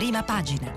prima 0.00 0.22
pagina. 0.22 0.72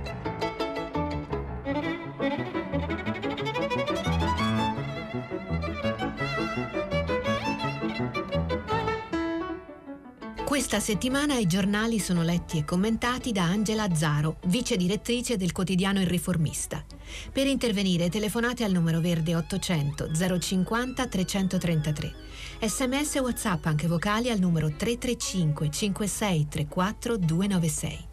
Questa 10.44 10.82
settimana 10.82 11.38
i 11.38 11.48
giornali 11.48 12.00
sono 12.00 12.22
letti 12.22 12.58
e 12.58 12.66
commentati 12.66 13.32
da 13.32 13.44
Angela 13.44 13.84
Azzaro, 13.84 14.40
vice 14.48 14.76
direttrice 14.76 15.38
del 15.38 15.54
quotidiano 15.54 16.02
Il 16.02 16.08
Riformista. 16.08 16.84
Per 17.32 17.48
intervenire 17.48 18.10
telefonate 18.10 18.66
al 18.66 18.74
numero 18.74 19.00
verde 19.00 19.38
800 19.38 20.10
050 20.38 21.08
333. 21.08 22.14
Sms 22.60 23.16
e 23.16 23.20
WhatsApp 23.22 23.66
anche 23.68 23.88
vocali 23.88 24.30
al 24.30 24.40
numero 24.40 24.68
335 24.68 25.72
5634 25.72 27.16
296. 27.16 28.13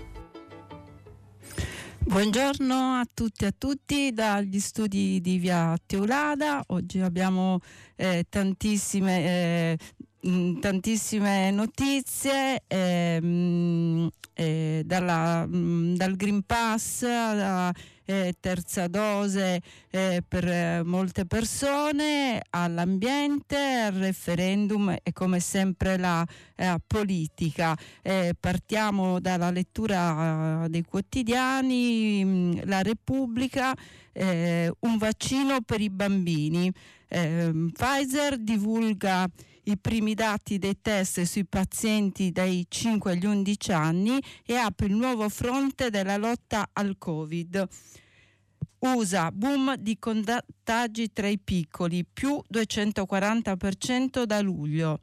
Buongiorno 2.10 2.74
a 2.74 3.06
tutti 3.14 3.45
e 3.45 3.46
a 3.46 3.55
tutti 3.56 4.12
dagli 4.12 4.59
studi 4.59 5.20
di 5.20 5.38
Via 5.38 5.77
Teulada. 5.87 6.60
Oggi 6.66 6.98
abbiamo 6.98 7.60
eh, 7.95 8.24
tantissime 8.28 9.24
eh, 9.24 9.78
Mm, 10.27 10.59
tantissime 10.60 11.50
notizie 11.50 12.64
ehm, 12.66 14.06
eh, 14.34 14.83
dalla, 14.84 15.46
mh, 15.46 15.56
mm, 15.56 15.95
dal 15.95 16.14
Green 16.14 16.42
Pass 16.42 17.05
alla 17.05 17.73
eh, 18.10 18.34
terza 18.41 18.88
dose 18.88 19.62
eh, 19.88 20.23
per 20.27 20.46
eh, 20.46 20.82
molte 20.82 21.27
persone, 21.27 22.42
all'ambiente, 22.50 23.56
al 23.56 23.92
referendum 23.92 24.96
e 25.00 25.12
come 25.12 25.38
sempre 25.38 25.96
la 25.96 26.27
eh, 26.56 26.77
politica. 26.84 27.77
Eh, 28.02 28.34
partiamo 28.38 29.20
dalla 29.20 29.50
lettura 29.50 30.66
dei 30.69 30.83
quotidiani, 30.83 32.24
mm, 32.24 32.59
La 32.64 32.83
Repubblica, 32.83 33.75
un 34.12 34.98
vaccino 34.98 35.61
per 35.64 35.80
i 35.80 35.89
bambini. 35.89 36.70
Pfizer 37.08 38.39
divulga 38.39 39.28
i 39.64 39.77
primi 39.77 40.14
dati 40.14 40.58
dei 40.58 40.80
test 40.80 41.22
sui 41.22 41.44
pazienti 41.44 42.30
dai 42.30 42.66
5 42.69 43.12
agli 43.12 43.27
11 43.27 43.72
anni 43.72 44.22
e 44.44 44.55
apre 44.56 44.86
il 44.86 44.94
nuovo 44.94 45.28
fronte 45.28 45.91
della 45.91 46.17
lotta 46.17 46.70
al 46.72 46.97
Covid. 46.98 47.69
USA, 48.78 49.30
boom 49.30 49.77
di 49.77 49.98
contagi 49.98 51.12
tra 51.12 51.28
i 51.28 51.39
piccoli, 51.39 52.06
più 52.11 52.42
240% 52.50 54.22
da 54.22 54.41
luglio. 54.41 55.00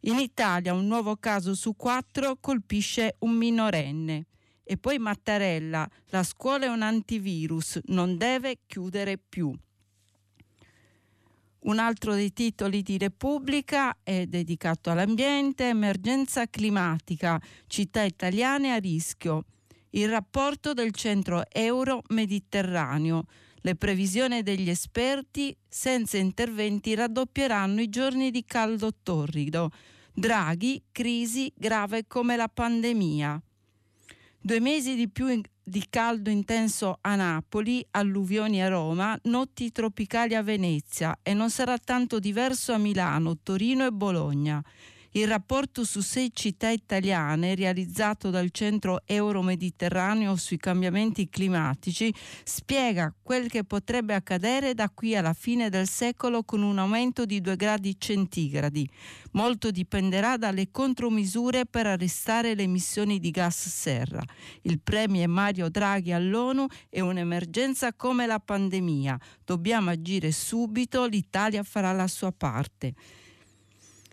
In 0.00 0.18
Italia 0.18 0.72
un 0.72 0.86
nuovo 0.86 1.16
caso 1.16 1.54
su 1.54 1.74
quattro 1.74 2.36
colpisce 2.40 3.16
un 3.20 3.32
minorenne. 3.32 4.26
E 4.62 4.76
poi 4.76 4.98
Mattarella, 4.98 5.88
la 6.06 6.22
scuola 6.22 6.66
è 6.66 6.68
un 6.68 6.82
antivirus, 6.82 7.80
non 7.86 8.16
deve 8.16 8.60
chiudere 8.66 9.18
più. 9.18 9.52
Un 11.66 11.80
altro 11.80 12.14
dei 12.14 12.32
titoli 12.32 12.80
di 12.82 12.96
Repubblica 12.96 13.96
è 14.04 14.26
dedicato 14.26 14.90
all'ambiente, 14.90 15.64
emergenza 15.64 16.46
climatica, 16.46 17.42
città 17.66 18.02
italiane 18.02 18.72
a 18.72 18.76
rischio. 18.76 19.46
Il 19.90 20.08
rapporto 20.08 20.74
del 20.74 20.92
centro 20.92 21.42
euro-mediterraneo. 21.50 23.24
Le 23.62 23.74
previsioni 23.74 24.44
degli 24.44 24.70
esperti 24.70 25.56
senza 25.68 26.18
interventi 26.18 26.94
raddoppieranno 26.94 27.80
i 27.80 27.88
giorni 27.88 28.30
di 28.30 28.44
caldo 28.44 28.92
torrido. 29.02 29.70
Draghi, 30.14 30.80
crisi 30.92 31.52
grave 31.52 32.06
come 32.06 32.36
la 32.36 32.48
pandemia. 32.48 33.42
Due 34.38 34.60
mesi 34.60 34.94
di 34.94 35.08
più 35.08 35.26
di 35.68 35.84
caldo 35.90 36.30
intenso 36.30 36.98
a 37.00 37.16
Napoli, 37.16 37.84
alluvioni 37.90 38.62
a 38.62 38.68
Roma, 38.68 39.18
notti 39.24 39.72
tropicali 39.72 40.36
a 40.36 40.42
Venezia 40.42 41.18
e 41.24 41.34
non 41.34 41.50
sarà 41.50 41.76
tanto 41.76 42.20
diverso 42.20 42.72
a 42.72 42.78
Milano, 42.78 43.38
Torino 43.42 43.84
e 43.84 43.90
Bologna. 43.90 44.62
Il 45.16 45.28
rapporto 45.28 45.82
su 45.82 46.02
sei 46.02 46.30
città 46.30 46.68
italiane 46.68 47.54
realizzato 47.54 48.28
dal 48.28 48.50
Centro 48.50 49.00
Euro-Mediterraneo 49.06 50.36
sui 50.36 50.58
cambiamenti 50.58 51.30
climatici 51.30 52.14
spiega 52.44 53.14
quel 53.22 53.48
che 53.48 53.64
potrebbe 53.64 54.12
accadere 54.12 54.74
da 54.74 54.90
qui 54.90 55.16
alla 55.16 55.32
fine 55.32 55.70
del 55.70 55.88
secolo 55.88 56.42
con 56.42 56.60
un 56.60 56.78
aumento 56.78 57.24
di 57.24 57.40
2 57.40 57.56
gradi 57.56 57.98
centigradi. 57.98 58.86
Molto 59.32 59.70
dipenderà 59.70 60.36
dalle 60.36 60.70
contromisure 60.70 61.64
per 61.64 61.86
arrestare 61.86 62.54
le 62.54 62.64
emissioni 62.64 63.18
di 63.18 63.30
gas 63.30 63.70
serra. 63.70 64.22
Il 64.64 64.80
premio 64.80 65.26
Mario 65.30 65.70
Draghi 65.70 66.12
all'ONU 66.12 66.66
è 66.90 67.00
un'emergenza 67.00 67.94
come 67.94 68.26
la 68.26 68.38
pandemia. 68.38 69.18
Dobbiamo 69.46 69.88
agire 69.88 70.30
subito, 70.30 71.06
l'Italia 71.06 71.62
farà 71.62 71.92
la 71.92 72.06
sua 72.06 72.32
parte. 72.32 72.92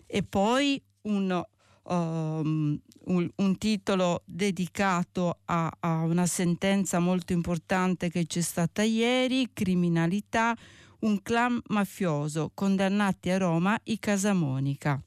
E 0.06 0.22
poi 0.22 0.80
un, 1.04 1.44
um, 1.82 2.80
un, 3.04 3.30
un, 3.36 3.58
titolo 3.58 4.22
dedicato 4.24 5.38
a, 5.46 5.70
a 5.80 6.02
una 6.02 6.26
sentenza 6.26 6.98
molto 6.98 7.32
importante 7.32 8.10
che 8.10 8.26
c'è 8.26 8.40
stata 8.40 8.82
ieri, 8.82 9.50
criminalità, 9.52 10.56
un 11.00 11.22
clan 11.22 11.60
mafioso, 11.68 12.50
condannati 12.54 13.30
a 13.30 13.38
Roma 13.38 13.78
i 13.84 13.98
Casamonica. 13.98 15.00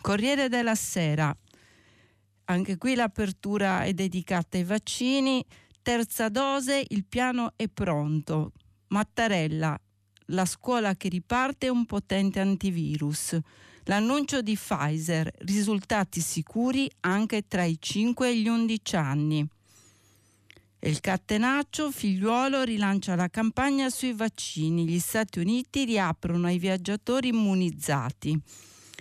Corriere 0.00 0.48
della 0.48 0.74
Sera, 0.74 1.36
anche 2.46 2.76
qui 2.76 2.94
l'apertura 2.94 3.82
è 3.84 3.92
dedicata 3.92 4.56
ai 4.56 4.64
vaccini, 4.64 5.44
terza 5.82 6.28
dose, 6.28 6.84
il 6.88 7.04
piano 7.04 7.52
è 7.56 7.68
pronto. 7.68 8.52
Mattarella, 8.88 9.78
la 10.32 10.44
scuola 10.44 10.96
che 10.96 11.08
riparte 11.08 11.66
è 11.66 11.70
un 11.70 11.86
potente 11.86 12.40
antivirus. 12.40 13.38
L'annuncio 13.84 14.42
di 14.42 14.54
Pfizer, 14.54 15.30
risultati 15.38 16.20
sicuri 16.20 16.90
anche 17.00 17.46
tra 17.48 17.64
i 17.64 17.76
5 17.80 18.28
e 18.28 18.36
gli 18.36 18.48
11 18.48 18.96
anni. 18.96 19.46
E 20.78 20.90
il 20.90 21.00
Cattenaccio, 21.00 21.90
figliuolo, 21.90 22.62
rilancia 22.62 23.14
la 23.14 23.28
campagna 23.28 23.88
sui 23.88 24.12
vaccini. 24.12 24.86
Gli 24.86 24.98
Stati 24.98 25.38
Uniti 25.38 25.84
riaprono 25.84 26.46
ai 26.46 26.58
viaggiatori 26.58 27.28
immunizzati. 27.28 28.40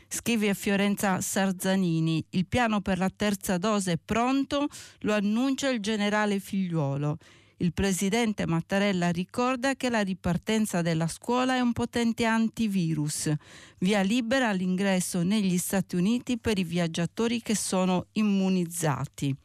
Scrive 0.08 0.50
a 0.50 0.54
Fiorenza 0.54 1.22
Sarzanini, 1.22 2.24
il 2.32 2.46
piano 2.46 2.82
per 2.82 2.98
la 2.98 3.10
terza 3.10 3.58
dose 3.58 3.94
è 3.94 4.00
pronto, 4.04 4.68
lo 5.00 5.14
annuncia 5.14 5.70
il 5.70 5.80
generale 5.80 6.40
figliuolo. 6.40 7.18
Il 7.62 7.74
presidente 7.74 8.48
Mattarella 8.48 9.12
ricorda 9.12 9.76
che 9.76 9.92
la 9.92 10.02
ripartenza 10.02 10.82
della 10.82 11.08
scuola 11.08 11.54
è 11.54 11.60
un 11.60 11.74
potente 11.74 12.26
antivirus, 12.26 13.32
via 13.78 14.02
libera 14.02 14.50
all'ingresso 14.50 15.22
negli 15.22 15.60
Stati 15.60 15.96
Uniti 15.96 16.40
per 16.40 16.58
i 16.58 16.64
viaggiatori 16.64 17.40
che 17.40 17.56
sono 17.56 18.08
immunizzati. 18.14 19.36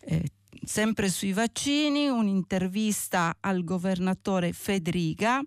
Eh, 0.00 0.30
sempre 0.64 1.08
sui 1.08 1.32
vaccini, 1.32 2.08
un'intervista 2.08 3.36
al 3.38 3.62
governatore 3.62 4.52
Federica, 4.52 5.40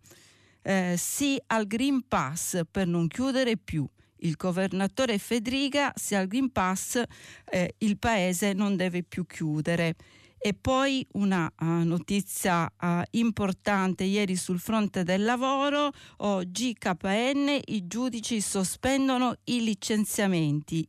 eh, 0.61 0.95
sì 0.97 1.37
al 1.47 1.67
Green 1.67 2.07
Pass 2.07 2.61
per 2.71 2.87
non 2.87 3.09
chiudere 3.09 3.57
più 3.57 3.85
il 4.25 4.35
governatore 4.35 5.17
Fedriga, 5.17 5.93
se 5.95 6.15
al 6.15 6.27
Green 6.27 6.51
Pass 6.51 7.01
eh, 7.45 7.75
il 7.79 7.97
paese 7.97 8.53
non 8.53 8.75
deve 8.75 9.03
più 9.03 9.25
chiudere. 9.25 9.95
E 10.37 10.53
poi 10.53 11.05
una 11.13 11.51
uh, 11.59 11.65
notizia 11.65 12.71
uh, 12.79 13.01
importante 13.11 14.03
ieri 14.03 14.35
sul 14.35 14.59
fronte 14.59 15.03
del 15.03 15.23
lavoro, 15.23 15.91
oh, 16.17 16.43
GKN, 16.43 17.61
i 17.65 17.87
giudici 17.87 18.41
sospendono 18.41 19.37
i 19.45 19.63
licenziamenti. 19.63 20.87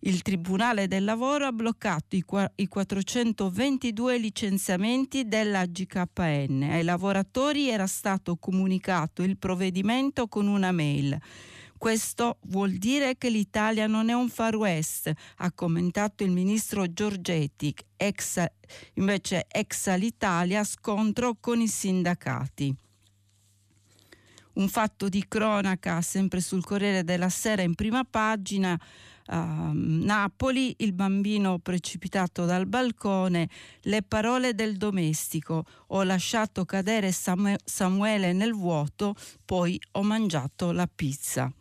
Il 0.00 0.22
Tribunale 0.22 0.86
del 0.88 1.04
Lavoro 1.04 1.46
ha 1.46 1.52
bloccato 1.52 2.16
i, 2.16 2.24
i 2.54 2.68
422 2.68 4.18
licenziamenti 4.18 5.26
della 5.26 5.66
GKN. 5.66 6.68
Ai 6.70 6.84
lavoratori 6.84 7.68
era 7.68 7.86
stato 7.86 8.36
comunicato 8.36 9.22
il 9.22 9.36
provvedimento 9.36 10.28
con 10.28 10.46
una 10.46 10.70
mail. 10.70 11.18
Questo 11.78 12.38
vuol 12.46 12.72
dire 12.72 13.16
che 13.18 13.28
l'Italia 13.28 13.86
non 13.86 14.08
è 14.08 14.14
un 14.14 14.28
far 14.28 14.56
west, 14.56 15.12
ha 15.36 15.52
commentato 15.52 16.24
il 16.24 16.30
ministro 16.30 16.90
Giorgetti, 16.90 17.74
ex, 17.96 18.44
invece 18.94 19.46
ex 19.48 19.86
all'Italia 19.88 20.64
scontro 20.64 21.36
con 21.38 21.60
i 21.60 21.68
sindacati. 21.68 22.74
Un 24.54 24.68
fatto 24.68 25.10
di 25.10 25.26
cronaca 25.28 26.00
sempre 26.00 26.40
sul 26.40 26.64
Corriere 26.64 27.04
della 27.04 27.28
Sera 27.28 27.60
in 27.60 27.74
prima 27.74 28.04
pagina. 28.04 28.80
Uh, 29.28 29.70
Napoli, 29.72 30.72
il 30.78 30.92
bambino 30.92 31.58
precipitato 31.58 32.44
dal 32.44 32.66
balcone, 32.66 33.50
le 33.82 34.02
parole 34.02 34.54
del 34.54 34.76
domestico, 34.76 35.64
ho 35.88 36.02
lasciato 36.04 36.64
cadere 36.64 37.10
Samuele 37.12 38.32
nel 38.32 38.54
vuoto, 38.54 39.14
poi 39.44 39.78
ho 39.92 40.02
mangiato 40.04 40.70
la 40.70 40.86
pizza. 40.86 41.52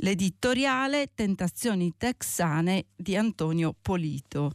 L'editoriale 0.00 1.10
Tentazioni 1.12 1.94
texane 1.96 2.86
di 2.94 3.16
Antonio 3.16 3.74
Polito. 3.80 4.52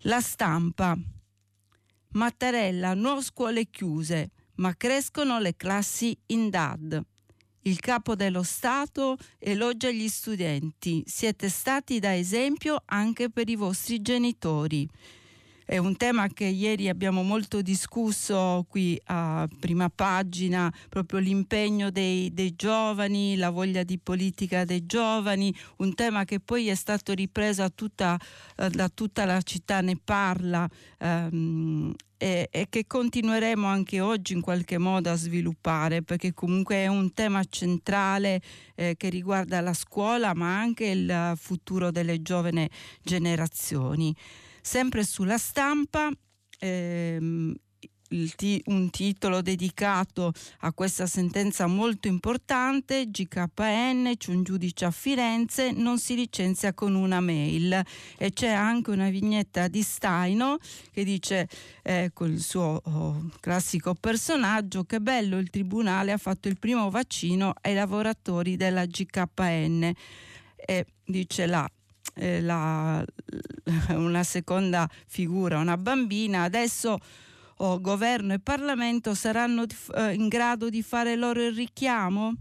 La 0.00 0.20
stampa. 0.20 0.94
Mattarella, 2.10 2.92
nuove 2.92 3.22
scuole 3.22 3.70
chiuse, 3.70 4.32
ma 4.56 4.76
crescono 4.76 5.38
le 5.38 5.56
classi 5.56 6.14
in 6.26 6.50
DAD. 6.50 7.02
Il 7.62 7.80
capo 7.80 8.14
dello 8.14 8.42
Stato 8.42 9.16
elogia 9.38 9.90
gli 9.90 10.08
studenti. 10.08 11.02
Siete 11.06 11.48
stati 11.48 11.98
da 11.98 12.14
esempio 12.14 12.82
anche 12.84 13.30
per 13.30 13.48
i 13.48 13.56
vostri 13.56 14.02
genitori. 14.02 14.86
È 15.64 15.78
un 15.78 15.96
tema 15.96 16.28
che 16.28 16.44
ieri 16.44 16.88
abbiamo 16.88 17.22
molto 17.22 17.62
discusso 17.62 18.66
qui 18.68 19.00
a 19.06 19.48
prima 19.60 19.88
pagina, 19.88 20.72
proprio 20.88 21.20
l'impegno 21.20 21.90
dei, 21.90 22.32
dei 22.32 22.54
giovani, 22.56 23.36
la 23.36 23.50
voglia 23.50 23.82
di 23.84 23.98
politica 23.98 24.64
dei 24.64 24.86
giovani, 24.86 25.54
un 25.76 25.94
tema 25.94 26.24
che 26.24 26.40
poi 26.40 26.68
è 26.68 26.74
stato 26.74 27.12
ripreso 27.12 27.70
tutta, 27.74 28.18
eh, 28.56 28.70
da 28.70 28.88
tutta 28.88 29.24
la 29.24 29.40
città, 29.42 29.80
ne 29.80 29.96
parla. 30.02 30.68
Ehm, 30.98 31.94
e, 32.22 32.48
e, 32.52 32.66
che 32.68 32.86
continueremo 32.86 33.66
anche 33.66 34.00
oggi 34.00 34.32
in 34.32 34.40
qualche 34.42 34.78
modo 34.78 35.10
a 35.10 35.16
sviluppare 35.16 36.02
perché 36.02 36.32
comunque 36.32 36.76
è 36.76 36.86
un 36.86 37.12
tema 37.12 37.42
centrale 37.42 38.40
eh, 38.76 38.94
che 38.96 39.08
riguarda 39.08 39.60
la 39.60 39.72
scuola 39.72 40.32
ma 40.32 40.56
anche 40.56 40.86
il 40.86 41.32
futuro 41.34 41.90
delle 41.90 42.22
giovani 42.22 42.70
generazioni. 43.02 44.14
Sempre 44.62 45.04
sulla 45.04 45.38
stampa 45.38 46.08
ehm, 46.60 47.54
un 48.66 48.90
titolo 48.90 49.40
dedicato 49.40 50.32
a 50.60 50.72
questa 50.72 51.06
sentenza 51.06 51.66
molto 51.66 52.08
importante, 52.08 53.08
GKN, 53.10 54.12
c'è 54.16 54.30
un 54.30 54.42
giudice 54.42 54.84
a 54.84 54.90
Firenze, 54.90 55.72
non 55.72 55.98
si 55.98 56.14
licenzia 56.14 56.74
con 56.74 56.94
una 56.94 57.20
mail. 57.20 57.82
E 58.18 58.32
c'è 58.32 58.50
anche 58.50 58.90
una 58.90 59.08
vignetta 59.08 59.68
di 59.68 59.82
Staino 59.82 60.58
che 60.90 61.04
dice 61.04 61.48
eh, 61.82 62.12
il 62.20 62.40
suo 62.40 62.80
oh, 62.84 63.30
classico 63.40 63.94
personaggio 63.94 64.84
che 64.84 65.00
bello 65.00 65.38
il 65.38 65.50
tribunale 65.50 66.12
ha 66.12 66.18
fatto 66.18 66.48
il 66.48 66.58
primo 66.58 66.90
vaccino 66.90 67.54
ai 67.62 67.74
lavoratori 67.74 68.56
della 68.56 68.84
GKN 68.84 69.92
e 70.54 70.86
dice 71.04 71.46
là 71.46 71.68
eh, 72.14 72.40
la, 72.40 73.04
una 73.90 74.22
seconda 74.22 74.88
figura, 75.06 75.58
una 75.58 75.76
bambina, 75.76 76.42
adesso 76.42 76.98
oh, 77.56 77.80
governo 77.80 78.34
e 78.34 78.38
Parlamento 78.38 79.14
saranno 79.14 79.64
eh, 79.94 80.14
in 80.14 80.28
grado 80.28 80.68
di 80.68 80.82
fare 80.82 81.16
loro 81.16 81.42
il 81.42 81.54
richiamo? 81.54 82.34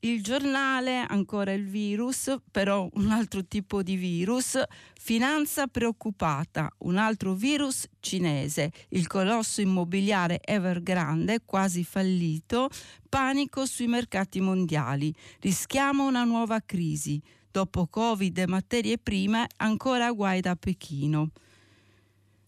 Il 0.00 0.22
giornale, 0.22 1.04
ancora 1.08 1.52
il 1.52 1.66
virus, 1.66 2.32
però 2.52 2.88
un 2.92 3.10
altro 3.10 3.44
tipo 3.44 3.82
di 3.82 3.96
virus, 3.96 4.56
finanza 4.94 5.66
preoccupata, 5.66 6.72
un 6.78 6.98
altro 6.98 7.34
virus 7.34 7.84
cinese, 7.98 8.70
il 8.90 9.08
colosso 9.08 9.60
immobiliare 9.60 10.38
Evergrande 10.44 11.40
quasi 11.44 11.82
fallito, 11.82 12.70
panico 13.08 13.66
sui 13.66 13.88
mercati 13.88 14.40
mondiali, 14.40 15.12
rischiamo 15.40 16.06
una 16.06 16.22
nuova 16.22 16.60
crisi, 16.64 17.20
dopo 17.50 17.88
Covid 17.88 18.38
e 18.38 18.46
materie 18.46 18.98
prime 18.98 19.48
ancora 19.56 20.12
guai 20.12 20.40
da 20.40 20.54
Pechino. 20.54 21.32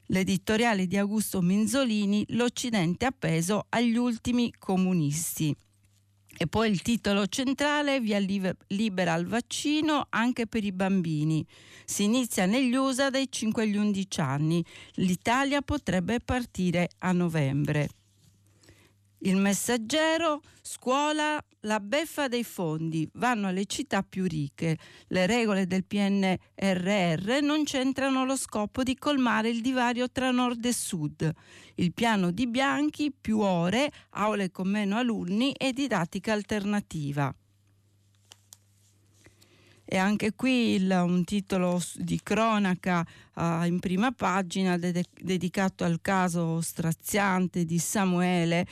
L'editoriale 0.06 0.86
di 0.86 0.96
Augusto 0.96 1.40
Minzolini, 1.40 2.24
l'Occidente 2.28 3.06
appeso 3.06 3.66
agli 3.70 3.96
ultimi 3.96 4.54
comunisti. 4.56 5.52
E 6.42 6.46
poi 6.46 6.70
il 6.70 6.80
titolo 6.80 7.26
centrale, 7.26 8.00
via 8.00 8.18
libera 8.68 9.12
al 9.12 9.26
vaccino 9.26 10.06
anche 10.08 10.46
per 10.46 10.64
i 10.64 10.72
bambini. 10.72 11.46
Si 11.84 12.04
inizia 12.04 12.46
negli 12.46 12.74
USA 12.74 13.10
dai 13.10 13.30
5 13.30 13.62
agli 13.62 13.76
11 13.76 14.20
anni. 14.22 14.64
L'Italia 14.94 15.60
potrebbe 15.60 16.18
partire 16.20 16.88
a 17.00 17.12
novembre. 17.12 17.99
Il 19.22 19.36
messaggero, 19.36 20.40
scuola, 20.62 21.38
la 21.60 21.78
beffa 21.78 22.26
dei 22.26 22.42
fondi, 22.42 23.06
vanno 23.14 23.48
alle 23.48 23.66
città 23.66 24.02
più 24.02 24.26
ricche. 24.26 24.78
Le 25.08 25.26
regole 25.26 25.66
del 25.66 25.84
PNRR 25.84 27.42
non 27.42 27.64
c'entrano 27.64 28.24
lo 28.24 28.34
scopo 28.34 28.82
di 28.82 28.96
colmare 28.96 29.50
il 29.50 29.60
divario 29.60 30.10
tra 30.10 30.30
nord 30.30 30.64
e 30.64 30.72
sud. 30.72 31.30
Il 31.74 31.92
piano 31.92 32.30
di 32.30 32.46
Bianchi, 32.46 33.12
più 33.12 33.40
ore, 33.40 33.92
aule 34.10 34.50
con 34.50 34.68
meno 34.68 34.96
alunni 34.96 35.52
e 35.52 35.74
didattica 35.74 36.32
alternativa. 36.32 37.34
E 39.92 39.96
anche 39.96 40.34
qui 40.34 40.76
il, 40.76 40.88
un 40.88 41.24
titolo 41.24 41.82
di 41.96 42.20
cronaca 42.22 43.04
uh, 43.34 43.64
in 43.64 43.80
prima 43.80 44.12
pagina 44.12 44.78
de- 44.78 45.04
dedicato 45.20 45.82
al 45.82 45.98
caso 46.00 46.60
straziante 46.60 47.64
di 47.64 47.80
Samuele, 47.80 48.64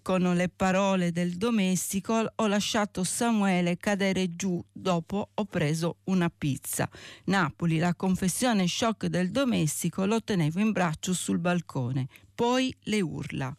con 0.00 0.22
le 0.34 0.48
parole 0.48 1.12
del 1.12 1.36
domestico 1.36 2.32
ho 2.34 2.46
lasciato 2.46 3.04
Samuele 3.04 3.76
cadere 3.76 4.34
giù 4.34 4.64
dopo 4.72 5.30
ho 5.34 5.44
preso 5.44 5.98
una 6.04 6.30
pizza. 6.30 6.88
Napoli, 7.24 7.78
la 7.78 7.94
confessione 7.94 8.66
shock 8.66 9.06
del 9.06 9.30
domestico 9.30 10.06
lo 10.06 10.22
tenevo 10.22 10.60
in 10.60 10.72
braccio 10.72 11.12
sul 11.12 11.38
balcone, 11.38 12.08
poi 12.34 12.74
le 12.84 13.00
urla. 13.00 13.56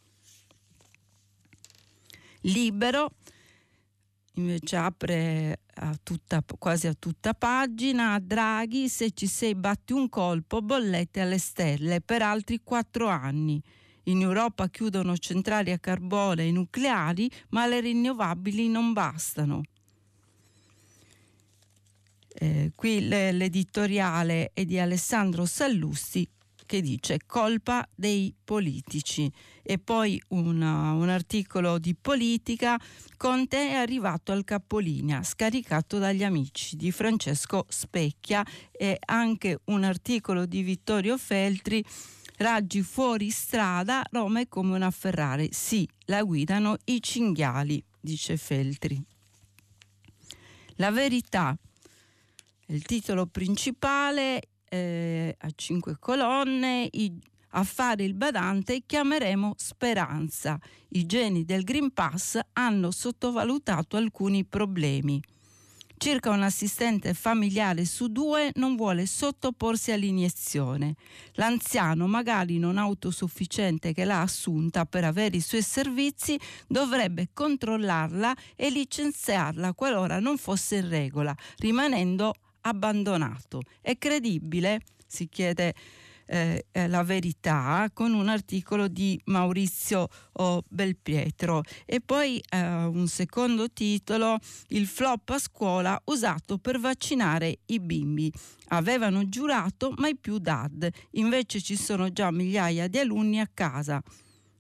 Libero 2.42 3.12
invece 4.36 4.76
apre 4.76 5.60
a 5.76 5.96
tutta, 6.02 6.44
quasi 6.58 6.88
a 6.88 6.94
tutta 6.94 7.34
pagina, 7.34 8.20
Draghi 8.20 8.90
se 8.90 9.12
ci 9.12 9.28
sei 9.28 9.56
batti 9.56 9.94
un 9.94 10.10
colpo 10.10 10.62
bollette 10.62 11.22
alle 11.22 11.38
stelle 11.38 12.02
per 12.02 12.22
altri 12.22 12.62
quattro 12.64 13.08
anni. 13.08 13.62
In 14.04 14.22
Europa 14.22 14.70
chiudono 14.70 15.18
centrali 15.18 15.72
a 15.72 15.80
carbone 15.80 16.48
e 16.48 16.52
nucleari, 16.52 17.30
ma 17.50 17.66
le 17.68 17.80
rinnovabili 17.80 18.68
non 18.68 18.94
bastano. 18.94 19.64
Eh, 22.36 22.72
qui 22.76 23.08
l'editoriale 23.08 24.52
è 24.54 24.66
di 24.66 24.80
Alessandro 24.80 25.46
Sallusti 25.46 26.28
che 26.66 26.82
dice 26.82 27.20
colpa 27.26 27.88
dei 27.94 28.34
politici 28.44 29.32
e 29.62 29.78
poi 29.78 30.20
una, 30.30 30.94
un 30.94 31.10
articolo 31.10 31.78
di 31.78 31.96
politica 31.96 32.80
Conte 33.16 33.70
è 33.70 33.74
arrivato 33.76 34.32
al 34.32 34.44
capolinea 34.44 35.24
scaricato 35.24 36.00
dagli 36.00 36.24
amici 36.24 36.76
di 36.76 36.92
Francesco 36.92 37.66
Specchia 37.70 38.46
e 38.72 38.98
anche 39.06 39.60
un 39.66 39.84
articolo 39.84 40.46
di 40.46 40.62
Vittorio 40.64 41.18
Feltri 41.18 41.84
Raggi 42.38 42.82
fuori 42.82 43.30
strada, 43.30 44.04
Roma 44.10 44.40
è 44.40 44.48
come 44.48 44.76
una 44.76 44.92
Ferrari. 44.92 45.50
Sì, 45.52 45.88
la 46.06 46.24
guidano 46.24 46.78
i 46.86 47.02
cinghiali, 47.02 47.84
dice 48.00 48.38
Feltri. 48.38 49.02
La 50.78 50.90
verità, 50.90 51.56
il 52.68 52.82
titolo 52.84 53.28
principale 53.28 54.42
eh, 54.68 55.36
a 55.38 55.50
cinque 55.54 55.98
colonne, 56.00 56.88
i, 56.92 57.14
a 57.50 57.64
fare 57.64 58.04
il 58.04 58.16
badante 58.16 58.82
chiameremo 58.84 59.54
speranza. 59.56 60.60
I 60.90 61.06
geni 61.06 61.46
del 61.46 61.64
Green 61.64 61.94
Pass 61.94 62.40
hanno 62.54 62.90
sottovalutato 62.90 63.96
alcuni 63.96 64.44
problemi. 64.44 65.22
Circa 65.98 66.32
un 66.32 66.42
assistente 66.42 67.14
familiare 67.14 67.86
su 67.86 68.08
due 68.08 68.52
non 68.56 68.76
vuole 68.76 69.06
sottoporsi 69.06 69.92
all'iniezione. 69.92 70.96
L'anziano, 71.34 72.08
magari 72.08 72.60
non 72.60 72.78
autosufficiente 72.78 73.94
che 73.94 74.04
l'ha 74.04 74.22
assunta 74.22 74.86
per 74.86 75.06
avere 75.06 75.38
i 75.38 75.42
suoi 75.42 75.62
servizi, 75.62 76.38
dovrebbe 76.68 77.30
controllarla 77.34 78.36
e 78.56 78.70
licenziarla 78.70 79.74
qualora 79.74 80.20
non 80.20 80.38
fosse 80.38 80.78
in 80.78 80.90
regola, 80.90 81.34
rimanendo 81.58 82.34
abbandonato. 82.62 83.62
È 83.82 83.98
credibile? 83.98 84.82
si 85.14 85.30
chiede 85.30 85.76
eh, 86.26 86.66
eh, 86.72 86.88
la 86.88 87.04
verità 87.04 87.90
con 87.94 88.14
un 88.14 88.28
articolo 88.28 88.88
di 88.88 89.20
Maurizio 89.26 90.08
Belpietro. 90.68 91.62
E 91.86 92.02
poi 92.02 92.42
eh, 92.50 92.60
un 92.60 93.08
secondo 93.08 93.72
titolo 93.72 94.40
il 94.70 94.88
flop 94.88 95.30
a 95.30 95.40
scuola 95.40 96.00
usato 96.06 96.58
per 96.58 96.80
vaccinare 96.80 97.60
i 97.68 97.80
bimbi. 97.80 98.32
Avevano 98.70 99.30
giurato 99.30 99.94
mai 99.98 100.16
più 100.16 100.40
DAD. 100.40 100.90
Invece 101.12 101.62
ci 101.62 101.76
sono 101.76 102.12
già 102.12 102.32
migliaia 102.32 102.88
di 102.88 102.98
alunni 102.98 103.40
a 103.40 103.50
casa 103.54 104.02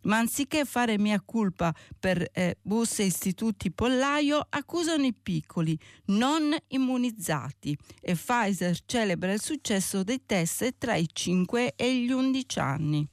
ma 0.03 0.17
anziché 0.17 0.65
fare 0.65 0.97
mia 0.97 1.21
colpa 1.23 1.73
per 1.99 2.27
eh, 2.31 2.57
e 2.97 3.03
istituti 3.03 3.71
pollaio, 3.71 4.45
accusano 4.49 5.05
i 5.05 5.13
piccoli, 5.13 5.77
non 6.05 6.55
immunizzati 6.67 7.77
e 8.01 8.15
Pfizer 8.15 8.77
celebra 8.85 9.33
il 9.33 9.41
successo 9.41 10.03
dei 10.03 10.21
test 10.25 10.75
tra 10.77 10.95
i 10.95 11.07
5 11.11 11.73
e 11.75 11.95
gli 11.95 12.11
11 12.11 12.59
anni. 12.59 13.07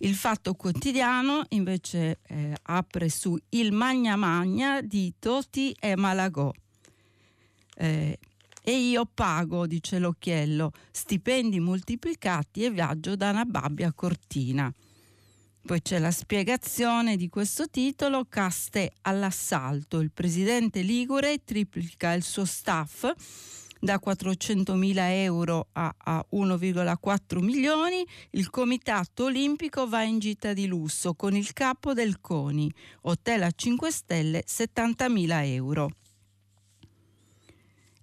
Il 0.00 0.14
Fatto 0.14 0.52
Quotidiano 0.54 1.44
invece 1.50 2.20
eh, 2.26 2.54
apre 2.64 3.08
su 3.08 3.36
Il 3.50 3.72
Magna 3.72 4.14
Magna 4.16 4.82
di 4.82 5.14
Toti 5.18 5.74
e 5.80 5.96
Malagò. 5.96 6.52
Eh, 7.78 8.18
e 8.68 8.76
io 8.76 9.06
pago, 9.06 9.64
dice 9.68 10.00
l'occhiello, 10.00 10.72
stipendi 10.90 11.60
moltiplicati 11.60 12.64
e 12.64 12.70
viaggio 12.72 13.14
da 13.14 13.30
una 13.30 13.44
babbia 13.44 13.92
Cortina. 13.92 14.74
Poi 15.64 15.80
c'è 15.80 16.00
la 16.00 16.10
spiegazione 16.10 17.16
di 17.16 17.28
questo 17.28 17.68
titolo, 17.68 18.24
Caste 18.28 18.94
all'assalto. 19.02 20.00
Il 20.00 20.10
presidente 20.10 20.80
Ligure 20.80 21.44
triplica 21.44 22.12
il 22.14 22.24
suo 22.24 22.44
staff 22.44 23.08
da 23.78 24.00
400.000 24.04 24.94
euro 25.22 25.68
a, 25.74 25.94
a 25.96 26.26
1,4 26.32 27.38
milioni. 27.38 28.04
Il 28.30 28.50
Comitato 28.50 29.26
Olimpico 29.26 29.86
va 29.86 30.02
in 30.02 30.18
gita 30.18 30.52
di 30.52 30.66
lusso 30.66 31.14
con 31.14 31.36
il 31.36 31.52
capo 31.52 31.92
del 31.92 32.20
CONI, 32.20 32.68
hotel 33.02 33.44
a 33.44 33.50
5 33.54 33.92
stelle 33.92 34.42
70.000 34.44 35.44
euro 35.44 35.90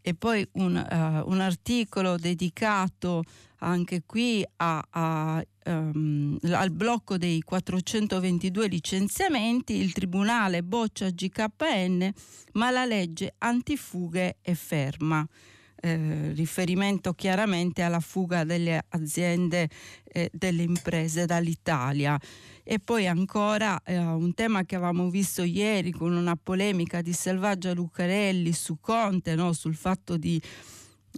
e 0.05 0.13
poi 0.13 0.45
un, 0.53 0.75
uh, 0.75 1.31
un 1.31 1.39
articolo 1.39 2.17
dedicato 2.17 3.24
anche 3.60 4.03
qui 4.05 4.45
a, 4.57 4.86
a, 4.89 5.45
um, 5.65 6.38
al 6.51 6.72
blocco 6.72 7.17
dei 7.17 7.41
422 7.41 8.67
licenziamenti, 8.67 9.77
il 9.77 9.93
Tribunale 9.93 10.62
boccia 10.62 11.10
GKN, 11.10 12.12
ma 12.53 12.69
la 12.69 12.83
legge 12.83 13.36
antifughe 13.38 14.39
è 14.41 14.53
ferma. 14.53 15.25
Eh, 15.86 16.32
riferimento 16.32 17.12
chiaramente 17.12 17.82
alla 17.82 18.00
fuga 18.00 18.46
delle 18.46 18.86
aziende 18.88 19.63
e 20.06 20.22
eh, 20.22 20.30
delle 20.32 20.63
imprese 20.63 21.25
dall'Italia. 21.25 22.18
E 22.63 22.80
poi 22.80 23.06
ancora 23.06 23.82
eh, 23.84 23.98
un 23.98 24.34
tema 24.34 24.63
che 24.63 24.75
avevamo 24.75 25.10
visto 25.10 25.44
ieri 25.44 25.92
con 25.92 26.16
una 26.16 26.38
polemica 26.42 27.02
di 27.02 27.12
Selvaggia 27.12 27.74
Lucarelli 27.74 28.54
su 28.54 28.80
Conte, 28.80 29.36
no? 29.36 29.52
sul 29.52 29.75
fatto 29.75 30.16
di 30.16 30.42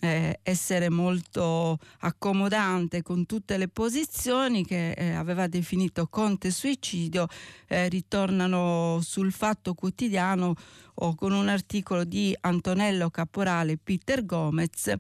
eh, 0.02 0.40
essere 0.44 0.90
molto 0.90 1.78
accomodante 2.00 3.02
con 3.02 3.26
tutte 3.26 3.58
le 3.58 3.68
posizioni 3.68 4.66
che 4.66 4.92
eh, 4.92 5.12
aveva 5.12 5.48
definito 5.48 6.08
Conte 6.08 6.52
suicidio, 6.52 7.28
eh, 7.68 7.88
ritornano 7.90 9.00
sul 9.02 9.32
fatto 9.32 9.74
quotidiano 9.74 10.54
o 10.96 11.16
con 11.16 11.32
un 11.32 11.48
articolo 11.48 12.04
di 12.04 12.36
Antonello 12.42 13.10
Caporale 13.10 13.74
e 13.74 13.80
Peter 13.82 14.26
Gomez 14.26 14.94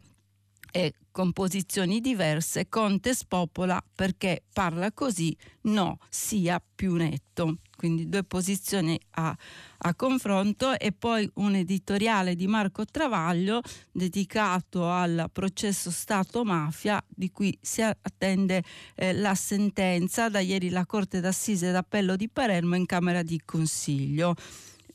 e 1.16 1.22
con 1.22 1.32
posizioni 1.32 2.02
diverse, 2.02 2.68
Conte 2.68 3.14
spopola 3.14 3.82
perché 3.96 4.44
parla 4.52 4.92
così, 4.92 5.36
no, 5.62 5.98
sia 6.10 6.62
più 6.76 6.96
netto. 6.96 7.60
Quindi 7.76 8.08
due 8.08 8.24
posizioni 8.24 9.00
a, 9.12 9.36
a 9.78 9.96
confronto 9.96 10.78
e 10.78 10.92
poi 10.92 11.30
un 11.36 11.56
editoriale 11.56 12.36
di 12.36 12.48
Marco 12.48 12.86
Travaglio 12.86 13.62
dedicato 13.92 14.90
al 14.90 15.30
processo 15.32 15.92
Stato-mafia 15.92 17.04
di 17.08 17.32
cui 17.32 17.58
si 17.62 17.82
attende 17.82 18.64
eh, 18.96 19.14
la 19.14 19.36
sentenza 19.36 20.30
da 20.30 20.40
ieri 20.40 20.70
la 20.70 20.86
Corte 20.86 21.20
d'Assise 21.20 21.72
d'Appello 21.72 22.16
di 22.16 22.30
Palermo 22.30 22.76
in 22.76 22.86
Camera 22.86 23.24
di 23.24 23.42
Consiglio. 23.44 24.36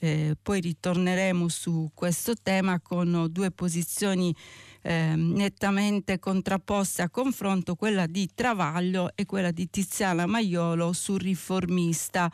Eh, 0.02 0.34
poi 0.40 0.60
ritorneremo 0.60 1.48
su 1.48 1.90
questo 1.92 2.32
tema 2.34 2.80
con 2.80 3.26
due 3.30 3.50
posizioni 3.50 4.34
eh, 4.82 5.14
nettamente 5.16 6.18
contrapposte 6.18 7.02
a 7.02 7.10
confronto, 7.10 7.74
quella 7.74 8.06
di 8.06 8.28
Travaglio 8.34 9.10
e 9.14 9.26
quella 9.26 9.50
di 9.50 9.68
Tiziana 9.68 10.26
Maiolo 10.26 10.92
sul 10.92 11.20
riformista. 11.20 12.30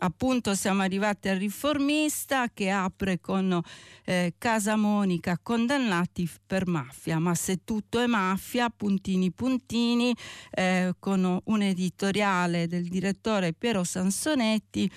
Appunto 0.00 0.54
siamo 0.54 0.82
arrivati 0.82 1.28
al 1.28 1.38
riformista 1.38 2.50
che 2.54 2.70
apre 2.70 3.18
con 3.18 3.60
eh, 4.04 4.34
Casa 4.38 4.76
Monica 4.76 5.40
condannati 5.42 6.30
per 6.46 6.68
mafia, 6.68 7.18
ma 7.18 7.34
se 7.34 7.64
tutto 7.64 7.98
è 7.98 8.06
mafia, 8.06 8.70
puntini 8.70 9.32
puntini, 9.32 10.14
eh, 10.50 10.94
con 11.00 11.40
un 11.42 11.62
editoriale 11.62 12.68
del 12.68 12.86
direttore 12.86 13.52
Piero 13.52 13.82
Sansonetti 13.82 14.88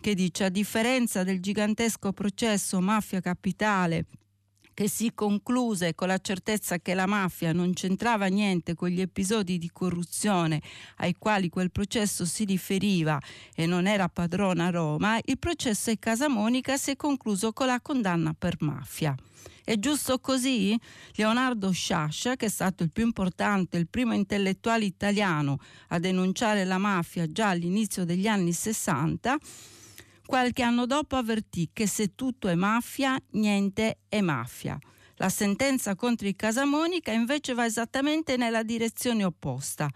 che 0.00 0.14
dice 0.14 0.44
a 0.44 0.50
differenza 0.50 1.24
del 1.24 1.40
gigantesco 1.40 2.12
processo 2.12 2.80
Mafia 2.80 3.20
Capitale 3.20 4.04
che 4.74 4.88
si 4.88 5.12
concluse 5.14 5.94
con 5.94 6.08
la 6.08 6.18
certezza 6.18 6.78
che 6.78 6.94
la 6.94 7.06
mafia 7.06 7.52
non 7.52 7.72
c'entrava 7.72 8.26
niente 8.26 8.74
con 8.74 8.88
gli 8.88 9.00
episodi 9.00 9.56
di 9.56 9.70
corruzione 9.72 10.60
ai 10.96 11.14
quali 11.16 11.48
quel 11.48 11.70
processo 11.70 12.26
si 12.26 12.44
riferiva 12.44 13.18
e 13.54 13.66
non 13.66 13.86
era 13.86 14.08
padrona 14.08 14.66
a 14.66 14.70
Roma, 14.70 15.18
il 15.24 15.38
processo 15.38 15.90
in 15.90 15.98
Casa 15.98 16.28
Monica 16.28 16.76
si 16.76 16.90
è 16.90 16.96
concluso 16.96 17.52
con 17.52 17.68
la 17.68 17.80
condanna 17.80 18.34
per 18.36 18.56
mafia. 18.58 19.16
È 19.66 19.78
giusto 19.78 20.18
così? 20.18 20.78
Leonardo 21.14 21.70
Sciascia, 21.70 22.36
che 22.36 22.46
è 22.46 22.50
stato 22.50 22.82
il 22.82 22.90
più 22.90 23.02
importante, 23.02 23.78
il 23.78 23.88
primo 23.88 24.12
intellettuale 24.12 24.84
italiano 24.84 25.58
a 25.88 25.98
denunciare 25.98 26.66
la 26.66 26.76
mafia 26.76 27.26
già 27.26 27.48
all'inizio 27.48 28.04
degli 28.04 28.26
anni 28.26 28.52
60, 28.52 29.38
Qualche 30.26 30.62
anno 30.62 30.86
dopo 30.86 31.16
avvertì 31.16 31.68
che 31.72 31.86
se 31.86 32.14
tutto 32.14 32.48
è 32.48 32.54
mafia, 32.54 33.20
niente 33.32 33.98
è 34.08 34.20
mafia. 34.22 34.78
La 35.16 35.28
sentenza 35.28 35.94
contro 35.94 36.26
i 36.26 36.34
Casamonica 36.34 37.12
invece 37.12 37.52
va 37.52 37.66
esattamente 37.66 38.36
nella 38.36 38.62
direzione 38.62 39.24
opposta. 39.24 39.88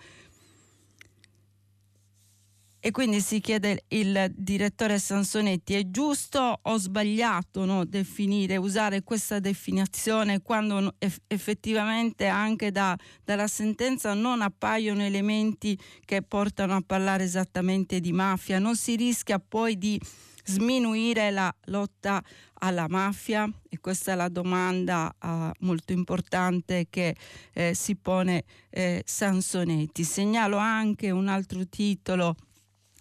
E 2.80 2.92
quindi 2.92 3.20
si 3.20 3.40
chiede 3.40 3.82
il 3.88 4.32
direttore 4.36 5.00
Sansonetti, 5.00 5.74
è 5.74 5.90
giusto 5.90 6.60
o 6.62 6.78
sbagliato 6.78 7.64
no, 7.64 7.84
definire, 7.84 8.56
usare 8.56 9.02
questa 9.02 9.40
definizione 9.40 10.42
quando 10.42 10.94
effettivamente 11.26 12.26
anche 12.26 12.70
da, 12.70 12.96
dalla 13.24 13.48
sentenza 13.48 14.14
non 14.14 14.42
appaiono 14.42 15.02
elementi 15.02 15.76
che 16.04 16.22
portano 16.22 16.76
a 16.76 16.82
parlare 16.86 17.24
esattamente 17.24 17.98
di 17.98 18.12
mafia? 18.12 18.60
Non 18.60 18.76
si 18.76 18.94
rischia 18.94 19.40
poi 19.40 19.76
di 19.76 20.00
sminuire 20.44 21.32
la 21.32 21.52
lotta 21.64 22.22
alla 22.60 22.86
mafia? 22.88 23.50
E 23.68 23.80
questa 23.80 24.12
è 24.12 24.14
la 24.14 24.28
domanda 24.28 25.12
uh, 25.20 25.50
molto 25.66 25.92
importante 25.92 26.86
che 26.88 27.16
eh, 27.54 27.74
si 27.74 27.96
pone 27.96 28.44
eh, 28.70 29.02
Sansonetti. 29.04 30.04
Segnalo 30.04 30.58
anche 30.58 31.10
un 31.10 31.26
altro 31.26 31.66
titolo 31.66 32.36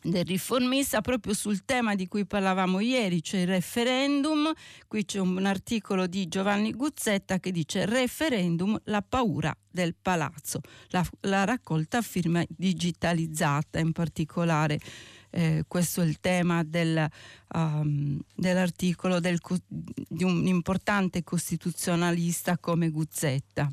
del 0.02 0.26
riformista 0.26 1.02
proprio 1.02 1.34
sul 1.34 1.66
tema 1.66 1.96
di 1.96 2.08
cui 2.08 2.26
parlavamo 2.26 2.80
ieri, 2.80 3.22
cioè 3.22 3.42
il 3.42 3.48
referendum. 3.48 4.52
Qui 4.88 5.06
c'è 5.06 5.20
un 5.20 5.46
articolo 5.46 6.08
di 6.08 6.28
Giovanni 6.28 6.72
Guzzetta 6.74 7.40
che 7.40 7.52
dice 7.52 7.86
referendum, 7.86 8.80
la 8.86 9.02
paura 9.02 9.56
del 9.70 9.96
palazzo, 10.00 10.62
la, 10.90 11.06
la 11.22 11.44
raccolta 11.44 12.02
firma 12.02 12.44
digitalizzata 12.48 13.80
in 13.80 13.92
particolare. 13.92 14.80
Eh, 15.30 15.66
questo 15.68 16.02
è 16.02 16.06
il 16.06 16.20
tema 16.20 16.64
del, 16.64 17.06
um, 17.54 18.20
dell'articolo 18.34 19.20
del, 19.20 19.40
di 19.68 20.24
un 20.24 20.48
importante 20.48 21.24
costituzionalista 21.24 22.58
come 22.58 22.90
Guzzetta. 22.90 23.70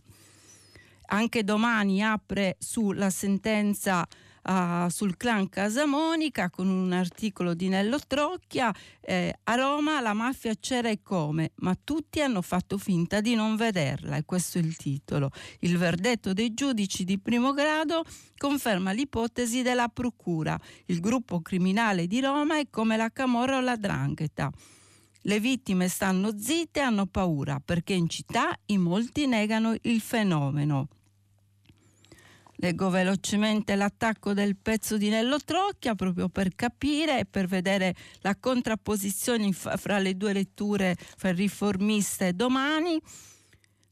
Anche 1.07 1.45
domani 1.45 2.03
apre 2.03 2.57
sulla 2.59 3.11
sentenza 3.11 4.07
uh, 4.45 4.89
sul 4.89 5.17
clan 5.17 5.49
Casamonica 5.49 6.51
con 6.51 6.69
un 6.69 6.93
articolo 6.93 7.55
di 7.55 7.69
Nello 7.69 7.99
Trocchia. 8.07 8.75
Eh, 9.01 9.35
a 9.45 9.55
Roma 9.55 10.01
la 10.01 10.13
mafia 10.13 10.55
c'era 10.59 10.89
e 10.89 11.01
come, 11.03 11.53
ma 11.57 11.77
tutti 11.83 12.21
hanno 12.21 12.43
fatto 12.43 12.79
finta 12.79 13.21
di 13.21 13.35
non 13.35 13.57
vederla 13.57 14.17
e 14.17 14.25
questo 14.25 14.59
è 14.59 14.61
il 14.61 14.77
titolo. 14.77 15.31
Il 15.61 15.77
verdetto 15.79 16.33
dei 16.33 16.55
giudici 16.55 17.05
di 17.05 17.19
primo 17.19 17.53
grado 17.53 18.05
conferma 18.37 18.93
l'ipotesi 18.93 19.63
della 19.63 19.89
procura. 19.89 20.59
Il 20.87 21.01
gruppo 21.01 21.41
criminale 21.41 22.07
di 22.07 22.21
Roma 22.21 22.59
è 22.59 22.69
come 22.71 22.97
la 22.97 23.11
Camorra 23.11 23.59
o 23.59 23.61
la 23.61 23.77
Drangheta. 23.77 24.51
Le 25.27 25.41
vittime 25.41 25.89
stanno 25.89 26.39
zitte 26.39 26.81
e 26.81 26.83
hanno 26.83 27.07
paura 27.07 27.59
perché 27.65 27.95
in 27.95 28.09
città 28.11 28.55
in 28.67 28.83
molti 28.83 29.27
negano 29.27 29.75
il 29.83 30.01
fenomeno. 30.01 30.89
Leggo 32.57 32.89
velocemente 32.89 33.75
l'attacco 33.75 34.33
del 34.33 34.57
pezzo 34.57 34.97
di 34.97 35.09
Nello 35.09 35.39
Trocchia 35.45 35.95
proprio 35.95 36.29
per 36.29 36.55
capire 36.55 37.21
e 37.21 37.25
per 37.25 37.47
vedere 37.47 37.95
la 38.21 38.37
contrapposizione 38.37 39.53
fra 39.53 39.99
le 39.99 40.17
due 40.17 40.33
letture, 40.33 40.97
fra 41.17 41.31
il 41.31 41.37
riformista 41.37 42.27
e 42.27 42.33
domani. 42.33 43.01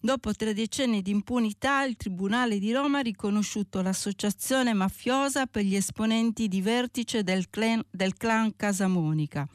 Dopo 0.04 0.32
tre 0.32 0.52
decenni 0.52 1.00
di 1.00 1.12
impunità, 1.12 1.84
il 1.84 1.96
Tribunale 1.96 2.58
di 2.58 2.72
Roma 2.72 2.98
ha 2.98 3.02
riconosciuto 3.02 3.82
l'associazione 3.82 4.72
mafiosa 4.72 5.46
per 5.46 5.64
gli 5.64 5.76
esponenti 5.76 6.48
di 6.48 6.60
vertice 6.60 7.22
del 7.22 7.48
clan, 7.50 7.80
del 7.88 8.14
clan 8.14 8.54
Casamonica. 8.56 9.46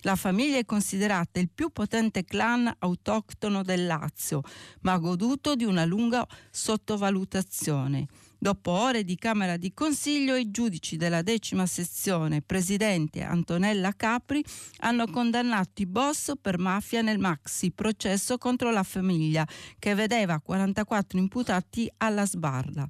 La 0.00 0.16
famiglia 0.16 0.58
è 0.58 0.64
considerata 0.64 1.38
il 1.38 1.48
più 1.48 1.70
potente 1.70 2.24
clan 2.24 2.72
autoctono 2.80 3.62
del 3.62 3.86
Lazio, 3.86 4.42
ma 4.80 4.92
ha 4.92 4.98
goduto 4.98 5.54
di 5.54 5.64
una 5.64 5.84
lunga 5.84 6.26
sottovalutazione. 6.50 8.06
Dopo 8.44 8.72
ore 8.72 9.04
di 9.04 9.16
Camera 9.16 9.56
di 9.56 9.72
Consiglio, 9.72 10.36
i 10.36 10.50
giudici 10.50 10.98
della 10.98 11.22
decima 11.22 11.64
sezione, 11.64 12.42
presidente 12.42 13.22
Antonella 13.22 13.94
Capri, 13.96 14.44
hanno 14.80 15.06
condannato 15.06 15.80
i 15.80 15.86
boss 15.86 16.34
per 16.38 16.58
mafia 16.58 17.00
nel 17.00 17.18
maxi 17.18 17.70
processo 17.70 18.36
contro 18.36 18.70
la 18.70 18.82
famiglia, 18.82 19.48
che 19.78 19.94
vedeva 19.94 20.40
44 20.40 21.18
imputati 21.18 21.90
alla 21.96 22.26
sbarra. 22.26 22.86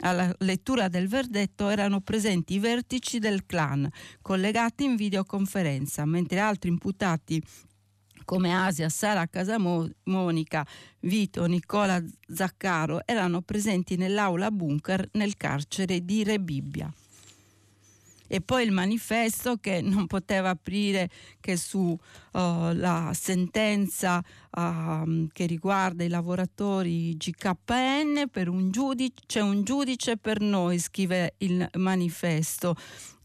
Alla 0.00 0.30
lettura 0.40 0.88
del 0.88 1.08
verdetto 1.08 1.70
erano 1.70 2.02
presenti 2.02 2.56
i 2.56 2.58
vertici 2.58 3.18
del 3.18 3.46
clan, 3.46 3.88
collegati 4.20 4.84
in 4.84 4.94
videoconferenza, 4.94 6.04
mentre 6.04 6.38
altri 6.38 6.68
imputati 6.68 7.42
come 8.28 8.52
Asia, 8.54 8.90
Sara 8.90 9.26
Casamonica, 9.26 10.66
Vito, 11.00 11.46
Nicola 11.46 11.98
Zaccaro 12.26 13.00
erano 13.06 13.40
presenti 13.40 13.96
nell'aula 13.96 14.50
bunker 14.50 15.08
nel 15.12 15.34
carcere 15.38 16.04
di 16.04 16.24
Rebibbia 16.24 16.92
e 18.26 18.42
poi 18.42 18.64
il 18.64 18.70
manifesto 18.70 19.56
che 19.56 19.80
non 19.80 20.06
poteva 20.06 20.50
aprire 20.50 21.08
che 21.40 21.56
sulla 21.56 23.08
uh, 23.08 23.12
sentenza 23.14 24.22
uh, 24.50 25.28
che 25.32 25.46
riguarda 25.46 26.04
i 26.04 26.08
lavoratori 26.08 27.16
GKN 27.16 28.26
un 28.48 28.70
giudice, 28.70 29.14
c'è 29.26 29.40
un 29.40 29.62
giudice 29.62 30.16
per 30.16 30.40
noi, 30.40 30.78
scrive 30.78 31.34
il 31.38 31.68
manifesto 31.74 32.74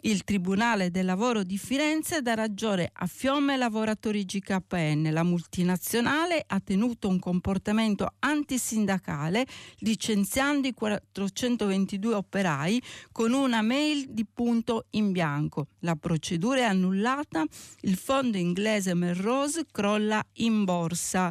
il 0.06 0.24
Tribunale 0.26 0.92
del 0.92 1.06
Lavoro 1.06 1.44
di 1.44 1.58
Firenze 1.58 2.22
dà 2.22 2.34
ragione 2.34 2.90
a 2.92 3.08
Fiume 3.08 3.56
lavoratori 3.56 4.26
GKN. 4.26 5.10
La 5.12 5.24
multinazionale 5.24 6.44
ha 6.46 6.60
tenuto 6.60 7.08
un 7.08 7.20
comportamento 7.20 8.14
antisindacale 8.20 9.46
licenziando 9.78 10.68
i 10.68 10.74
422 10.74 12.16
operai 12.16 12.82
con 13.14 13.32
una 13.32 13.62
mail 13.62 14.10
di 14.10 14.26
punto 14.26 14.88
in 14.92 15.14
bianco. 15.14 15.68
La 15.80 15.96
procedura 15.96 16.60
è 16.60 16.64
annullata, 16.64 17.46
il 17.82 17.96
fondo 17.96 18.38
inglese 18.38 18.94
Melrose 18.94 19.66
crolla 19.72 20.22
in 20.34 20.66
borsa. 20.66 21.23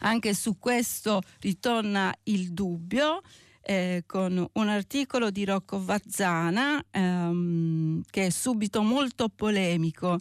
Anche 0.00 0.34
su 0.34 0.58
questo 0.58 1.20
ritorna 1.40 2.14
il 2.24 2.52
dubbio 2.52 3.20
eh, 3.62 4.04
con 4.06 4.48
un 4.50 4.68
articolo 4.68 5.30
di 5.30 5.44
Rocco 5.44 5.84
Vazzana 5.84 6.82
ehm, 6.90 8.02
che 8.08 8.26
è 8.26 8.30
subito 8.30 8.82
molto 8.82 9.28
polemico. 9.28 10.18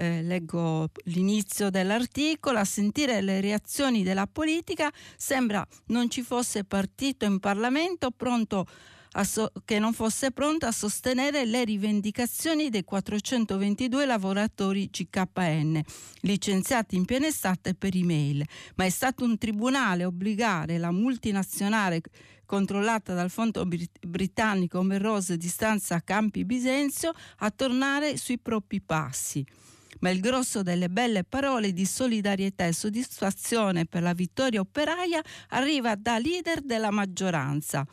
Eh, 0.00 0.22
leggo 0.22 0.90
l'inizio 1.04 1.70
dell'articolo, 1.70 2.58
a 2.58 2.64
sentire 2.64 3.20
le 3.20 3.40
reazioni 3.40 4.02
della 4.02 4.26
politica 4.26 4.92
sembra 5.16 5.66
non 5.86 6.08
ci 6.08 6.22
fosse 6.22 6.64
partito 6.64 7.24
in 7.24 7.40
Parlamento 7.40 8.10
pronto 8.10 8.66
so- 9.24 9.52
che 9.64 9.78
non 9.78 9.92
fosse 9.92 10.30
pronto 10.30 10.66
a 10.66 10.72
sostenere 10.72 11.44
le 11.44 11.64
rivendicazioni 11.64 12.68
dei 12.68 12.84
422 12.84 14.06
lavoratori 14.06 14.88
GKN 14.90 15.80
licenziati 16.20 16.96
in 16.96 17.04
piena 17.04 17.26
estate 17.26 17.74
per 17.74 17.94
email, 17.94 18.44
ma 18.76 18.84
è 18.84 18.90
stato 18.90 19.24
un 19.24 19.38
tribunale 19.38 20.04
obbligare 20.04 20.78
la 20.78 20.90
multinazionale 20.90 22.00
controllata 22.44 23.12
dal 23.14 23.30
fondo 23.30 23.66
britannico 23.66 24.82
Melrose 24.82 25.36
di 25.36 25.48
stanza 25.48 26.00
Campi 26.02 26.44
Bisenzio, 26.44 27.12
a 27.38 27.50
tornare 27.50 28.16
sui 28.16 28.38
propri 28.38 28.80
passi. 28.80 29.44
Ma 30.00 30.10
il 30.10 30.20
grosso 30.20 30.62
delle 30.62 30.88
belle 30.88 31.24
parole 31.24 31.72
di 31.72 31.84
solidarietà 31.84 32.64
e 32.66 32.72
soddisfazione 32.72 33.84
per 33.84 34.02
la 34.02 34.12
vittoria 34.12 34.60
operaia 34.60 35.20
arriva 35.48 35.94
da 35.96 36.18
leader 36.18 36.62
della 36.62 36.90
maggioranza 36.90 37.86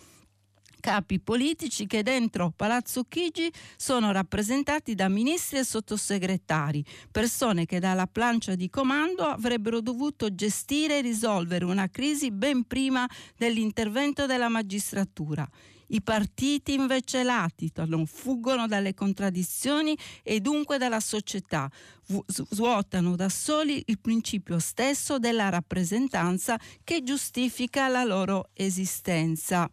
capi 0.86 1.20
politici 1.20 1.88
che 1.88 2.04
dentro 2.04 2.54
Palazzo 2.56 3.06
Chigi 3.06 3.52
sono 3.76 4.12
rappresentati 4.12 4.94
da 4.94 5.10
ministri 5.10 5.58
e 5.58 5.64
sottosegretari, 5.64 6.86
persone 7.10 7.66
che 7.66 7.80
dalla 7.80 8.06
plancia 8.06 8.54
di 8.54 8.70
comando 8.70 9.24
avrebbero 9.24 9.82
dovuto 9.82 10.36
gestire 10.36 11.00
e 11.00 11.02
risolvere 11.02 11.66
una 11.66 11.90
crisi 11.90 12.30
ben 12.30 12.66
prima 12.66 13.10
dell'intervento 13.36 14.28
della 14.28 14.48
magistratura. 14.48 15.50
I 15.88 16.04
partiti 16.04 16.76
invece 16.76 17.24
latitano, 17.24 18.06
fuggono 18.06 18.68
dalle 18.68 18.94
contraddizioni 18.94 19.98
e 20.22 20.40
dunque 20.40 20.78
dalla 20.78 21.00
società, 21.00 21.68
svuotano 22.28 23.16
da 23.16 23.30
soli 23.30 23.82
il 23.88 23.98
principio 24.00 24.60
stesso 24.60 25.18
della 25.18 25.50
rappresentanza 25.50 26.60
che 26.84 27.02
giustifica 27.02 27.88
la 27.88 28.04
loro 28.04 28.50
esistenza. 28.54 29.68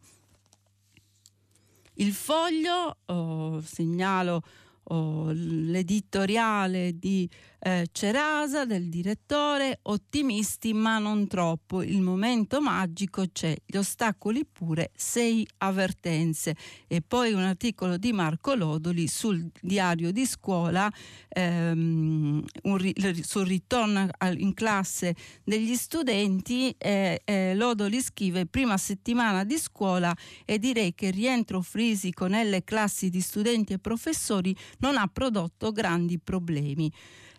Il 2.03 2.12
foglio, 2.12 2.97
oh, 3.07 3.61
segnalo 3.61 4.43
oh, 4.88 5.31
l'editoriale 5.31 6.99
di 6.99 7.31
eh, 7.64 7.87
Cerasa, 7.92 8.64
del 8.64 8.88
direttore, 8.88 9.79
ottimisti 9.83 10.72
ma 10.72 10.98
non 10.98 11.29
troppo, 11.29 11.83
il 11.83 12.01
momento 12.01 12.61
magico 12.61 13.25
c'è, 13.31 13.55
gli 13.64 13.77
ostacoli 13.77 14.44
pure, 14.44 14.90
sei 14.96 15.46
avvertenze. 15.59 16.57
E 16.88 17.03
poi 17.03 17.33
un 17.33 17.42
articolo 17.42 17.96
di 17.98 18.12
Marco 18.12 18.55
Lodoli 18.55 19.07
sul 19.07 19.48
diario 19.61 20.11
di 20.11 20.27
scuola, 20.27 20.90
ehm, 21.29 22.44
un, 22.62 22.92
sul 23.22 23.46
ritorno 23.46 24.09
in 24.37 24.55
classe 24.55 25.14
degli 25.44 25.77
studenti, 25.77 26.75
eh, 26.77 27.20
eh, 27.25 27.55
Lodoli 27.55 28.01
scrive 28.03 28.46
prima 28.46 28.77
settimana 28.77 29.44
di 29.44 29.57
scuola 29.57 30.12
e 30.44 30.59
direi 30.59 30.94
che 30.94 31.07
il 31.07 31.12
rientro 31.12 31.61
fisico 31.61 32.27
nelle 32.27 32.64
classi 32.64 33.09
di 33.09 33.20
studenti 33.20 33.72
e 33.72 33.79
professori 33.79 34.57
non 34.79 34.96
ha 34.96 35.07
prodotto 35.07 35.70
grandi 35.70 36.18
problemi 36.18 36.92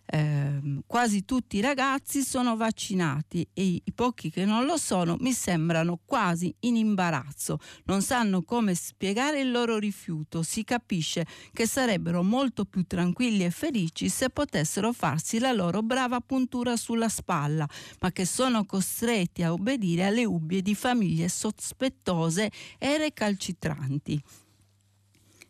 eh, 0.06 0.82
quasi 0.86 1.26
tutti 1.26 1.58
i 1.58 1.62
ragazzi 1.62 2.22
sono 2.22 2.56
vaccinati 2.56 3.48
e 3.54 3.82
i 3.84 3.92
pochi 3.94 4.30
che 4.30 4.46
non 4.46 4.66
lo 4.66 4.78
sono 4.78 5.16
mi 5.20 5.32
sembrano 5.34 6.00
quasi 6.06 6.54
in 6.62 6.76
imbarazzo, 6.76 7.58
non 7.86 8.02
sanno 8.02 8.44
come 8.44 8.76
spiegare 8.76 9.40
il 9.40 9.52
loro 9.52 9.78
rifiuto, 9.78 10.44
si 10.44 10.64
capisce 10.64 11.26
che 11.52 11.68
sarebbero 11.68 12.24
molto 12.24 12.66
più 12.66 12.84
tranquilli 12.84 13.46
e 13.46 13.52
felici 13.52 14.10
se 14.10 14.30
potessero 14.30 14.92
farsi 14.94 15.40
la 15.40 15.52
loro 15.52 15.82
brava 15.82 16.20
puntura 16.20 16.76
sulla 16.76 17.10
spalla, 17.10 17.68
ma 18.00 18.12
che 18.12 18.26
sono 18.26 18.66
costretti 18.66 19.44
a 19.44 19.54
obbedire 19.54 20.06
alle 20.06 20.26
ubbie 20.26 20.62
di 20.62 20.76
famiglie 20.76 21.30
sospettose 21.30 22.52
e 22.78 22.98
recalcitranti 22.98 24.22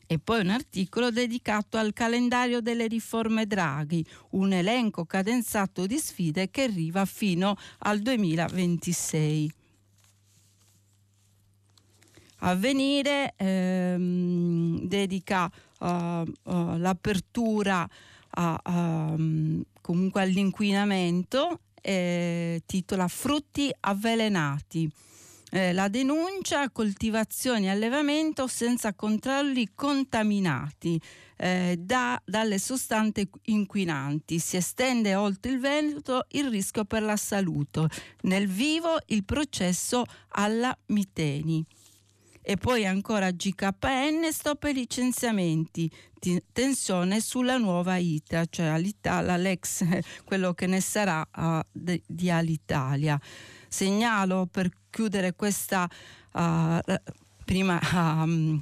e 0.05 0.19
poi 0.19 0.41
un 0.41 0.49
articolo 0.49 1.11
dedicato 1.11 1.77
al 1.77 1.93
calendario 1.93 2.61
delle 2.61 2.87
riforme 2.87 3.45
Draghi, 3.45 4.05
un 4.31 4.53
elenco 4.53 5.05
cadenzato 5.05 5.85
di 5.85 5.97
sfide 5.97 6.49
che 6.49 6.63
arriva 6.63 7.05
fino 7.05 7.57
al 7.79 7.99
2026. 7.99 9.53
Avvenire 12.39 13.33
ehm, 13.37 14.81
dedica 14.81 15.49
uh, 15.79 15.85
uh, 15.85 16.23
l'apertura 16.77 17.87
a, 18.35 18.61
um, 18.65 19.63
comunque 19.79 20.21
all'inquinamento, 20.21 21.59
eh, 21.81 22.61
titola 22.65 23.07
Frutti 23.07 23.73
avvelenati 23.81 24.91
eh, 25.53 25.71
la 25.71 25.87
denuncia 25.87 26.71
coltivazione 26.71 27.65
e 27.65 27.69
allevamento 27.69 28.47
senza 28.47 28.95
controlli 28.95 29.69
contaminati 29.75 30.99
eh, 31.37 31.75
da, 31.77 32.19
dalle 32.25 32.57
sostanze 32.57 33.29
inquinanti. 33.43 34.39
Si 34.39 34.57
estende 34.57 35.13
oltre 35.13 35.51
il 35.51 35.59
Veneto 35.59 36.25
il 36.31 36.49
rischio 36.49 36.85
per 36.85 37.03
la 37.03 37.17
salute. 37.17 37.87
Nel 38.21 38.47
vivo 38.47 38.97
il 39.07 39.23
processo 39.23 40.03
alla 40.29 40.75
Miteni. 40.87 41.63
E 42.41 42.57
poi 42.57 42.85
ancora 42.87 43.29
GKN, 43.29 44.29
stop 44.31 44.63
ai 44.63 44.73
licenziamenti, 44.73 45.89
tensione 46.51 47.21
sulla 47.21 47.57
nuova 47.57 47.95
ITA, 47.95 48.45
cioè 48.49 48.65
Alitalia, 48.65 49.37
l'ex, 49.37 49.85
quello 50.25 50.53
che 50.53 50.65
ne 50.65 50.81
sarà 50.81 51.25
uh, 51.31 51.59
di 51.71 52.29
Alitalia. 52.29 53.17
Segnalo 53.69 54.47
per 54.51 54.69
chiudere 54.93 55.33
questa 55.33 55.89
uh, 56.33 56.79
prima 57.43 57.79
um, 57.91 58.61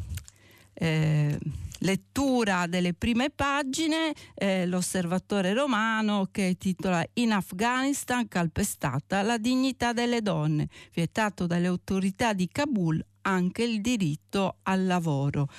eh, 0.74 1.38
lettura 1.80 2.68
delle 2.68 2.94
prime 2.94 3.30
pagine, 3.30 4.14
eh, 4.34 4.66
l'osservatore 4.66 5.54
romano 5.54 6.30
che 6.32 6.56
titola 6.58 7.06
In 7.16 7.34
Afghanistan 7.34 8.30
calpestata 8.30 9.22
la 9.24 9.38
dignità 9.38 9.92
delle 9.92 10.22
donne, 10.22 10.70
vietato 10.94 11.48
dalle 11.48 11.68
autorità 11.68 12.32
di 12.32 12.48
Kabul 12.50 13.04
anche 13.24 13.64
il 13.64 13.82
diritto 13.82 14.58
al 14.64 14.86
lavoro. 14.86 15.50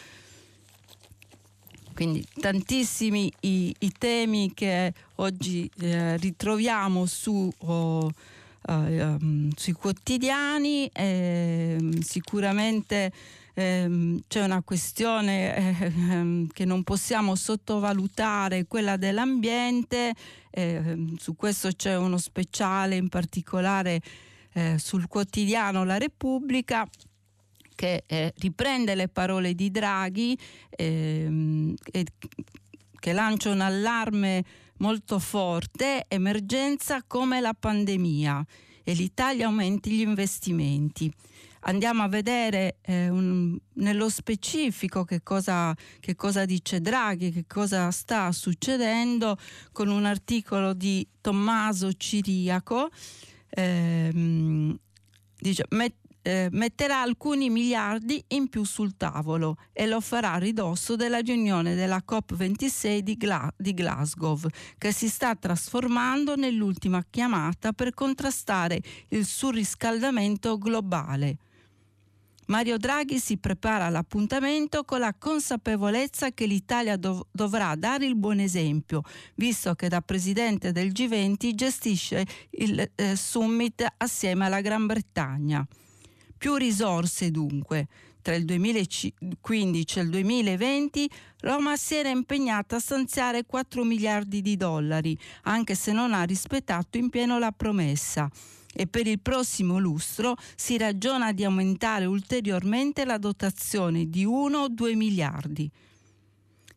Quindi 1.92 2.24
tantissimi 2.40 3.30
i, 3.40 3.74
i 3.80 3.92
temi 3.92 4.54
che 4.54 4.94
oggi 5.16 5.70
eh, 5.80 6.16
ritroviamo 6.16 7.04
su... 7.04 7.52
Oh, 7.58 8.10
um, 8.68 9.50
sui 9.54 9.72
quotidiani, 9.72 10.86
eh, 10.92 11.78
sicuramente 12.00 13.12
ehm, 13.54 14.22
c'è 14.28 14.44
una 14.44 14.62
questione 14.62 15.56
eh, 15.56 15.86
ehm, 16.10 16.46
che 16.48 16.64
non 16.64 16.82
possiamo 16.82 17.34
sottovalutare, 17.34 18.66
quella 18.66 18.96
dell'ambiente, 18.96 20.14
eh, 20.50 21.14
su 21.18 21.34
questo 21.36 21.70
c'è 21.70 21.96
uno 21.96 22.18
speciale 22.18 22.96
in 22.96 23.08
particolare 23.08 24.00
eh, 24.52 24.76
sul 24.78 25.08
quotidiano 25.08 25.84
La 25.84 25.98
Repubblica 25.98 26.86
che 27.74 28.04
eh, 28.06 28.32
riprende 28.36 28.94
le 28.94 29.08
parole 29.08 29.54
di 29.54 29.70
Draghi 29.70 30.38
ehm, 30.70 31.74
che 32.98 33.12
lancia 33.12 33.50
un 33.50 33.60
allarme 33.60 34.44
molto 34.78 35.18
forte, 35.18 36.04
emergenza 36.08 37.02
come 37.06 37.40
la 37.40 37.54
pandemia 37.54 38.44
e 38.82 38.92
l'Italia 38.94 39.46
aumenti 39.46 39.90
gli 39.90 40.00
investimenti. 40.00 41.12
Andiamo 41.64 42.02
a 42.02 42.08
vedere 42.08 42.78
eh, 42.82 43.08
un, 43.08 43.56
nello 43.74 44.08
specifico 44.08 45.04
che 45.04 45.22
cosa, 45.22 45.72
che 46.00 46.16
cosa 46.16 46.44
dice 46.44 46.80
Draghi, 46.80 47.30
che 47.30 47.44
cosa 47.46 47.90
sta 47.92 48.32
succedendo 48.32 49.36
con 49.70 49.88
un 49.88 50.04
articolo 50.04 50.72
di 50.72 51.06
Tommaso 51.20 51.92
Ciriaco. 51.92 52.90
Ehm, 53.50 54.76
dice, 55.38 55.64
met, 55.70 55.94
eh, 56.22 56.48
metterà 56.52 57.02
alcuni 57.02 57.50
miliardi 57.50 58.22
in 58.28 58.48
più 58.48 58.64
sul 58.64 58.96
tavolo 58.96 59.56
e 59.72 59.86
lo 59.86 60.00
farà 60.00 60.32
a 60.32 60.38
ridosso 60.38 60.96
della 60.96 61.18
riunione 61.18 61.74
della 61.74 62.02
COP26 62.08 62.98
di, 62.98 63.16
Gla- 63.16 63.52
di 63.56 63.74
Glasgow, 63.74 64.38
che 64.78 64.92
si 64.92 65.08
sta 65.08 65.34
trasformando 65.34 66.36
nell'ultima 66.36 67.04
chiamata 67.08 67.72
per 67.72 67.92
contrastare 67.92 68.80
il 69.08 69.26
surriscaldamento 69.26 70.56
globale. 70.58 71.36
Mario 72.46 72.76
Draghi 72.76 73.18
si 73.18 73.38
prepara 73.38 73.86
all'appuntamento 73.86 74.84
con 74.84 74.98
la 74.98 75.14
consapevolezza 75.16 76.32
che 76.32 76.44
l'Italia 76.44 76.96
dov- 76.96 77.26
dovrà 77.30 77.74
dare 77.76 78.04
il 78.04 78.16
buon 78.16 78.40
esempio, 78.40 79.02
visto 79.36 79.74
che 79.74 79.88
da 79.88 80.00
presidente 80.00 80.72
del 80.72 80.88
G20 80.88 81.54
gestisce 81.54 82.26
il 82.50 82.90
eh, 82.94 83.16
summit 83.16 83.86
assieme 83.96 84.46
alla 84.46 84.60
Gran 84.60 84.86
Bretagna. 84.86 85.66
Più 86.42 86.56
risorse 86.56 87.30
dunque. 87.30 87.86
Tra 88.20 88.34
il 88.34 88.44
2015 88.44 89.98
e 90.00 90.02
il 90.02 90.08
2020 90.08 91.10
Roma 91.42 91.76
si 91.76 91.94
era 91.94 92.08
impegnata 92.08 92.74
a 92.74 92.80
stanziare 92.80 93.44
4 93.46 93.84
miliardi 93.84 94.42
di 94.42 94.56
dollari, 94.56 95.16
anche 95.42 95.76
se 95.76 95.92
non 95.92 96.12
ha 96.12 96.24
rispettato 96.24 96.98
in 96.98 97.10
pieno 97.10 97.38
la 97.38 97.52
promessa 97.52 98.28
e 98.74 98.88
per 98.88 99.06
il 99.06 99.20
prossimo 99.20 99.78
lustro 99.78 100.34
si 100.56 100.76
ragiona 100.76 101.30
di 101.30 101.44
aumentare 101.44 102.06
ulteriormente 102.06 103.04
la 103.04 103.18
dotazione 103.18 104.10
di 104.10 104.24
1 104.24 104.58
o 104.58 104.68
2 104.68 104.94
miliardi. 104.96 105.70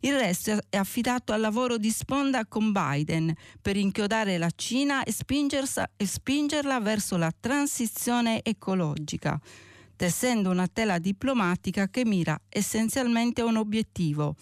Il 0.06 0.16
resto 0.20 0.60
è 0.70 0.78
affidato 0.78 1.34
al 1.34 1.42
lavoro 1.42 1.80
di 1.80 1.90
sponda 1.90 2.46
con 2.46 2.72
Biden 2.72 3.34
per 3.60 3.76
inchiodare 3.76 4.38
la 4.38 4.52
Cina 4.56 5.04
e, 5.04 5.12
e 5.98 6.06
spingerla 6.06 6.80
verso 6.80 7.18
la 7.18 7.34
transizione 7.38 8.44
ecologica, 8.44 9.42
tessendo 9.96 10.52
una 10.52 10.68
tela 10.68 11.00
diplomatica 11.00 11.90
che 11.90 12.06
mira 12.06 12.40
essenzialmente 12.50 13.42
a 13.42 13.46
un 13.46 13.56
obiettivo, 13.56 14.36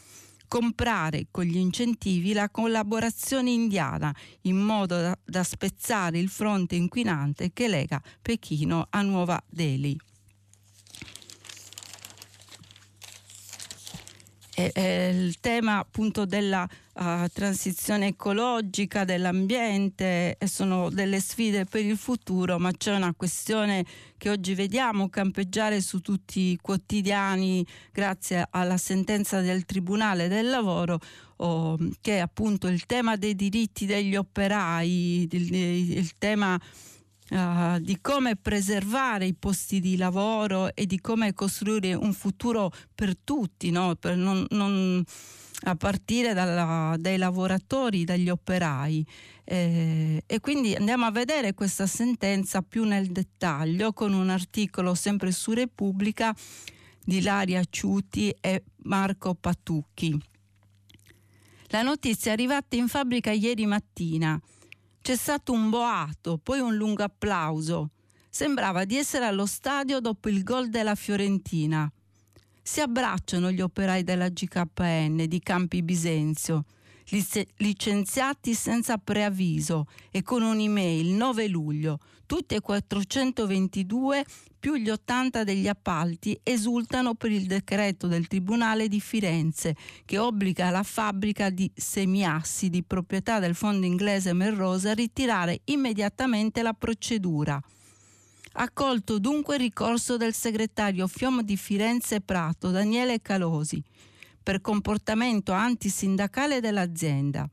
comprare 0.50 1.28
con 1.32 1.46
gli 1.46 1.56
incentivi 1.56 2.34
la 2.34 2.50
collaborazione 2.50 3.52
indiana 3.52 4.14
in 4.42 4.58
modo 4.58 5.00
da, 5.00 5.18
da 5.24 5.44
spezzare 5.44 6.20
il 6.20 6.28
fronte 6.28 6.76
inquinante 6.76 7.54
che 7.54 7.70
lega 7.70 8.02
Pechino 8.22 8.88
a 8.90 9.02
Nuova 9.02 9.42
Delhi. 9.48 9.98
E, 14.56 14.72
e 14.74 15.10
il 15.10 15.40
tema 15.40 15.80
appunto 15.80 16.26
della 16.26 16.68
uh, 16.94 17.28
transizione 17.34 18.08
ecologica, 18.08 19.04
dell'ambiente, 19.04 20.38
sono 20.46 20.90
delle 20.92 21.20
sfide 21.20 21.66
per 21.66 21.84
il 21.84 21.98
futuro, 21.98 22.60
ma 22.60 22.72
c'è 22.72 22.96
una 22.96 23.14
questione 23.16 23.84
che 24.16 24.30
oggi 24.30 24.54
vediamo 24.54 25.10
campeggiare 25.10 25.82
su 25.82 26.02
tutti 26.02 26.52
i 26.52 26.60
quotidiani 26.62 27.66
grazie 27.92 28.48
alla 28.52 28.78
sentenza 28.78 29.42
del 29.42 29.66
Tribunale 29.66 30.28
del 30.28 30.50
Lavoro, 30.50 31.00
oh, 31.38 31.78
che 32.00 32.18
è 32.18 32.20
appunto 32.20 32.68
il 32.68 32.86
tema 32.86 33.16
dei 33.16 33.36
diritti 33.36 33.88
degli 33.88 34.16
operai, 34.16 35.28
il, 35.32 35.54
il 35.54 36.12
tema 36.20 36.60
Uh, 37.34 37.80
di 37.80 37.98
come 38.00 38.36
preservare 38.36 39.26
i 39.26 39.34
posti 39.34 39.80
di 39.80 39.98
lavoro 39.98 40.76
e 40.76 40.86
di 40.86 41.02
come 41.02 41.34
costruire 41.34 41.96
un 41.96 42.14
futuro 42.14 42.72
per 42.94 43.18
tutti, 43.18 43.72
no? 43.72 43.96
per 43.96 44.16
non, 44.16 44.46
non, 44.52 45.04
a 45.64 45.76
partire 45.76 46.34
dalla, 46.34 46.96
dai 47.00 47.18
lavoratori, 47.18 48.04
dagli 48.04 48.30
operai. 48.30 49.04
Eh, 49.46 50.24
e 50.26 50.40
quindi 50.40 50.76
andiamo 50.76 51.06
a 51.06 51.12
vedere 51.12 51.56
questa 51.56 51.88
sentenza 51.88 52.62
più 52.62 52.84
nel 52.84 53.08
dettaglio 53.08 53.94
con 53.94 54.14
un 54.14 54.30
articolo 54.30 54.94
sempre 54.94 55.32
su 55.32 55.54
Repubblica 55.54 56.36
di 57.04 57.22
Laria 57.22 57.64
Ciuti 57.70 58.34
e 58.40 58.64
Marco 58.84 59.34
Patucchi. 59.34 60.22
La 61.68 61.82
notizia 61.82 62.30
è 62.30 62.34
arrivata 62.34 62.76
in 62.76 62.88
fabbrica 62.88 63.32
ieri 63.32 63.66
mattina. 63.66 64.40
C'è 65.04 65.18
stato 65.18 65.52
un 65.52 65.70
boato, 65.70 66.40
poi 66.42 66.62
un 66.62 66.78
lungo 66.78 67.04
applauso. 67.04 67.90
Sembrava 68.30 68.86
di 68.86 68.96
essere 68.96 69.26
allo 69.26 69.46
stadio 69.46 70.00
dopo 70.00 70.30
il 70.30 70.44
gol 70.44 70.70
della 70.70 70.96
Fiorentina. 70.96 71.92
Si 72.62 72.80
abbracciano 72.80 73.52
gli 73.52 73.60
operai 73.60 74.06
della 74.06 74.30
GKN 74.30 75.26
di 75.28 75.42
Campi 75.42 75.84
Bisenzio, 75.84 76.64
licenziati 77.58 78.54
senza 78.54 78.98
preavviso 78.98 79.88
e 80.10 80.24
con 80.24 80.42
un'email 80.42 81.08
9 81.08 81.48
luglio. 81.50 82.00
Tutti 82.26 82.56
e 82.56 82.62
422 82.62 84.26
più 84.58 84.76
gli 84.76 84.90
80 84.90 85.44
degli 85.44 85.68
appalti 85.68 86.40
esultano 86.42 87.16
per 87.16 87.32
il 87.32 87.46
decreto 87.46 88.08
del 88.08 88.28
Tribunale 88.28 88.88
di 88.88 89.02
Firenze 89.02 89.76
che 90.06 90.18
obbliga 90.18 90.70
la 90.70 90.84
fabbrica 90.84 91.50
di 91.50 91.70
semiassi 91.76 92.70
di 92.70 92.82
proprietà 92.82 93.40
del 93.40 93.56
fondo 93.56 93.86
inglese 93.86 94.32
Melrose 94.32 94.90
a 94.90 94.94
ritirare 94.94 95.62
immediatamente 95.66 96.62
la 96.62 96.74
procedura. 96.74 97.62
Accolto 98.54 99.20
dunque 99.20 99.56
il 99.56 99.62
ricorso 99.62 100.16
del 100.16 100.34
segretario 100.34 101.08
FIOM 101.08 101.42
di 101.42 101.58
Firenze 101.58 102.22
Prato, 102.22 102.70
Daniele 102.70 103.22
Calosi, 103.22 103.84
per 104.42 104.62
comportamento 104.62 105.52
antisindacale 105.52 106.62
dell'azienda 106.62 107.50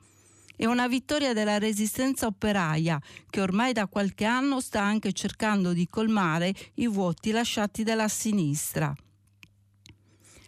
è 0.61 0.67
una 0.67 0.89
vittoria 0.89 1.33
della 1.33 1.57
resistenza 1.57 2.27
operaia 2.27 3.01
che 3.31 3.41
ormai 3.41 3.73
da 3.73 3.87
qualche 3.87 4.27
anno 4.27 4.61
sta 4.61 4.83
anche 4.83 5.15
cercando 5.15 5.73
di 5.73 5.89
colmare 5.89 6.53
i 6.75 6.87
vuoti 6.87 7.31
lasciati 7.31 7.83
dalla 7.83 8.09
sinistra. 8.09 8.95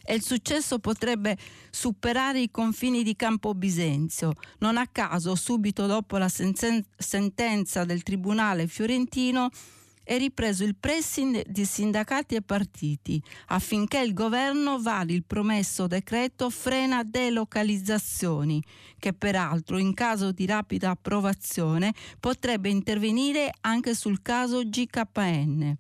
E 0.05 0.15
il 0.15 0.23
successo 0.23 0.81
potrebbe 0.81 1.39
superare 1.71 2.41
i 2.41 2.51
confini 2.51 3.03
di 3.03 3.17
Campo 3.17 3.55
Bisenzio. 3.55 4.35
Non 4.59 4.77
a 4.77 4.87
caso, 4.87 5.35
subito 5.35 5.87
dopo 5.87 6.19
la 6.19 6.29
sentenza 6.29 7.85
del 7.87 8.03
Tribunale 8.03 8.67
fiorentino, 8.67 9.49
è 10.05 10.19
ripreso 10.19 10.65
il 10.65 10.77
pressing 10.77 11.45
di 11.47 11.65
sindacati 11.65 12.35
e 12.35 12.43
partiti 12.43 13.23
affinché 13.47 14.01
il 14.01 14.15
governo 14.15 14.81
vari 14.81 15.15
il 15.15 15.25
promesso 15.25 15.87
decreto 15.87 16.51
frena 16.51 17.03
delocalizzazioni, 17.03 18.63
che 18.99 19.13
peraltro 19.13 19.79
in 19.79 19.95
caso 19.95 20.33
di 20.33 20.47
rapida 20.47 20.91
approvazione 20.91 21.93
potrebbe 22.19 22.69
intervenire 22.69 23.51
anche 23.61 23.95
sul 23.95 24.23
caso 24.23 24.63
GKN. 24.63 25.77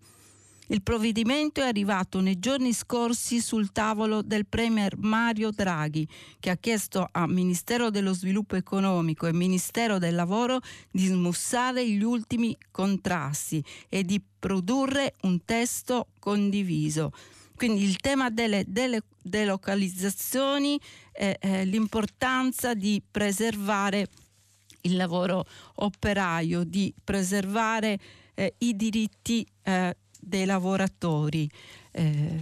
Il 0.72 0.80
provvedimento 0.80 1.61
è 1.61 1.66
arrivato 1.66 2.20
nei 2.20 2.38
giorni 2.38 2.72
scorsi 2.72 3.42
sul 3.42 3.72
tavolo 3.72 4.22
del 4.22 4.46
Premier 4.46 4.96
Mario 4.96 5.50
Draghi, 5.50 6.08
che 6.40 6.48
ha 6.48 6.56
chiesto 6.56 7.06
al 7.12 7.28
Ministero 7.28 7.90
dello 7.90 8.14
Sviluppo 8.14 8.56
Economico 8.56 9.26
e 9.26 9.35
Ministero 9.35 9.98
del 9.98 10.14
Lavoro 10.14 10.61
di 10.90 11.04
smussare 11.04 11.87
gli 11.87 12.02
ultimi 12.02 12.56
contrasti 12.70 13.62
e 13.90 14.02
di 14.02 14.18
produrre 14.38 15.12
un 15.24 15.44
testo 15.44 16.06
condiviso. 16.18 17.12
Quindi 17.54 17.85
il 17.85 17.98
tema 17.98 18.30
delle, 18.30 18.64
delle 18.66 19.02
delocalizzazioni, 19.20 20.80
è, 21.12 21.37
è 21.38 21.66
l'importanza 21.66 22.72
di 22.72 23.02
preservare 23.11 24.06
il 24.80 24.96
lavoro 24.96 25.44
operaio, 25.74 26.64
di 26.64 26.94
preservare 27.04 27.98
eh, 28.35 28.54
i 28.58 28.74
diritti 28.74 29.46
eh, 29.64 29.96
dei 30.22 30.44
lavoratori. 30.44 31.50
Eh, 31.90 32.40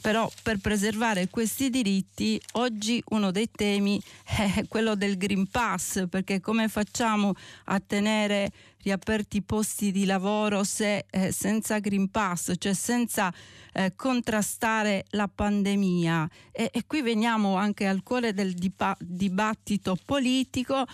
però 0.00 0.30
per 0.42 0.58
preservare 0.58 1.28
questi 1.28 1.70
diritti 1.70 2.40
oggi 2.52 3.02
uno 3.10 3.30
dei 3.30 3.48
temi 3.50 4.02
è 4.24 4.64
quello 4.68 4.94
del 4.94 5.16
Green 5.16 5.46
Pass, 5.46 6.08
perché 6.08 6.40
come 6.40 6.68
facciamo 6.68 7.34
a 7.66 7.80
tenere 7.80 8.50
riaperti 8.82 9.36
i 9.38 9.42
posti 9.42 9.92
di 9.92 10.04
lavoro 10.04 10.64
se 10.64 11.06
eh, 11.08 11.30
senza 11.30 11.78
Green 11.78 12.10
Pass, 12.10 12.52
cioè 12.58 12.74
senza 12.74 13.32
eh, 13.72 13.92
contrastare 13.94 15.04
la 15.10 15.28
pandemia? 15.28 16.28
E, 16.50 16.70
e, 16.72 16.84
qui 16.86 17.00
veniamo 17.00 17.56
anche 17.56 17.86
al 17.86 18.02
cuore 18.02 18.34
del 18.34 18.54
dipa- 18.54 18.96
dibattito 18.98 19.96
politico 20.04 20.84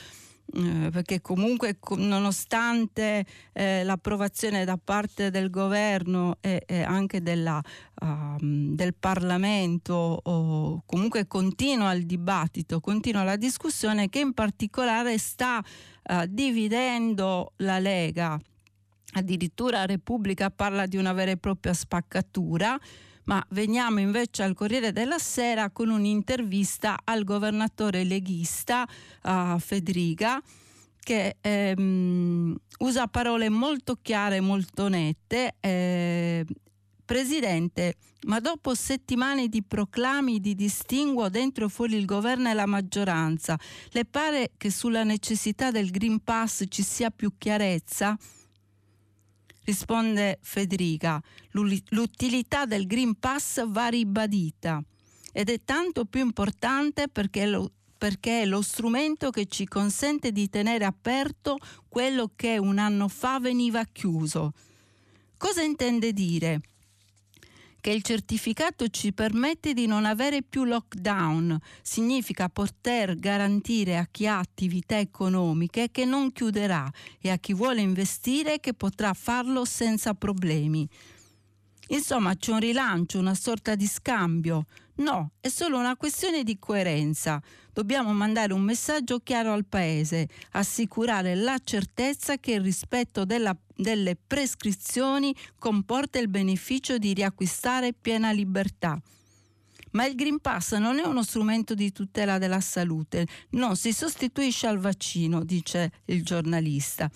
eh, 0.50 0.88
perché 0.90 1.20
comunque 1.20 1.78
nonostante 1.96 3.26
eh, 3.52 3.84
l'approvazione 3.84 4.64
da 4.64 4.78
parte 4.82 5.30
del 5.30 5.50
governo 5.50 6.38
e, 6.40 6.62
e 6.66 6.82
anche 6.82 7.20
della, 7.20 7.61
uh, 8.00 8.37
del 8.40 8.94
Parlamento, 8.94 9.92
oh, 10.22 10.82
comunque 10.87 11.26
continua 11.26 11.92
il 11.92 12.06
dibattito, 12.06 12.80
continua 12.80 13.24
la 13.24 13.37
discussione 13.37 14.08
che 14.08 14.20
in 14.20 14.32
particolare 14.32 15.18
sta 15.18 15.62
uh, 15.62 16.24
dividendo 16.26 17.52
la 17.56 17.78
Lega. 17.78 18.40
Addirittura 19.12 19.84
Repubblica 19.84 20.50
parla 20.50 20.87
di 20.87 20.96
una 20.96 21.12
vera 21.12 21.30
e 21.30 21.37
propria 21.37 21.74
spaccatura 21.74 22.78
ma 23.28 23.44
veniamo 23.50 24.00
invece 24.00 24.42
al 24.42 24.54
Corriere 24.54 24.90
della 24.90 25.18
Sera 25.18 25.70
con 25.70 25.90
un'intervista 25.90 26.98
al 27.04 27.24
governatore 27.24 28.02
leghista 28.02 28.88
uh, 29.22 29.58
Federica 29.58 30.42
che 30.98 31.36
ehm, 31.40 32.54
usa 32.80 33.06
parole 33.06 33.48
molto 33.48 33.98
chiare, 34.00 34.40
molto 34.40 34.88
nette. 34.88 35.56
Eh, 35.60 36.44
Presidente, 37.04 37.94
ma 38.26 38.38
dopo 38.40 38.74
settimane 38.74 39.48
di 39.48 39.62
proclami 39.62 40.40
di 40.40 40.54
distinguo 40.54 41.30
dentro 41.30 41.64
e 41.64 41.68
fuori 41.70 41.96
il 41.96 42.04
governo 42.04 42.50
e 42.50 42.52
la 42.52 42.66
maggioranza, 42.66 43.58
le 43.92 44.04
pare 44.04 44.50
che 44.58 44.70
sulla 44.70 45.04
necessità 45.04 45.70
del 45.70 45.90
Green 45.90 46.22
Pass 46.22 46.64
ci 46.68 46.82
sia 46.82 47.08
più 47.08 47.32
chiarezza? 47.38 48.14
Risponde 49.68 50.38
Federica, 50.40 51.22
l'utilità 51.50 52.64
del 52.64 52.87
Green 52.87 53.18
Pass 53.18 53.62
va 53.68 53.88
ribadita 53.88 54.83
ed 55.31 55.50
è 55.50 55.61
tanto 55.62 56.07
più 56.07 56.22
importante 56.24 57.09
perché 57.09 57.44
lo, 57.44 57.70
perché 57.98 58.40
è 58.40 58.46
lo 58.46 58.62
strumento 58.62 59.28
che 59.28 59.44
ci 59.44 59.66
consente 59.66 60.33
di 60.33 60.48
tenere 60.48 60.87
aperto 60.87 61.59
quello 61.87 62.31
che 62.35 62.57
un 62.57 62.78
anno 62.78 63.09
fa 63.09 63.40
veniva 63.40 63.85
chiuso. 63.85 64.54
Cosa 65.37 65.61
intende 65.61 66.14
dire? 66.14 66.62
Che 67.88 67.94
il 67.94 68.03
certificato 68.03 68.88
ci 68.88 69.14
permette 69.14 69.72
di 69.72 69.87
non 69.87 70.05
avere 70.05 70.42
più 70.42 70.64
lockdown, 70.64 71.59
significa 71.81 72.51
poter 72.51 73.16
garantire 73.16 73.96
a 73.96 74.07
chi 74.11 74.27
ha 74.27 74.38
attività 74.38 74.98
economiche 74.98 75.88
che 75.90 76.05
non 76.05 76.31
chiuderà 76.31 76.87
e 77.18 77.31
a 77.31 77.38
chi 77.38 77.55
vuole 77.55 77.81
investire 77.81 78.61
che 78.61 78.74
potrà 78.74 79.14
farlo 79.14 79.64
senza 79.64 80.12
problemi. 80.12 80.87
Insomma, 81.88 82.35
c'è 82.37 82.53
un 82.53 82.61
rilancio, 82.61 83.18
una 83.18 83.35
sorta 83.35 83.74
di 83.74 83.87
scambio. 83.87 84.66
No, 84.96 85.31
è 85.40 85.48
solo 85.48 85.79
una 85.79 85.96
questione 85.96 86.42
di 86.42 86.59
coerenza. 86.59 87.40
Dobbiamo 87.72 88.12
mandare 88.12 88.53
un 88.53 88.62
messaggio 88.62 89.20
chiaro 89.20 89.53
al 89.53 89.64
Paese, 89.64 90.29
assicurare 90.53 91.35
la 91.37 91.57
certezza 91.62 92.37
che 92.38 92.53
il 92.53 92.62
rispetto 92.62 93.24
della, 93.24 93.57
delle 93.77 94.16
prescrizioni 94.16 95.35
comporta 95.59 96.18
il 96.18 96.29
beneficio 96.29 96.98
di 96.98 97.14
riacquistare 97.14 97.92
piena 97.92 98.33
libertà. 98.33 99.01
Ma 99.92 100.05
il 100.05 100.16
Green 100.16 100.40
Pass 100.40 100.74
non 100.74 100.98
è 100.98 101.07
uno 101.07 101.22
strumento 101.22 101.74
di 101.74 101.92
tutela 101.92 102.37
della 102.37 102.61
salute, 102.61 103.27
non 103.51 103.77
si 103.77 103.92
sostituisce 103.92 104.66
al 104.66 104.79
vaccino, 104.79 105.44
dice 105.44 105.92
il 106.07 106.22
giornalista 106.22 107.11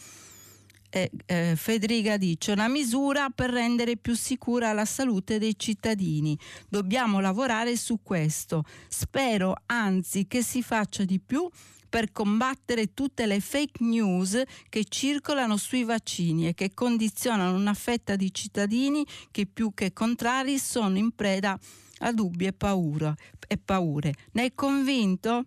eh, 0.93 1.55
Federica 1.57 2.19
dice 2.19 2.53
una 2.53 2.69
misura 2.69 3.31
per 3.31 3.51
rendere 3.51 3.97
più 3.97 4.15
sicura 4.15 4.73
la 4.73 4.85
salute 4.85 5.39
dei 5.39 5.59
cittadini. 5.59 6.39
Dobbiamo 6.69 7.21
lavorare 7.21 7.77
su 7.77 8.01
questo. 8.03 8.65
Spero 8.89 9.55
anzi 9.67 10.27
che 10.27 10.43
si 10.43 10.63
faccia 10.63 11.05
di 11.05 11.19
più 11.19 11.49
per 11.89 12.11
combattere 12.11 12.95
tutte 12.95 13.27
le 13.27 13.41
fake 13.41 13.85
news 13.85 14.43
che 14.69 14.85
circolano 14.85 15.59
sui 15.59 15.85
vaccini 15.85 16.49
e 16.49 16.55
che 16.55 16.73
condizionano 16.73 17.55
una 17.55 17.75
fetta 17.75 18.17
di 18.17 18.33
cittadini 18.33 19.07
che 19.31 19.47
più 19.47 19.73
che 19.75 19.93
contrari 19.93 20.59
sono 20.59 20.97
in 20.97 21.15
preda 21.15 21.59
a 21.99 22.13
dubbi 22.13 22.47
e, 22.47 22.53
paura, 22.53 23.15
e 23.47 23.59
paure. 23.59 24.15
Ne 24.33 24.45
è 24.45 24.53
convinto? 24.55 25.45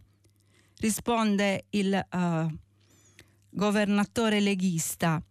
Risponde 0.77 1.65
il 1.71 2.07
uh, 2.11 2.47
governatore 3.49 4.39
leghista. 4.39 5.21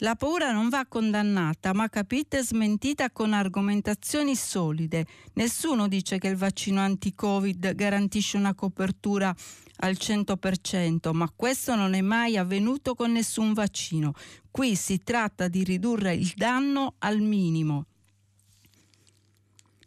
La 0.00 0.14
paura 0.14 0.52
non 0.52 0.68
va 0.68 0.84
condannata, 0.84 1.72
ma 1.72 1.88
capite 1.88 2.42
smentita 2.42 3.10
con 3.10 3.32
argomentazioni 3.32 4.36
solide. 4.36 5.06
Nessuno 5.34 5.88
dice 5.88 6.18
che 6.18 6.28
il 6.28 6.36
vaccino 6.36 6.80
anti-Covid 6.80 7.74
garantisce 7.74 8.36
una 8.36 8.54
copertura 8.54 9.34
al 9.78 9.96
100%, 9.98 11.12
ma 11.12 11.32
questo 11.34 11.74
non 11.74 11.94
è 11.94 12.02
mai 12.02 12.36
avvenuto 12.36 12.94
con 12.94 13.12
nessun 13.12 13.54
vaccino. 13.54 14.12
Qui 14.50 14.76
si 14.76 15.02
tratta 15.02 15.48
di 15.48 15.64
ridurre 15.64 16.12
il 16.12 16.30
danno 16.36 16.96
al 16.98 17.20
minimo. 17.20 17.86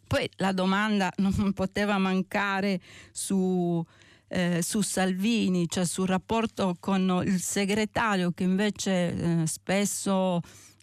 Poi 0.08 0.28
la 0.38 0.54
domanda 0.54 1.14
non 1.18 1.54
poteva 1.54 2.00
mancare 2.00 2.82
su 3.12 3.86
eh, 4.30 4.62
su 4.62 4.82
Salvini, 4.82 5.68
cioè 5.68 5.86
sul 5.86 6.08
rapporto 6.08 6.76
con 6.80 7.22
il 7.26 7.42
segretario 7.42 8.32
che 8.32 8.44
invece 8.44 9.42
eh, 9.42 9.48
spesso 9.48 10.40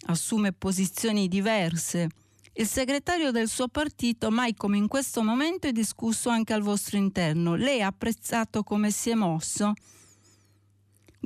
assume 0.07 0.53
posizioni 0.53 1.29
diverse. 1.29 2.09
Il 2.59 2.67
segretario 2.67 3.31
del 3.31 3.49
suo 3.49 3.69
partito 3.69 4.31
mai 4.31 4.55
come 4.55 4.77
in 4.77 4.89
questo 4.89 5.23
momento 5.23 5.67
è 5.67 5.73
discusso 5.73 6.29
anche 6.29 6.53
al 6.53 6.63
vostro 6.63 6.97
interno. 6.97 7.55
Lei 7.55 7.83
ha 7.83 7.89
apprezzato 7.89 8.63
come 8.63 8.91
si 8.91 9.11
è 9.11 9.15
mosso? 9.15 9.75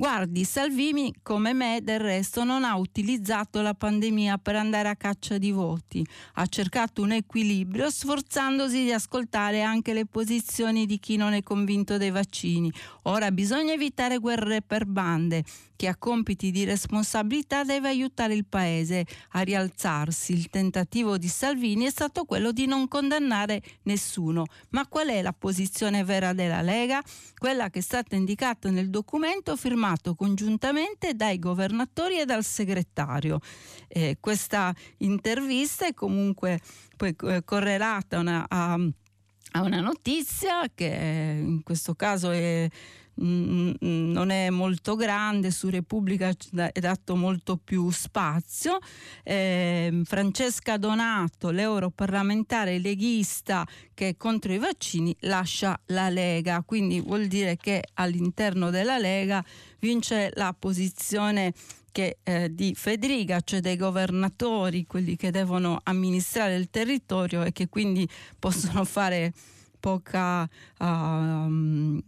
Guardi, 0.01 0.45
Salvini, 0.45 1.13
come 1.21 1.53
me, 1.53 1.81
del 1.83 1.99
resto, 1.99 2.43
non 2.43 2.63
ha 2.63 2.75
utilizzato 2.75 3.61
la 3.61 3.75
pandemia 3.75 4.39
per 4.39 4.55
andare 4.55 4.89
a 4.89 4.95
caccia 4.95 5.37
di 5.37 5.51
voti. 5.51 6.03
Ha 6.33 6.47
cercato 6.47 7.03
un 7.03 7.11
equilibrio 7.11 7.87
sforzandosi 7.87 8.81
di 8.81 8.91
ascoltare 8.91 9.61
anche 9.61 9.93
le 9.93 10.07
posizioni 10.07 10.87
di 10.87 10.97
chi 10.97 11.17
non 11.17 11.33
è 11.33 11.43
convinto 11.43 11.97
dei 11.97 12.09
vaccini. 12.09 12.73
Ora 13.03 13.29
bisogna 13.29 13.73
evitare 13.73 14.17
guerre 14.17 14.63
per 14.63 14.87
bande. 14.87 15.43
Chi 15.75 15.87
ha 15.87 15.95
compiti 15.95 16.51
di 16.51 16.63
responsabilità 16.63 17.63
deve 17.63 17.87
aiutare 17.87 18.35
il 18.35 18.45
Paese 18.45 19.05
a 19.29 19.41
rialzarsi. 19.41 20.31
Il 20.33 20.49
tentativo 20.49 21.17
di 21.17 21.27
Salvini 21.27 21.85
è 21.85 21.89
stato 21.89 22.25
quello 22.25 22.51
di 22.51 22.67
non 22.67 22.87
condannare 22.87 23.61
nessuno. 23.83 24.45
Ma 24.69 24.85
qual 24.87 25.07
è 25.07 25.23
la 25.23 25.33
posizione 25.33 26.03
vera 26.03 26.33
della 26.33 26.61
Lega? 26.61 27.01
Quella 27.35 27.71
che 27.71 27.79
è 27.79 27.81
stata 27.81 28.15
indicata 28.15 28.69
nel 28.69 28.91
documento 28.91 29.55
firmato 29.55 29.89
congiuntamente 30.15 31.13
dai 31.13 31.39
governatori 31.39 32.19
e 32.19 32.25
dal 32.25 32.43
segretario. 32.43 33.39
Eh, 33.87 34.17
questa 34.19 34.73
intervista 34.97 35.85
è 35.85 35.93
comunque 35.93 36.59
poi 36.95 37.15
eh, 37.23 37.43
correlata 37.43 38.19
una, 38.19 38.45
a, 38.47 38.73
a 38.73 39.61
una 39.61 39.79
notizia 39.79 40.69
che 40.73 41.41
in 41.41 41.63
questo 41.63 41.95
caso 41.95 42.31
è 42.31 42.69
Mm, 43.23 43.71
mm, 43.83 44.11
non 44.11 44.29
è 44.31 44.49
molto 44.49 44.95
grande, 44.95 45.51
su 45.51 45.69
Repubblica 45.69 46.31
è 46.71 46.79
dato 46.79 47.15
molto 47.15 47.57
più 47.57 47.89
spazio. 47.91 48.79
Eh, 49.23 50.01
Francesca 50.05 50.77
Donato, 50.77 51.51
l'europarlamentare 51.51 52.79
leghista 52.79 53.67
che 53.93 54.09
è 54.09 54.17
contro 54.17 54.53
i 54.53 54.57
vaccini, 54.57 55.15
lascia 55.21 55.79
la 55.87 56.09
Lega, 56.09 56.63
quindi 56.65 56.99
vuol 56.99 57.27
dire 57.27 57.57
che 57.57 57.83
all'interno 57.95 58.69
della 58.69 58.97
Lega 58.97 59.43
vince 59.81 60.31
la 60.35 60.55
posizione 60.57 61.53
che, 61.91 62.19
eh, 62.23 62.53
di 62.53 62.73
Federica, 62.73 63.41
cioè 63.41 63.59
dei 63.59 63.75
governatori, 63.75 64.85
quelli 64.85 65.17
che 65.17 65.31
devono 65.31 65.79
amministrare 65.83 66.55
il 66.55 66.69
territorio 66.69 67.43
e 67.43 67.51
che 67.51 67.67
quindi 67.67 68.07
possono 68.39 68.85
fare 68.85 69.33
poca 69.79 70.43
uh, 70.43 72.03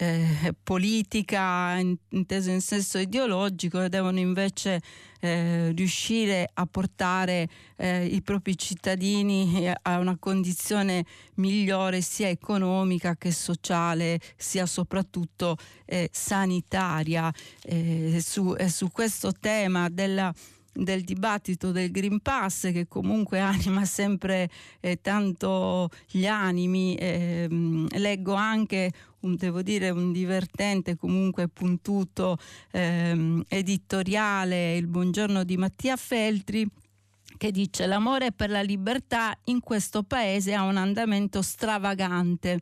eh, 0.00 0.54
politica 0.62 1.76
inteso 2.10 2.50
in 2.50 2.60
senso 2.60 2.98
ideologico 2.98 3.82
e 3.82 3.88
devono 3.88 4.20
invece 4.20 4.80
eh, 5.18 5.72
riuscire 5.72 6.48
a 6.54 6.66
portare 6.66 7.48
eh, 7.76 8.06
i 8.06 8.22
propri 8.22 8.56
cittadini 8.56 9.68
a 9.82 9.98
una 9.98 10.16
condizione 10.16 11.04
migliore 11.34 12.00
sia 12.00 12.28
economica 12.28 13.16
che 13.16 13.32
sociale 13.32 14.20
sia 14.36 14.66
soprattutto 14.66 15.56
eh, 15.84 16.08
sanitaria. 16.12 17.32
Eh, 17.64 18.20
su, 18.22 18.54
su, 18.68 18.90
questo 18.92 19.32
tema 19.32 19.88
della 19.88 20.32
del 20.78 21.02
dibattito 21.02 21.72
del 21.72 21.90
Green 21.90 22.20
Pass 22.20 22.70
che 22.72 22.86
comunque 22.86 23.40
anima 23.40 23.84
sempre 23.84 24.48
eh, 24.80 25.00
tanto 25.00 25.90
gli 26.08 26.26
animi. 26.26 26.94
Eh, 26.94 27.48
leggo 27.96 28.34
anche 28.34 28.92
un, 29.20 29.34
devo 29.36 29.62
dire, 29.62 29.90
un 29.90 30.12
divertente, 30.12 30.96
comunque 30.96 31.48
puntuto 31.48 32.38
ehm, 32.70 33.44
editoriale, 33.48 34.76
il 34.76 34.86
buongiorno 34.86 35.44
di 35.44 35.56
Mattia 35.56 35.96
Feltri 35.96 36.68
che 37.36 37.52
dice 37.52 37.86
l'amore 37.86 38.32
per 38.32 38.50
la 38.50 38.62
libertà 38.62 39.36
in 39.44 39.60
questo 39.60 40.02
paese 40.02 40.54
ha 40.54 40.64
un 40.64 40.76
andamento 40.76 41.40
stravagante 41.40 42.60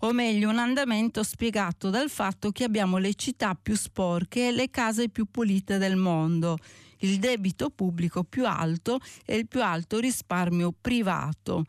o 0.00 0.12
meglio 0.12 0.50
un 0.50 0.58
andamento 0.58 1.22
spiegato 1.22 1.88
dal 1.88 2.10
fatto 2.10 2.50
che 2.50 2.64
abbiamo 2.64 2.98
le 2.98 3.14
città 3.14 3.56
più 3.60 3.76
sporche 3.76 4.48
e 4.48 4.52
le 4.52 4.68
case 4.68 5.08
più 5.08 5.26
pulite 5.30 5.78
del 5.78 5.96
mondo, 5.96 6.58
il 6.98 7.18
debito 7.18 7.70
pubblico 7.70 8.24
più 8.24 8.46
alto 8.46 8.98
e 9.24 9.36
il 9.36 9.46
più 9.46 9.62
alto 9.62 9.98
risparmio 9.98 10.74
privato. 10.78 11.64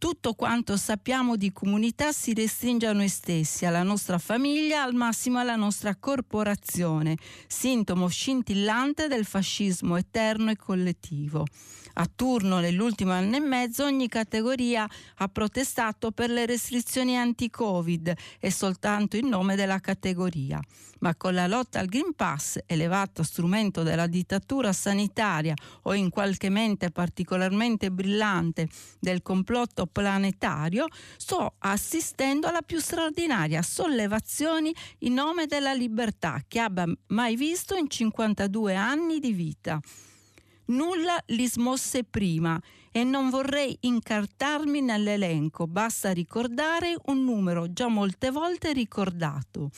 Tutto 0.00 0.32
quanto 0.32 0.78
sappiamo 0.78 1.36
di 1.36 1.52
comunità 1.52 2.10
si 2.10 2.32
restringe 2.32 2.86
a 2.86 2.94
noi 2.94 3.10
stessi, 3.10 3.66
alla 3.66 3.82
nostra 3.82 4.16
famiglia, 4.16 4.82
al 4.82 4.94
massimo 4.94 5.38
alla 5.38 5.56
nostra 5.56 5.94
corporazione, 5.94 7.18
sintomo 7.46 8.08
scintillante 8.08 9.08
del 9.08 9.26
fascismo 9.26 9.96
eterno 9.96 10.52
e 10.52 10.56
collettivo. 10.56 11.44
A 11.94 12.08
turno 12.14 12.60
nell'ultimo 12.60 13.12
anno 13.12 13.36
e 13.36 13.40
mezzo 13.40 13.84
ogni 13.84 14.08
categoria 14.08 14.88
ha 15.16 15.28
protestato 15.28 16.12
per 16.12 16.30
le 16.30 16.46
restrizioni 16.46 17.16
anti-Covid 17.16 18.12
e 18.38 18.50
soltanto 18.50 19.16
in 19.16 19.28
nome 19.28 19.56
della 19.56 19.80
categoria. 19.80 20.60
Ma 21.00 21.14
con 21.16 21.34
la 21.34 21.46
lotta 21.46 21.78
al 21.78 21.86
Green 21.86 22.14
Pass, 22.14 22.58
elevato 22.66 23.22
strumento 23.22 23.82
della 23.82 24.06
dittatura 24.06 24.72
sanitaria 24.72 25.54
o 25.82 25.94
in 25.94 26.10
qualche 26.10 26.50
mente 26.50 26.90
particolarmente 26.90 27.90
brillante 27.90 28.68
del 28.98 29.22
complotto 29.22 29.86
planetario, 29.86 30.86
sto 31.16 31.54
assistendo 31.58 32.48
alla 32.48 32.62
più 32.62 32.78
straordinaria 32.80 33.62
sollevazione 33.62 34.72
in 34.98 35.14
nome 35.14 35.46
della 35.46 35.72
libertà 35.72 36.42
che 36.46 36.60
abbia 36.60 36.84
mai 37.08 37.34
visto 37.34 37.74
in 37.76 37.88
52 37.88 38.74
anni 38.74 39.20
di 39.20 39.32
vita. 39.32 39.80
Nulla 40.70 41.20
li 41.26 41.48
smosse 41.48 42.04
prima 42.04 42.60
e 42.92 43.02
non 43.02 43.28
vorrei 43.28 43.76
incartarmi 43.80 44.80
nell'elenco, 44.80 45.66
basta 45.66 46.12
ricordare 46.12 46.96
un 47.06 47.24
numero 47.24 47.72
già 47.72 47.88
molte 47.88 48.30
volte 48.30 48.72
ricordato. 48.72 49.70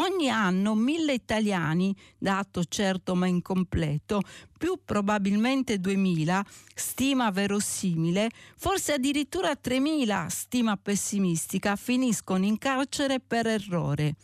Ogni 0.00 0.28
anno 0.28 0.74
mille 0.74 1.14
italiani, 1.14 1.96
dato 2.18 2.62
certo 2.64 3.14
ma 3.14 3.26
incompleto, 3.26 4.20
più 4.58 4.80
probabilmente 4.84 5.78
2000, 5.78 6.44
stima 6.74 7.30
verosimile, 7.30 8.28
forse 8.58 8.92
addirittura 8.92 9.56
3000, 9.56 10.28
stima 10.28 10.76
pessimistica, 10.76 11.74
finiscono 11.74 12.44
in 12.44 12.58
carcere 12.58 13.18
per 13.18 13.46
errore. 13.46 14.14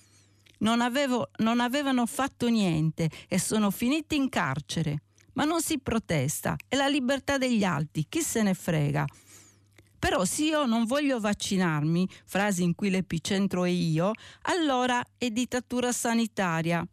Non, 0.59 0.83
avevo, 0.83 1.31
non 1.39 1.61
avevano 1.61 2.05
fatto 2.05 2.49
niente 2.49 3.09
e 3.27 3.39
sono 3.39 3.71
finiti 3.71 4.17
in 4.17 4.29
carcere 4.29 5.05
ma 5.35 5.45
non 5.45 5.61
si 5.63 5.79
protesta, 5.79 6.57
è 6.69 6.77
la 6.77 6.89
libertà 6.89 7.39
degli 7.39 7.65
altri, 7.65 8.07
chi 8.09 8.23
se 8.23 8.43
ne 8.43 8.55
frega. 8.55 9.05
Però 9.99 10.25
se 10.25 10.45
io 10.45 10.65
non 10.65 10.87
voglio 10.87 11.21
vaccinarmi, 11.21 12.09
frasi 12.25 12.63
in 12.63 12.75
cui 12.75 12.89
l'epicentro 12.89 13.65
è 13.65 13.69
io, 13.69 14.13
allora 14.43 15.05
è 15.19 15.29
dittatura 15.31 15.93
sanitaria. 15.93 16.87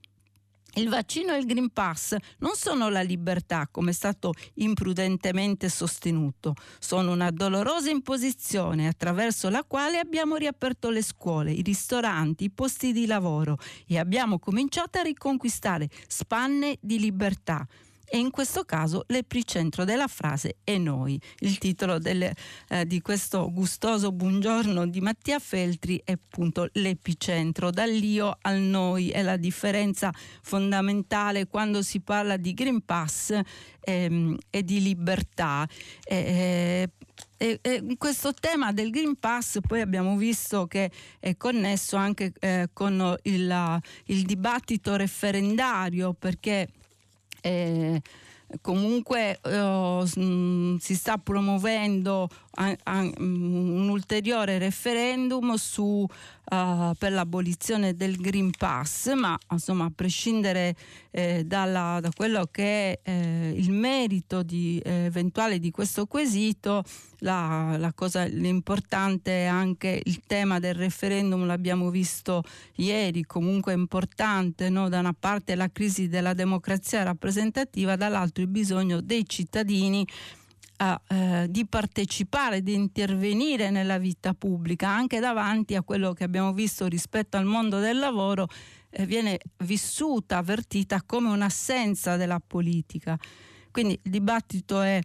Il 0.74 0.90
vaccino 0.90 1.34
e 1.34 1.40
il 1.40 1.46
Green 1.46 1.72
Pass 1.72 2.16
non 2.40 2.52
sono 2.54 2.90
la 2.90 3.02
libertà, 3.02 3.68
come 3.72 3.90
è 3.90 3.94
stato 3.94 4.34
imprudentemente 4.56 5.70
sostenuto, 5.70 6.54
sono 6.78 7.14
una 7.14 7.32
dolorosa 7.32 7.90
imposizione 7.90 8.88
attraverso 8.88 9.50
la 9.50 9.64
quale 9.64 9.98
abbiamo 9.98 10.36
riaperto 10.36 10.92
le 10.92 11.02
scuole, 11.02 11.52
i 11.52 11.64
ristoranti, 11.64 12.44
i 12.44 12.52
posti 12.52 12.92
di 12.92 13.08
lavoro 13.08 13.58
e 13.88 13.98
abbiamo 13.98 14.38
cominciato 14.38 15.00
a 15.00 15.04
riconquistare 15.04 15.90
spanne 16.08 16.78
di 16.80 17.00
libertà 17.00 17.66
e 18.10 18.18
in 18.18 18.32
questo 18.32 18.64
caso 18.64 19.04
l'epicentro 19.08 19.84
della 19.84 20.08
frase 20.08 20.58
è 20.64 20.78
noi. 20.78 21.20
Il 21.40 21.58
titolo 21.58 22.00
del, 22.00 22.32
eh, 22.70 22.86
di 22.86 23.02
questo 23.02 23.52
gustoso 23.52 24.12
buongiorno 24.12 24.88
di 24.88 25.02
Mattia 25.02 25.40
Feltri 25.40 26.02
è 26.04 26.14
appunto 26.14 26.70
l'epicentro, 26.74 27.70
dall'io 27.70 28.38
al 28.42 28.60
noi 28.60 29.10
è 29.10 29.22
la 29.22 29.36
differenza 29.36 30.12
fondamentale 30.42 31.48
quando 31.48 31.82
si 31.82 32.00
parla 32.00 32.38
di 32.38 32.54
Green 32.54 32.84
Pass 32.86 33.38
ehm, 33.82 34.38
e 34.50 34.64
di 34.64 34.82
libertà. 34.82 35.68
Eh, 36.04 36.90
e, 37.38 37.60
e 37.62 37.84
questo 37.98 38.34
tema 38.34 38.72
del 38.72 38.90
Green 38.90 39.18
Pass 39.20 39.60
poi 39.66 39.82
abbiamo 39.82 40.18
visto 40.18 40.66
che 40.66 40.92
è 41.20 41.36
connesso 41.36 41.96
anche 41.96 42.32
eh, 42.40 42.70
con 42.74 43.16
il, 43.24 43.80
il 44.06 44.24
dibattito 44.24 44.96
referendario 44.96 46.14
perché 46.14 46.68
eh, 47.42 48.02
comunque 48.62 49.40
eh, 49.44 50.04
si 50.80 50.96
sta 50.96 51.18
promuovendo 51.18 52.30
un 52.58 53.88
ulteriore 53.90 54.58
referendum 54.58 55.54
su 55.56 55.84
uh, 56.50 56.96
per 56.98 57.12
l'abolizione 57.12 57.96
del 57.96 58.16
Green 58.18 58.52
Pass, 58.58 59.14
ma 59.14 59.38
insomma 59.52 59.86
a 59.86 59.92
prescindere 59.94 60.76
eh, 61.12 61.44
dalla, 61.46 62.00
da 62.02 62.10
quello 62.16 62.48
che 62.50 62.94
è 62.94 63.00
eh, 63.04 63.54
il 63.56 63.72
merito 63.72 64.44
di, 64.44 64.82
eh, 64.84 65.06
eventuale 65.06 65.60
di 65.60 65.72
questo 65.72 66.06
quesito, 66.06 66.84
la, 67.20 67.76
la 67.78 67.94
cosa, 67.94 68.26
l'importante 68.26 69.44
è 69.44 69.46
anche 69.46 70.02
il 70.04 70.22
tema 70.26 70.60
del 70.60 70.76
referendum, 70.76 71.46
l'abbiamo 71.46 71.90
visto 71.90 72.44
ieri, 72.76 73.24
comunque 73.24 73.74
è 73.74 73.76
importante, 73.76 74.70
no? 74.70 74.90
da 74.90 75.00
una 75.00 75.16
parte 75.18 75.56
la 75.56 75.70
crisi 75.72 76.08
della 76.08 76.34
democrazia 76.34 77.04
rappresentativa, 77.04 77.96
dall'altro 77.96 78.44
il 78.44 78.50
bisogno 78.50 79.02
dei 79.02 79.28
cittadini 79.28 80.06
a, 80.78 81.02
eh, 81.08 81.48
di 81.50 81.66
partecipare, 81.66 82.62
di 82.62 82.74
intervenire 82.74 83.70
nella 83.70 83.98
vita 83.98 84.34
pubblica, 84.34 84.90
anche 84.90 85.20
davanti 85.20 85.76
a 85.76 85.84
quello 85.84 86.14
che 86.14 86.24
abbiamo 86.24 86.54
visto 86.54 86.88
rispetto 86.88 87.38
al 87.38 87.46
mondo 87.46 87.80
del 87.80 87.98
lavoro, 87.98 88.48
eh, 88.90 89.06
viene 89.06 89.40
vissuta, 89.58 90.38
avvertita 90.38 91.02
come 91.06 91.30
un'assenza 91.30 92.16
della 92.16 92.42
politica. 92.46 93.18
Quindi 93.72 94.00
il 94.02 94.12
dibattito 94.12 94.82
è 94.82 95.02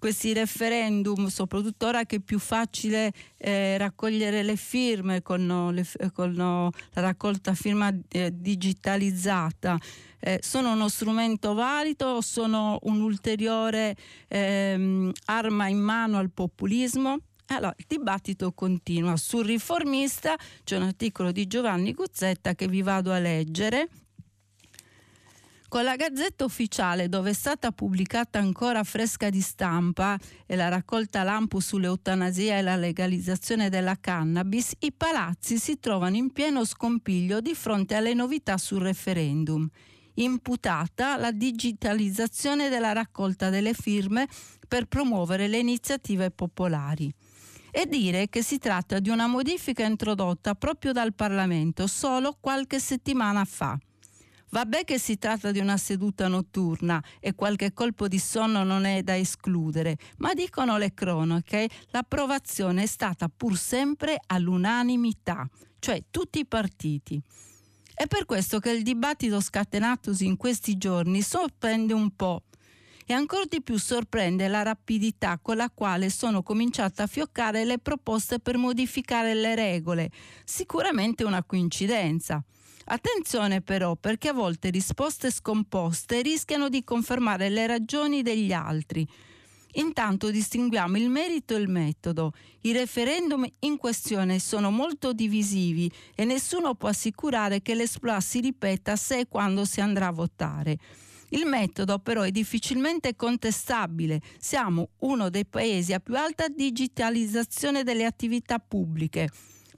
questi 0.00 0.32
referendum, 0.32 1.26
soprattutto 1.26 1.86
ora 1.86 2.04
che 2.04 2.16
è 2.16 2.20
più 2.20 2.38
facile 2.38 3.12
eh, 3.36 3.76
raccogliere 3.76 4.42
le 4.42 4.56
firme 4.56 5.20
con, 5.20 5.72
le, 5.72 5.86
con 6.12 6.34
la 6.34 6.70
raccolta 6.94 7.54
firma 7.54 7.94
eh, 8.08 8.32
digitalizzata, 8.34 9.78
eh, 10.20 10.38
sono 10.42 10.72
uno 10.72 10.88
strumento 10.88 11.54
valido 11.54 12.06
o 12.06 12.20
sono 12.20 12.78
un'ulteriore 12.82 13.96
ehm, 14.28 15.12
arma 15.26 15.68
in 15.68 15.78
mano 15.78 16.18
al 16.18 16.30
populismo? 16.30 17.18
Allora, 17.46 17.74
il 17.76 17.86
dibattito 17.88 18.52
continua. 18.52 19.16
Sul 19.16 19.44
riformista 19.44 20.36
c'è 20.62 20.76
un 20.76 20.84
articolo 20.84 21.32
di 21.32 21.46
Giovanni 21.46 21.92
Guzzetta 21.92 22.54
che 22.54 22.68
vi 22.68 22.82
vado 22.82 23.12
a 23.12 23.18
leggere 23.18 23.88
con 25.70 25.84
la 25.84 25.94
Gazzetta 25.94 26.44
Ufficiale, 26.44 27.08
dove 27.08 27.30
è 27.30 27.32
stata 27.32 27.70
pubblicata 27.70 28.40
ancora 28.40 28.82
fresca 28.82 29.30
di 29.30 29.40
stampa 29.40 30.18
e 30.44 30.56
la 30.56 30.66
raccolta 30.66 31.22
lampo 31.22 31.60
sull'eutanasia 31.60 32.58
e 32.58 32.62
la 32.62 32.74
legalizzazione 32.74 33.68
della 33.68 33.96
cannabis, 34.00 34.72
i 34.80 34.92
palazzi 34.92 35.58
si 35.58 35.78
trovano 35.78 36.16
in 36.16 36.32
pieno 36.32 36.64
scompiglio 36.64 37.40
di 37.40 37.54
fronte 37.54 37.94
alle 37.94 38.14
novità 38.14 38.58
sul 38.58 38.80
referendum. 38.80 39.68
Imputata 40.20 41.16
la 41.16 41.30
digitalizzazione 41.30 42.68
della 42.68 42.92
raccolta 42.92 43.48
delle 43.48 43.72
firme 43.72 44.28
per 44.68 44.84
promuovere 44.84 45.48
le 45.48 45.56
iniziative 45.56 46.30
popolari 46.30 47.10
e 47.70 47.86
dire 47.86 48.28
che 48.28 48.42
si 48.42 48.58
tratta 48.58 48.98
di 48.98 49.08
una 49.08 49.26
modifica 49.26 49.82
introdotta 49.82 50.54
proprio 50.54 50.92
dal 50.92 51.14
Parlamento 51.14 51.86
solo 51.86 52.36
qualche 52.38 52.78
settimana 52.80 53.46
fa. 53.46 53.78
Vabbè 54.50 54.84
che 54.84 54.98
si 54.98 55.16
tratta 55.16 55.52
di 55.52 55.58
una 55.58 55.78
seduta 55.78 56.28
notturna 56.28 57.02
e 57.18 57.34
qualche 57.34 57.72
colpo 57.72 58.06
di 58.06 58.18
sonno 58.18 58.62
non 58.62 58.84
è 58.84 59.02
da 59.02 59.16
escludere, 59.16 59.96
ma 60.18 60.34
dicono 60.34 60.76
le 60.76 60.92
cronache, 60.92 61.66
l'approvazione 61.92 62.82
è 62.82 62.86
stata 62.86 63.30
pur 63.34 63.56
sempre 63.56 64.20
all'unanimità, 64.26 65.48
cioè 65.78 66.02
tutti 66.10 66.40
i 66.40 66.46
partiti. 66.46 67.22
È 68.00 68.06
per 68.06 68.24
questo 68.24 68.60
che 68.60 68.70
il 68.70 68.82
dibattito 68.82 69.42
scatenatosi 69.42 70.24
in 70.24 70.38
questi 70.38 70.78
giorni 70.78 71.20
sorprende 71.20 71.92
un 71.92 72.16
po'. 72.16 72.44
E 73.04 73.12
ancora 73.12 73.44
di 73.46 73.60
più 73.60 73.76
sorprende 73.76 74.48
la 74.48 74.62
rapidità 74.62 75.38
con 75.38 75.56
la 75.56 75.68
quale 75.68 76.08
sono 76.08 76.42
cominciate 76.42 77.02
a 77.02 77.06
fioccare 77.06 77.66
le 77.66 77.78
proposte 77.78 78.38
per 78.38 78.56
modificare 78.56 79.34
le 79.34 79.54
regole. 79.54 80.10
Sicuramente 80.46 81.24
una 81.24 81.44
coincidenza. 81.44 82.42
Attenzione 82.86 83.60
però 83.60 83.96
perché 83.96 84.28
a 84.28 84.32
volte 84.32 84.70
risposte 84.70 85.30
scomposte 85.30 86.22
rischiano 86.22 86.70
di 86.70 86.82
confermare 86.82 87.50
le 87.50 87.66
ragioni 87.66 88.22
degli 88.22 88.54
altri. 88.54 89.06
Intanto 89.74 90.30
distinguiamo 90.30 90.96
il 90.96 91.08
merito 91.08 91.54
e 91.54 91.58
il 91.58 91.68
metodo. 91.68 92.32
I 92.62 92.72
referendum 92.72 93.46
in 93.60 93.76
questione 93.76 94.38
sono 94.38 94.70
molto 94.70 95.12
divisivi 95.12 95.90
e 96.14 96.24
nessuno 96.24 96.74
può 96.74 96.88
assicurare 96.88 97.62
che 97.62 97.74
l'esploit 97.74 98.20
si 98.20 98.40
ripeta 98.40 98.96
se 98.96 99.20
e 99.20 99.28
quando 99.28 99.64
si 99.64 99.80
andrà 99.80 100.08
a 100.08 100.12
votare. 100.12 100.78
Il 101.30 101.46
metodo 101.46 102.00
però 102.00 102.22
è 102.22 102.32
difficilmente 102.32 103.14
contestabile. 103.14 104.20
Siamo 104.38 104.90
uno 105.00 105.30
dei 105.30 105.46
paesi 105.46 105.92
a 105.92 106.00
più 106.00 106.16
alta 106.16 106.48
digitalizzazione 106.48 107.84
delle 107.84 108.04
attività 108.04 108.58
pubbliche 108.58 109.28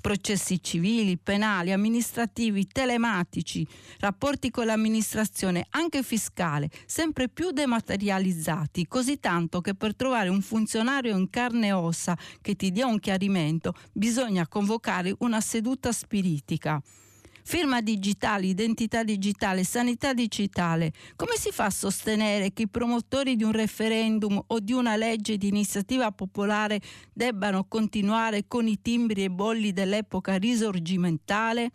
processi 0.02 0.62
civili, 0.62 1.16
penali, 1.16 1.72
amministrativi, 1.72 2.66
telematici, 2.66 3.66
rapporti 4.00 4.50
con 4.50 4.66
l'amministrazione, 4.66 5.66
anche 5.70 6.02
fiscale, 6.02 6.68
sempre 6.84 7.30
più 7.30 7.52
dematerializzati, 7.52 8.86
così 8.86 9.18
tanto 9.20 9.62
che 9.62 9.74
per 9.74 9.96
trovare 9.96 10.28
un 10.28 10.42
funzionario 10.42 11.16
in 11.16 11.30
carne 11.30 11.68
e 11.68 11.72
ossa 11.72 12.18
che 12.42 12.54
ti 12.56 12.70
dia 12.72 12.86
un 12.86 12.98
chiarimento 12.98 13.72
bisogna 13.92 14.46
convocare 14.48 15.14
una 15.20 15.40
seduta 15.40 15.92
spiritica. 15.92 16.82
Firma 17.44 17.80
digitale, 17.80 18.46
identità 18.46 19.02
digitale, 19.02 19.64
sanità 19.64 20.12
digitale. 20.12 20.92
Come 21.16 21.36
si 21.36 21.50
fa 21.50 21.64
a 21.64 21.70
sostenere 21.70 22.52
che 22.52 22.62
i 22.62 22.68
promotori 22.68 23.34
di 23.34 23.42
un 23.42 23.52
referendum 23.52 24.42
o 24.46 24.60
di 24.60 24.72
una 24.72 24.96
legge 24.96 25.36
di 25.36 25.48
iniziativa 25.48 26.12
popolare 26.12 26.80
debbano 27.12 27.64
continuare 27.64 28.46
con 28.46 28.68
i 28.68 28.80
timbri 28.80 29.24
e 29.24 29.30
bolli 29.30 29.72
dell'epoca 29.72 30.36
risorgimentale? 30.36 31.70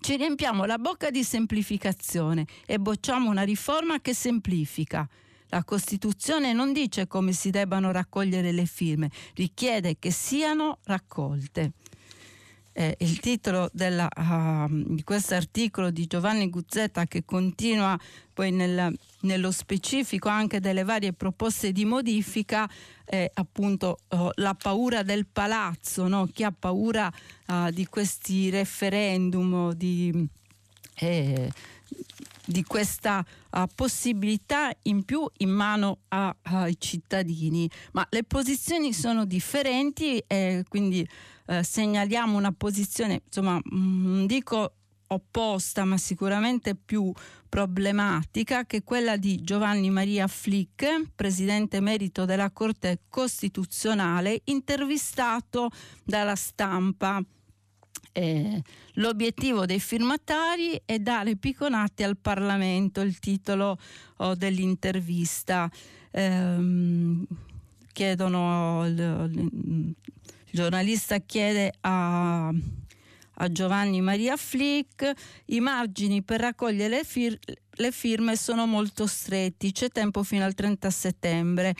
Ci 0.00 0.16
riempiamo 0.16 0.64
la 0.64 0.78
bocca 0.78 1.10
di 1.10 1.22
semplificazione 1.22 2.46
e 2.66 2.78
bocciamo 2.78 3.30
una 3.30 3.42
riforma 3.42 4.00
che 4.00 4.12
semplifica. 4.12 5.08
La 5.48 5.62
Costituzione 5.62 6.52
non 6.52 6.72
dice 6.72 7.06
come 7.06 7.32
si 7.32 7.50
debbano 7.50 7.92
raccogliere 7.92 8.50
le 8.50 8.66
firme, 8.66 9.10
richiede 9.34 9.96
che 9.98 10.10
siano 10.10 10.78
raccolte 10.84 11.72
eh, 12.78 12.94
il 12.98 13.20
titolo 13.20 13.70
della, 13.72 14.06
uh, 14.14 14.94
di 14.94 15.02
questo 15.02 15.34
articolo 15.34 15.90
di 15.90 16.06
Giovanni 16.06 16.50
Guzzetta 16.50 17.06
che 17.06 17.24
continua 17.24 17.98
poi 18.34 18.50
nel, 18.50 18.94
nello 19.20 19.50
specifico 19.50 20.28
anche 20.28 20.60
delle 20.60 20.84
varie 20.84 21.14
proposte 21.14 21.72
di 21.72 21.86
modifica 21.86 22.68
è 23.02 23.30
appunto 23.32 24.00
uh, 24.10 24.28
la 24.34 24.52
paura 24.52 25.02
del 25.02 25.24
palazzo, 25.26 26.06
no? 26.06 26.26
chi 26.26 26.44
ha 26.44 26.52
paura 26.52 27.10
uh, 27.46 27.70
di 27.70 27.86
questi 27.86 28.50
referendum, 28.50 29.72
di, 29.72 30.28
eh, 30.96 31.50
di 32.46 32.62
questa 32.62 33.24
uh, 33.50 33.64
possibilità 33.74 34.72
in 34.82 35.04
più 35.04 35.28
in 35.38 35.50
mano 35.50 35.98
ai 36.08 36.76
cittadini. 36.78 37.68
Ma 37.92 38.06
le 38.08 38.24
posizioni 38.24 38.92
sono 38.92 39.24
differenti 39.26 40.22
e 40.26 40.64
quindi 40.68 41.06
eh, 41.46 41.62
segnaliamo 41.62 42.36
una 42.36 42.52
posizione, 42.52 43.22
insomma, 43.26 43.56
mm, 43.56 44.06
non 44.06 44.26
dico 44.26 44.72
opposta, 45.08 45.84
ma 45.84 45.96
sicuramente 45.96 46.74
più 46.74 47.12
problematica, 47.48 48.64
che 48.64 48.82
quella 48.82 49.16
di 49.16 49.40
Giovanni 49.42 49.90
Maria 49.90 50.26
Flick, 50.26 51.12
presidente 51.14 51.76
emerito 51.76 52.24
della 52.24 52.50
Corte 52.50 53.02
Costituzionale, 53.08 54.40
intervistato 54.44 55.70
dalla 56.04 56.34
stampa. 56.34 57.22
Eh, 58.18 58.62
l'obiettivo 58.94 59.66
dei 59.66 59.78
firmatari 59.78 60.80
è 60.86 60.98
dare 60.98 61.36
picconate 61.36 62.02
al 62.02 62.16
Parlamento, 62.16 63.02
il 63.02 63.18
titolo 63.18 63.78
oh, 64.16 64.34
dell'intervista. 64.34 65.70
Eh, 66.10 67.26
chiedono 67.92 68.86
il, 68.86 69.94
giornalista 70.50 71.18
chiede 71.18 71.74
a, 71.80 72.48
a 72.48 73.52
Giovanni 73.52 74.00
Maria 74.00 74.38
Flick, 74.38 75.12
i 75.46 75.60
margini 75.60 76.22
per 76.22 76.40
raccogliere 76.40 76.88
le, 76.88 77.04
fir- 77.04 77.38
le 77.70 77.92
firme 77.92 78.34
sono 78.34 78.64
molto 78.64 79.06
stretti, 79.06 79.72
c'è 79.72 79.90
tempo 79.90 80.22
fino 80.22 80.42
al 80.42 80.54
30 80.54 80.88
settembre. 80.88 81.74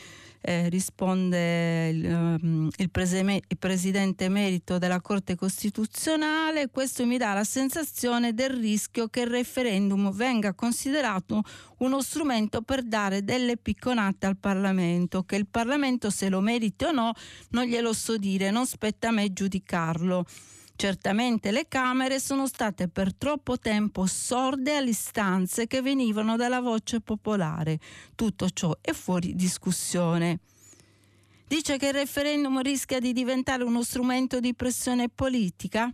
Eh, 0.49 0.69
risponde 0.69 1.89
il, 1.89 2.05
um, 2.05 2.71
il, 2.77 2.89
preseme- 2.93 3.43
il, 3.49 3.59
presidente 3.59 4.27
emerito 4.27 4.79
della 4.79 5.01
Corte 5.01 5.35
Costituzionale, 5.35 6.69
questo 6.71 7.05
mi 7.05 7.19
dà 7.19 7.33
la 7.33 7.43
sensazione 7.43 8.33
del 8.33 8.51
rischio 8.51 9.09
che 9.09 9.23
il 9.23 9.27
referendum 9.27 10.13
venga 10.13 10.55
considerato 10.55 11.43
uno 11.79 12.01
strumento 12.01 12.63
per 12.63 12.85
dare 12.85 13.25
delle 13.25 13.57
picconate 13.57 14.27
al 14.27 14.37
Parlamento, 14.37 15.25
che 15.25 15.35
il 15.35 15.49
Parlamento 15.49 16.11
se 16.11 16.29
lo 16.29 16.39
meriti 16.39 16.85
o 16.85 16.93
no 16.93 17.11
non 17.51 17.65
glielo 17.65 17.93
so 17.93 18.17
dire, 18.17 18.53
non 18.53 18.67
spetta 18.67 19.09
a 19.09 19.11
me 19.11 19.33
giudicarlo. 19.33 20.25
Certamente 20.77 21.53
le 21.53 21.68
Camere 21.68 22.20
sono 22.20 22.47
state 22.47 22.89
per 22.89 23.14
troppo 23.14 23.59
tempo 23.59 24.05
sorde 24.05 24.77
alle 24.77 24.91
istanze 24.91 25.66
che 25.66 25.81
venivano 25.81 26.37
dalla 26.37 26.61
voce 26.61 27.01
popolare. 27.01 27.79
Tutto 28.14 28.51
ciò 28.51 28.77
è 28.83 28.93
fuori 28.93 29.35
discussione. 29.35 30.41
Dice 31.49 31.79
che 31.79 31.87
il 31.87 31.95
referendum 31.95 32.61
rischia 32.61 32.99
di 32.99 33.14
diventare 33.14 33.64
uno 33.64 33.83
strumento 33.83 34.39
di 34.39 34.55
pressione 34.55 35.09
politica? 35.09 35.91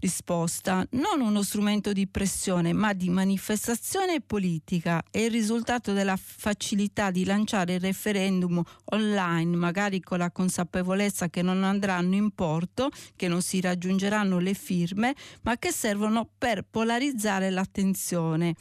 Risposta: 0.00 0.86
non 0.90 1.20
uno 1.20 1.42
strumento 1.42 1.92
di 1.92 2.06
pressione, 2.06 2.72
ma 2.72 2.92
di 2.92 3.08
manifestazione 3.08 4.20
politica. 4.20 5.02
È 5.10 5.18
il 5.18 5.32
risultato 5.32 5.92
della 5.92 6.16
facilità 6.16 7.10
di 7.10 7.24
lanciare 7.24 7.74
il 7.74 7.80
referendum 7.80 8.62
online, 8.92 9.56
magari 9.56 10.00
con 10.00 10.18
la 10.18 10.30
consapevolezza 10.30 11.28
che 11.28 11.42
non 11.42 11.64
andranno 11.64 12.14
in 12.14 12.30
porto, 12.30 12.90
che 13.16 13.26
non 13.26 13.42
si 13.42 13.60
raggiungeranno 13.60 14.38
le 14.38 14.54
firme, 14.54 15.16
ma 15.42 15.56
che 15.56 15.72
servono 15.72 16.28
per 16.38 16.64
polarizzare 16.70 17.50
l'attenzione. 17.50 18.54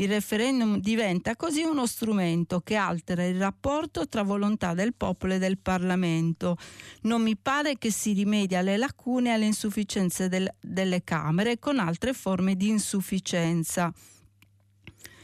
Il 0.00 0.08
referendum 0.08 0.78
diventa 0.78 1.36
così 1.36 1.60
uno 1.60 1.84
strumento 1.84 2.60
che 2.60 2.74
altera 2.74 3.22
il 3.26 3.38
rapporto 3.38 4.08
tra 4.08 4.22
volontà 4.22 4.72
del 4.72 4.94
popolo 4.94 5.34
e 5.34 5.38
del 5.38 5.58
Parlamento. 5.58 6.56
Non 7.02 7.20
mi 7.20 7.36
pare 7.36 7.76
che 7.76 7.92
si 7.92 8.14
rimedi 8.14 8.54
alle 8.54 8.78
lacune 8.78 9.28
e 9.28 9.32
alle 9.32 9.44
insufficienze 9.44 10.30
del, 10.30 10.50
delle 10.58 11.04
Camere 11.04 11.58
con 11.58 11.78
altre 11.78 12.14
forme 12.14 12.56
di 12.56 12.68
insufficienza. 12.68 13.92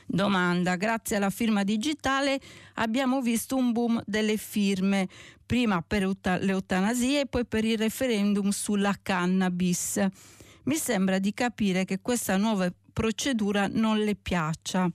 Domanda, 0.05 0.77
grazie 0.77 1.16
alla 1.16 1.31
firma 1.31 1.64
digitale 1.64 2.39
abbiamo 2.74 3.22
visto 3.22 3.57
un 3.57 3.72
boom 3.72 4.03
delle 4.05 4.37
firme, 4.37 5.09
prima 5.47 5.81
per 5.81 6.03
l'eutanasia 6.03 7.20
e 7.20 7.27
poi 7.27 7.47
per 7.47 7.64
il 7.64 7.79
referendum 7.79 8.51
sulla 8.51 8.95
cannabis. 9.01 10.07
Mi 10.64 10.77
sembra 10.77 11.18
di 11.18 11.33
capire 11.33 11.87
che 11.87 12.01
questa 12.03 12.37
nuova 12.37 12.70
procedura 12.97 13.68
non 13.70 13.99
le 13.99 14.14
piaccia. 14.14 14.90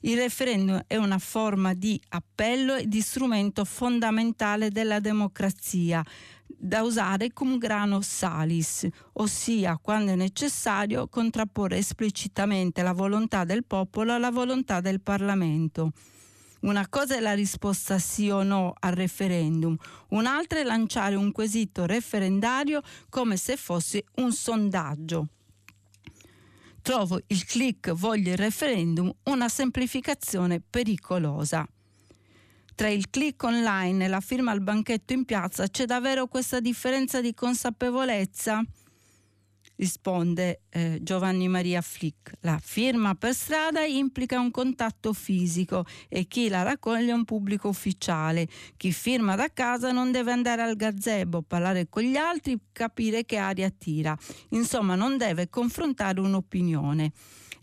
Il 0.00 0.16
referendum 0.16 0.82
è 0.86 0.96
una 0.96 1.18
forma 1.18 1.74
di 1.74 2.00
appello 2.08 2.74
e 2.74 2.86
di 2.88 3.02
strumento 3.02 3.66
fondamentale 3.66 4.70
della 4.70 4.98
democrazia 4.98 6.02
da 6.46 6.80
usare 6.80 7.34
cum 7.34 7.58
grano 7.58 8.00
salis, 8.00 8.88
ossia 9.14 9.78
quando 9.78 10.12
è 10.12 10.14
necessario 10.14 11.06
contrapporre 11.06 11.76
esplicitamente 11.76 12.82
la 12.82 12.92
volontà 12.92 13.44
del 13.44 13.66
popolo 13.66 14.14
alla 14.14 14.30
volontà 14.30 14.80
del 14.80 15.02
Parlamento. 15.02 15.92
Una 16.60 16.88
cosa 16.88 17.16
è 17.16 17.20
la 17.20 17.34
risposta 17.34 17.98
sì 17.98 18.30
o 18.30 18.42
no 18.42 18.72
al 18.78 18.92
referendum, 18.92 19.76
un'altra 20.10 20.60
è 20.60 20.64
lanciare 20.64 21.14
un 21.14 21.30
quesito 21.30 21.84
referendario 21.84 22.80
come 23.10 23.36
se 23.36 23.58
fosse 23.58 24.04
un 24.14 24.32
sondaggio 24.32 25.28
trovo 26.84 27.18
il 27.28 27.46
click 27.46 27.92
voglio 27.92 28.32
il 28.32 28.36
referendum 28.36 29.10
una 29.22 29.48
semplificazione 29.48 30.60
pericolosa. 30.60 31.66
Tra 32.74 32.88
il 32.88 33.08
click 33.08 33.42
online 33.42 34.04
e 34.04 34.08
la 34.08 34.20
firma 34.20 34.50
al 34.50 34.60
banchetto 34.60 35.14
in 35.14 35.24
piazza 35.24 35.66
c'è 35.66 35.86
davvero 35.86 36.26
questa 36.26 36.60
differenza 36.60 37.22
di 37.22 37.32
consapevolezza? 37.32 38.62
Risponde 39.76 40.62
eh, 40.70 40.98
Giovanni 41.02 41.48
Maria 41.48 41.80
Flick. 41.80 42.32
La 42.40 42.58
firma 42.62 43.14
per 43.14 43.34
strada 43.34 43.84
implica 43.84 44.38
un 44.38 44.50
contatto 44.50 45.12
fisico 45.12 45.84
e 46.08 46.26
chi 46.26 46.48
la 46.48 46.62
raccoglie 46.62 47.10
è 47.10 47.14
un 47.14 47.24
pubblico 47.24 47.68
ufficiale. 47.68 48.46
Chi 48.76 48.92
firma 48.92 49.36
da 49.36 49.48
casa 49.52 49.92
non 49.92 50.12
deve 50.12 50.32
andare 50.32 50.62
al 50.62 50.76
gazebo, 50.76 51.42
parlare 51.42 51.88
con 51.88 52.02
gli 52.02 52.16
altri, 52.16 52.58
capire 52.72 53.24
che 53.24 53.36
aria 53.36 53.70
tira. 53.70 54.16
Insomma, 54.50 54.94
non 54.94 55.16
deve 55.16 55.48
confrontare 55.48 56.20
un'opinione 56.20 57.12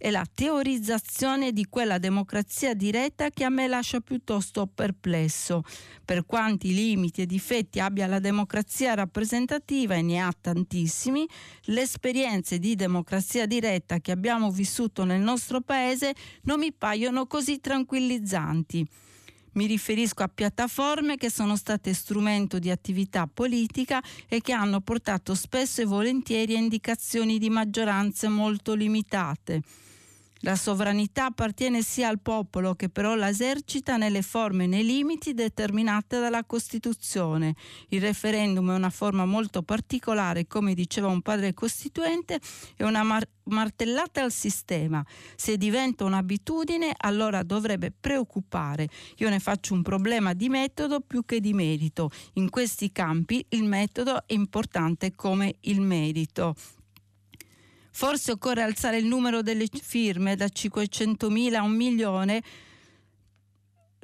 è 0.02 0.10
la 0.10 0.26
teorizzazione 0.34 1.52
di 1.52 1.68
quella 1.70 2.00
democrazia 2.00 2.74
diretta 2.74 3.30
che 3.30 3.44
a 3.44 3.50
me 3.50 3.68
lascia 3.68 4.00
piuttosto 4.00 4.66
perplesso. 4.66 5.64
Per 6.04 6.26
quanti 6.26 6.74
limiti 6.74 7.22
e 7.22 7.26
difetti 7.26 7.80
abbia 7.80 8.08
la 8.08 8.20
democrazia 8.20 8.96
rappresentativa, 8.96 9.94
e 9.94 10.02
ne 10.02 10.20
ha 10.20 10.34
tantissimi, 10.40 11.28
l'esperienza 11.66 12.20
esperienze 12.22 12.60
di 12.60 12.76
democrazia 12.76 13.46
diretta 13.46 14.00
che 14.00 14.12
abbiamo 14.12 14.52
vissuto 14.52 15.04
nel 15.04 15.22
nostro 15.22 15.62
paese 15.62 16.14
non 16.44 16.60
mi 16.60 16.74
paiono 16.74 17.26
così 17.26 17.60
tranquillizzanti. 17.60 18.88
Mi 19.54 19.66
riferisco 19.66 20.24
a 20.24 20.32
piattaforme 20.34 21.18
che 21.18 21.30
sono 21.30 21.56
state 21.56 21.94
strumento 21.94 22.60
di 22.60 22.70
attività 22.70 23.30
politica 23.32 24.02
e 24.28 24.42
che 24.42 24.54
hanno 24.54 24.82
portato 24.82 25.36
spesso 25.36 25.82
e 25.82 25.86
volentieri 25.86 26.56
a 26.56 26.60
indicazioni 26.60 27.38
di 27.38 27.50
maggioranze 27.50 28.28
molto 28.28 28.74
limitate. 28.74 29.62
La 30.44 30.56
sovranità 30.56 31.26
appartiene 31.26 31.84
sia 31.84 32.08
al 32.08 32.20
popolo 32.20 32.74
che 32.74 32.90
però 32.90 33.14
la 33.14 33.30
esercita 33.30 33.98
nelle 33.98 34.24
forme 34.24 34.64
e 34.64 34.68
nei 34.68 34.84
limiti 34.84 35.36
determinate 35.36 36.20
dalla 36.20 36.44
Costituzione. 36.44 37.54
Il 37.90 38.02
referendum 38.02 38.72
è 38.72 38.76
una 38.76 38.90
forma 38.90 39.26
molto 39.26 39.62
particolare, 39.62 40.48
come 40.48 40.74
diceva 40.74 41.10
un 41.10 41.22
padre 41.22 41.54
costituente, 41.54 42.40
è 42.76 42.84
una 42.84 43.04
mar- 43.04 43.30
martellata 43.44 44.24
al 44.24 44.32
sistema. 44.32 45.06
Se 45.36 45.58
diventa 45.58 46.06
un'abitudine, 46.06 46.92
allora 46.98 47.44
dovrebbe 47.44 47.92
preoccupare. 47.92 48.90
Io 49.18 49.30
ne 49.30 49.40
faccio 49.40 49.76
un 49.76 49.84
problema 49.84 50.34
di 50.34 50.50
metodo 50.50 51.02
più 51.02 51.24
che 51.24 51.40
di 51.40 51.54
merito. 51.54 52.10
In 52.34 52.50
questi 52.50 52.92
campi 52.92 53.46
il 53.50 53.64
metodo 53.64 54.24
è 54.26 54.34
importante 54.34 55.14
come 55.14 55.58
il 55.62 55.82
merito. 55.82 56.56
Forse 57.92 58.32
occorre 58.32 58.64
alzare 58.64 58.98
il 58.98 59.06
numero 59.06 59.42
delle 59.42 59.68
firme 59.70 60.36
da 60.36 60.46
500.000 60.46 61.56
a 61.56 61.62
un 61.62 61.74
milione. 61.74 62.42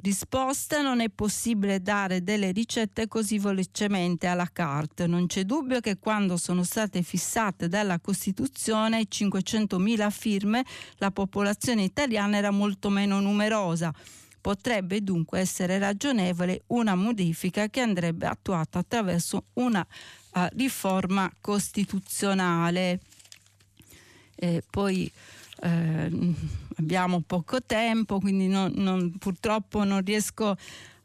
Risposta 0.00 0.80
non 0.80 1.00
è 1.00 1.08
possibile 1.08 1.82
dare 1.82 2.22
delle 2.22 2.52
ricette 2.52 3.08
così 3.08 3.38
velocemente 3.38 4.28
alla 4.28 4.48
carte. 4.52 5.08
Non 5.08 5.26
c'è 5.26 5.42
dubbio 5.42 5.80
che 5.80 5.98
quando 5.98 6.36
sono 6.36 6.62
state 6.62 7.02
fissate 7.02 7.66
dalla 7.66 7.98
Costituzione 7.98 9.08
500.000 9.10 10.10
firme 10.10 10.64
la 10.98 11.10
popolazione 11.10 11.82
italiana 11.82 12.36
era 12.36 12.50
molto 12.50 12.90
meno 12.90 13.18
numerosa. 13.18 13.92
Potrebbe 14.40 15.02
dunque 15.02 15.40
essere 15.40 15.78
ragionevole 15.78 16.62
una 16.68 16.94
modifica 16.94 17.68
che 17.68 17.80
andrebbe 17.80 18.26
attuata 18.26 18.78
attraverso 18.78 19.46
una 19.54 19.84
uh, 20.34 20.46
riforma 20.52 21.28
costituzionale. 21.40 23.00
E 24.40 24.62
poi 24.68 25.10
eh, 25.62 26.10
abbiamo 26.76 27.22
poco 27.26 27.60
tempo, 27.62 28.20
quindi 28.20 28.46
non, 28.46 28.72
non, 28.76 29.16
purtroppo 29.18 29.82
non 29.84 30.04
riesco 30.04 30.56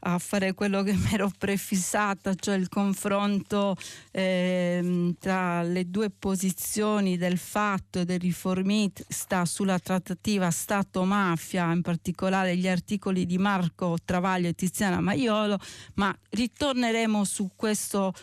a 0.06 0.18
fare 0.18 0.54
quello 0.54 0.84
che 0.84 0.94
mi 0.96 1.14
ero 1.14 1.32
prefissata, 1.38 2.34
cioè 2.36 2.56
il 2.56 2.70
confronto 2.70 3.76
eh, 4.12 5.14
tra 5.20 5.64
le 5.64 5.90
due 5.90 6.10
posizioni 6.10 7.18
del 7.18 7.38
fatto 7.38 8.00
e 8.00 8.06
del 8.06 8.20
riformista 8.20 9.46
sulla 9.46 9.80
trattativa 9.80 10.50
Stato-mafia, 10.52 11.72
in 11.72 11.82
particolare 11.82 12.56
gli 12.58 12.68
articoli 12.68 13.26
di 13.26 13.38
Marco 13.38 13.98
Travaglio 14.04 14.50
e 14.50 14.54
Tiziana 14.54 15.00
Maiolo, 15.00 15.58
ma 15.96 16.16
ritorneremo 16.30 17.24
su 17.24 17.52
questo 17.56 18.14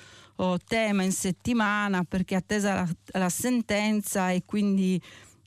tema 0.64 1.02
in 1.02 1.12
settimana 1.12 2.02
perché 2.02 2.34
attesa 2.34 2.72
la, 2.74 2.88
la 3.18 3.28
sentenza 3.28 4.30
e 4.30 4.42
quindi 4.46 4.98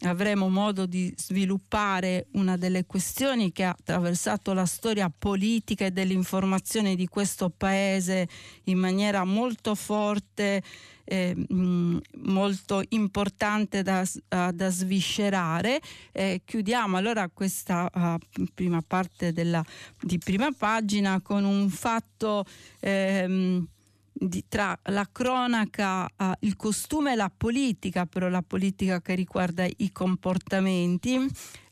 avremo 0.04 0.50
modo 0.50 0.86
di 0.86 1.14
sviluppare 1.16 2.28
una 2.34 2.58
delle 2.58 2.86
questioni 2.86 3.52
che 3.52 3.64
ha 3.64 3.70
attraversato 3.70 4.54
la 4.54 4.66
storia 4.66 5.12
politica 5.16 5.86
e 5.86 5.92
dell'informazione 5.92 6.96
di 6.96 7.08
questo 7.08 7.50
paese 7.50 8.28
in 8.66 8.78
maniera 8.78 9.24
molto 9.24 9.76
forte, 9.76 10.62
eh, 11.06 11.36
molto 11.50 12.84
importante 12.90 13.82
da, 13.82 14.06
da 14.28 14.70
sviscerare. 14.70 15.80
Eh, 16.12 16.42
chiudiamo 16.44 16.98
allora 16.98 17.30
questa 17.30 17.90
uh, 17.94 18.46
prima 18.54 18.82
parte 18.86 19.32
della, 19.32 19.64
di 20.02 20.18
prima 20.18 20.52
pagina 20.52 21.22
con 21.22 21.44
un 21.44 21.70
fatto. 21.70 22.46
Ehm, 22.80 23.68
di, 24.14 24.46
tra 24.48 24.78
la 24.84 25.08
cronaca, 25.12 26.04
uh, 26.04 26.32
il 26.40 26.56
costume 26.56 27.14
e 27.14 27.16
la 27.16 27.32
politica, 27.36 28.06
però 28.06 28.30
la 28.30 28.44
politica 28.46 29.02
che 29.02 29.16
riguarda 29.16 29.66
i 29.66 29.92
comportamenti. 29.92 31.20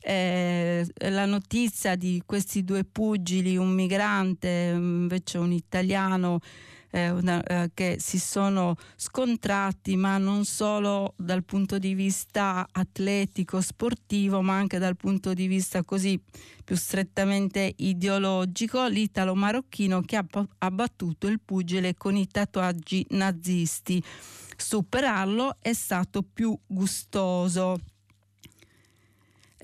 Eh, 0.04 0.84
la 0.94 1.26
notizia 1.26 1.94
di 1.94 2.22
questi 2.26 2.64
due 2.64 2.84
pugili, 2.84 3.56
un 3.56 3.70
migrante 3.70 4.72
invece 4.74 5.38
un 5.38 5.52
italiano 5.52 6.40
eh, 6.92 7.10
una, 7.10 7.42
eh, 7.42 7.70
che 7.72 7.96
si 7.98 8.18
sono 8.18 8.76
scontrati, 8.96 9.96
ma 9.96 10.18
non 10.18 10.44
solo 10.44 11.14
dal 11.16 11.42
punto 11.42 11.78
di 11.78 11.94
vista 11.94 12.68
atletico, 12.70 13.60
sportivo, 13.60 14.42
ma 14.42 14.56
anche 14.56 14.78
dal 14.78 14.96
punto 14.96 15.32
di 15.32 15.46
vista 15.46 15.82
così 15.82 16.22
più 16.62 16.76
strettamente 16.76 17.72
ideologico, 17.78 18.86
l'italo-marocchino 18.86 20.02
che 20.02 20.16
ha 20.16 20.26
abbattuto 20.58 21.26
il 21.26 21.40
pugile 21.40 21.96
con 21.96 22.14
i 22.14 22.28
tatuaggi 22.28 23.06
nazisti. 23.10 24.02
Superarlo 24.54 25.56
è 25.60 25.72
stato 25.72 26.22
più 26.22 26.56
gustoso 26.66 27.78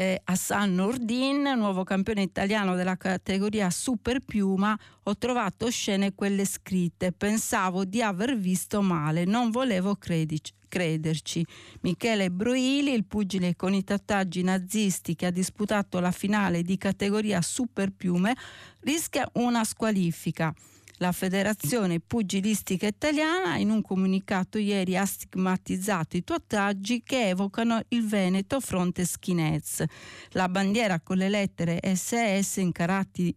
eh, 0.01 0.21
Hassan 0.23 0.77
Nordin, 0.77 1.55
nuovo 1.57 1.83
campione 1.83 2.23
italiano 2.23 2.77
della 2.77 2.97
categoria 2.97 3.69
Super 3.69 4.21
Piuma, 4.21 4.79
ho 5.03 5.19
trovato 5.19 5.69
scene 5.71 6.15
quelle 6.15 6.45
scritte, 6.45 7.11
pensavo 7.11 7.85
di 7.85 8.01
aver 8.01 8.39
visto 8.39 8.81
male, 8.81 9.25
non 9.25 9.51
volevo 9.51 9.97
credici 9.97 10.53
crederci. 10.69 11.45
Michele 11.81 12.31
Bruili, 12.31 12.93
il 12.93 13.07
pugile 13.07 13.57
con 13.57 13.73
i 13.73 13.83
tatuaggi 13.83 14.43
nazisti 14.43 15.17
che 15.17 15.27
ha 15.27 15.31
disputato 15.31 15.99
la 15.99 16.11
finale 16.11 16.63
di 16.63 16.77
categoria 16.77 17.41
Super 17.41 17.91
Piume, 17.91 18.37
rischia 18.81 19.29
una 19.33 19.65
squalifica. 19.65 20.55
La 21.01 21.13
Federazione 21.13 22.01
Pugilistica 22.01 22.89
Italiana 22.89 23.57
in 23.57 23.71
un 23.71 23.83
comunicato 23.83 24.59
ieri 24.59 24.97
ha 24.97 25.05
stigmatizzato 25.05 26.17
i 26.17 26.25
tatuaggi 26.25 27.03
che 27.05 27.29
evocano 27.29 27.81
il 27.89 28.05
Veneto 28.05 28.59
fronte 28.59 29.05
skinheads. 29.05 29.85
La 30.31 30.49
bandiera 30.49 31.01
con 31.01 31.19
le 31.19 31.29
lettere 31.29 31.81
SS 31.83 32.57
in 32.57 32.73
caratteri 32.73 33.35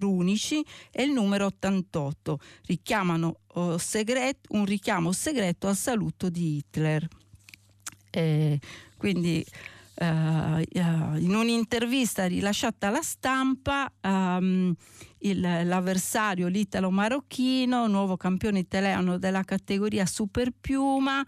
unici 0.00 0.64
e 0.90 1.02
il 1.02 1.12
numero 1.12 1.46
88 1.46 2.38
richiamano 2.66 3.40
oh, 3.46 3.76
segreto, 3.76 4.54
un 4.56 4.64
richiamo 4.64 5.12
segreto 5.12 5.68
al 5.68 5.76
saluto 5.76 6.30
di 6.30 6.56
Hitler. 6.56 7.06
Eh, 8.10 8.58
quindi 8.96 9.44
in 10.04 11.34
un'intervista 11.34 12.26
rilasciata 12.26 12.88
alla 12.88 13.02
stampa 13.02 13.90
um, 14.02 14.74
il, 15.18 15.40
l'avversario 15.40 16.48
l'italo-marocchino, 16.48 17.86
nuovo 17.86 18.16
campione 18.16 18.58
italiano 18.58 19.18
della 19.18 19.44
categoria 19.44 20.04
Super 20.06 20.50
Piuma, 20.58 21.24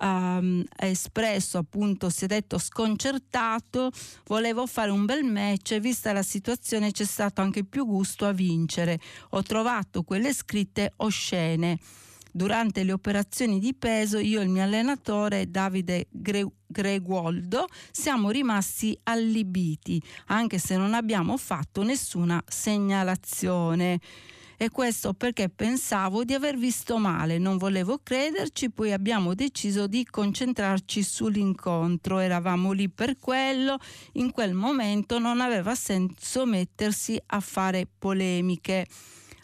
um, 0.00 0.64
ha 0.76 0.86
espresso 0.86 1.58
appunto, 1.58 2.10
si 2.10 2.24
è 2.24 2.26
detto 2.26 2.58
sconcertato, 2.58 3.90
volevo 4.26 4.66
fare 4.66 4.90
un 4.90 5.04
bel 5.04 5.24
match 5.24 5.72
e 5.72 5.80
vista 5.80 6.12
la 6.12 6.22
situazione 6.22 6.90
c'è 6.90 7.04
stato 7.04 7.40
anche 7.40 7.64
più 7.64 7.86
gusto 7.86 8.26
a 8.26 8.32
vincere. 8.32 9.00
Ho 9.30 9.42
trovato 9.42 10.02
quelle 10.02 10.32
scritte 10.34 10.92
oscene. 10.96 11.78
Durante 12.38 12.84
le 12.84 12.92
operazioni 12.92 13.58
di 13.58 13.74
peso 13.74 14.18
io 14.18 14.38
e 14.38 14.44
il 14.44 14.48
mio 14.48 14.62
allenatore 14.62 15.50
Davide 15.50 16.06
Gre- 16.08 16.48
Greguoldo 16.68 17.66
siamo 17.90 18.30
rimasti 18.30 18.96
allibiti, 19.02 20.00
anche 20.26 20.58
se 20.58 20.76
non 20.76 20.94
abbiamo 20.94 21.36
fatto 21.36 21.82
nessuna 21.82 22.40
segnalazione. 22.46 23.98
E 24.56 24.70
questo 24.70 25.14
perché 25.14 25.48
pensavo 25.48 26.22
di 26.22 26.32
aver 26.32 26.56
visto 26.56 26.96
male, 26.98 27.38
non 27.38 27.56
volevo 27.56 27.98
crederci, 28.00 28.70
poi 28.70 28.92
abbiamo 28.92 29.34
deciso 29.34 29.88
di 29.88 30.04
concentrarci 30.04 31.02
sull'incontro, 31.02 32.20
eravamo 32.20 32.70
lì 32.70 32.88
per 32.88 33.18
quello, 33.18 33.78
in 34.12 34.30
quel 34.30 34.54
momento 34.54 35.18
non 35.18 35.40
aveva 35.40 35.74
senso 35.74 36.46
mettersi 36.46 37.20
a 37.26 37.40
fare 37.40 37.88
polemiche. 37.98 38.86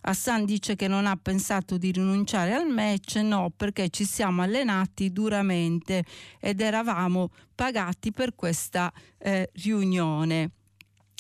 Hassan 0.06 0.44
dice 0.44 0.76
che 0.76 0.86
non 0.86 1.06
ha 1.06 1.16
pensato 1.16 1.78
di 1.78 1.90
rinunciare 1.90 2.52
al 2.52 2.68
match, 2.68 3.16
no, 3.16 3.50
perché 3.54 3.88
ci 3.88 4.04
siamo 4.04 4.42
allenati 4.42 5.12
duramente 5.12 6.04
ed 6.40 6.60
eravamo 6.60 7.30
pagati 7.54 8.12
per 8.12 8.34
questa 8.34 8.92
eh, 9.18 9.50
riunione. 9.54 10.50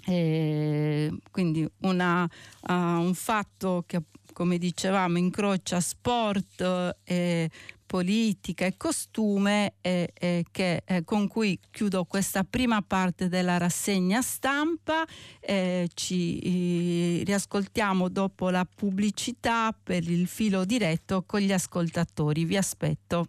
E 0.06 1.10
quindi 1.30 1.66
una, 1.80 2.24
uh, 2.24 2.72
un 2.72 3.14
fatto 3.14 3.84
che 3.86 4.02
come 4.34 4.58
dicevamo 4.58 5.16
incrocia 5.16 5.80
sport 5.80 6.96
e 7.04 7.50
politica 7.94 8.66
e 8.66 8.76
costume 8.76 9.74
eh, 9.80 10.10
eh, 10.14 10.44
che, 10.50 10.82
eh, 10.84 11.04
con 11.04 11.28
cui 11.28 11.56
chiudo 11.70 12.04
questa 12.06 12.42
prima 12.42 12.82
parte 12.82 13.28
della 13.28 13.56
rassegna 13.56 14.20
stampa. 14.20 15.04
Eh, 15.38 15.88
ci 15.94 17.22
riascoltiamo 17.22 18.08
dopo 18.08 18.50
la 18.50 18.64
pubblicità 18.66 19.72
per 19.80 20.10
il 20.10 20.26
filo 20.26 20.64
diretto 20.64 21.22
con 21.24 21.38
gli 21.38 21.52
ascoltatori. 21.52 22.44
Vi 22.44 22.56
aspetto. 22.56 23.26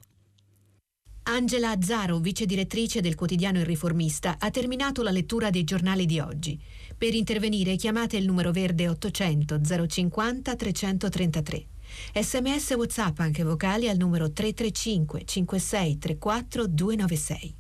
Angela 1.28 1.70
Azzaro, 1.70 2.18
vice 2.18 2.48
direttrice 2.48 3.02
del 3.02 3.14
quotidiano 3.14 3.60
Il 3.60 3.66
Riformista, 3.66 4.38
ha 4.40 4.50
terminato 4.50 5.04
la 5.04 5.12
lettura 5.12 5.52
dei 5.52 5.64
giornali 5.64 6.08
di 6.08 6.20
oggi. 6.20 6.60
Per 6.98 7.14
intervenire 7.14 7.76
chiamate 7.76 8.18
il 8.18 8.26
numero 8.26 8.50
verde 8.52 8.90
800 8.90 9.62
050 9.88 10.56
333. 10.56 11.68
Sms 12.14 12.72
WhatsApp 12.72 13.20
anche 13.20 13.44
vocali 13.44 13.90
al 13.90 13.98
numero 13.98 14.32
335 14.32 15.26
56 15.26 15.98
34 15.98 16.68
296. 16.68 17.56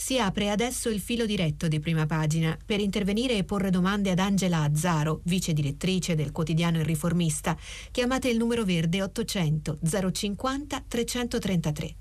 Si 0.00 0.18
apre 0.18 0.50
adesso 0.50 0.90
il 0.90 1.00
filo 1.00 1.26
diretto 1.26 1.66
di 1.66 1.80
prima 1.80 2.06
pagina 2.06 2.56
per 2.64 2.78
intervenire 2.78 3.36
e 3.36 3.42
porre 3.44 3.70
domande 3.70 4.10
ad 4.10 4.20
Angela 4.20 4.62
Azzaro, 4.62 5.22
vice 5.24 5.52
direttrice 5.52 6.14
del 6.14 6.30
quotidiano 6.30 6.78
Il 6.78 6.84
Riformista. 6.84 7.56
Chiamate 7.90 8.28
il 8.28 8.36
numero 8.36 8.64
verde 8.64 9.02
800 9.02 9.78
050 10.12 10.84
333. 10.86 11.96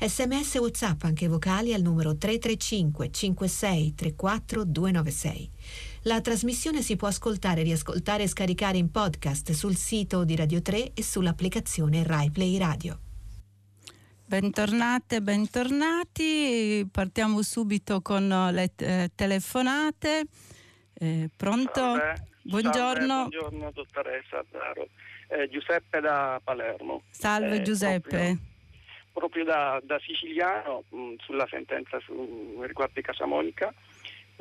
Sms 0.00 0.54
WhatsApp 0.54 1.02
anche 1.04 1.28
vocali 1.28 1.74
al 1.74 1.82
numero 1.82 2.16
335 2.16 3.10
56 3.10 3.94
34 3.94 4.64
296. 4.64 5.50
La 6.04 6.20
trasmissione 6.20 6.82
si 6.82 6.96
può 6.96 7.06
ascoltare, 7.06 7.62
riascoltare 7.62 8.24
e 8.24 8.26
scaricare 8.26 8.76
in 8.76 8.90
podcast 8.90 9.52
sul 9.52 9.76
sito 9.76 10.24
di 10.24 10.34
Radio 10.34 10.60
3 10.60 10.94
e 10.94 11.02
sull'applicazione 11.02 12.02
RaiPlay 12.02 12.58
Radio. 12.58 12.98
Bentornate, 14.26 15.20
bentornati. 15.20 16.88
Partiamo 16.90 17.40
subito 17.42 18.00
con 18.00 18.26
le 18.26 18.72
eh, 18.78 19.10
telefonate. 19.14 20.24
Eh, 20.94 21.30
pronto? 21.36 21.72
Salve. 21.72 22.26
Buongiorno. 22.42 23.06
Salve, 23.06 23.38
buongiorno 23.38 23.70
dottoressa 23.72 24.44
Zaro. 24.50 24.88
Eh, 25.28 25.48
Giuseppe 25.50 26.00
da 26.00 26.40
Palermo. 26.42 27.02
Salve 27.10 27.58
Eh, 27.58 27.62
Giuseppe. 27.62 28.08
Proprio, 28.08 28.38
proprio 29.12 29.44
da, 29.44 29.80
da 29.84 30.00
siciliano 30.00 30.82
mh, 30.88 31.14
sulla 31.20 31.46
sentenza 31.48 32.00
su, 32.00 32.60
riguardo 32.60 32.94
di 32.96 33.02
Casamonica 33.02 33.72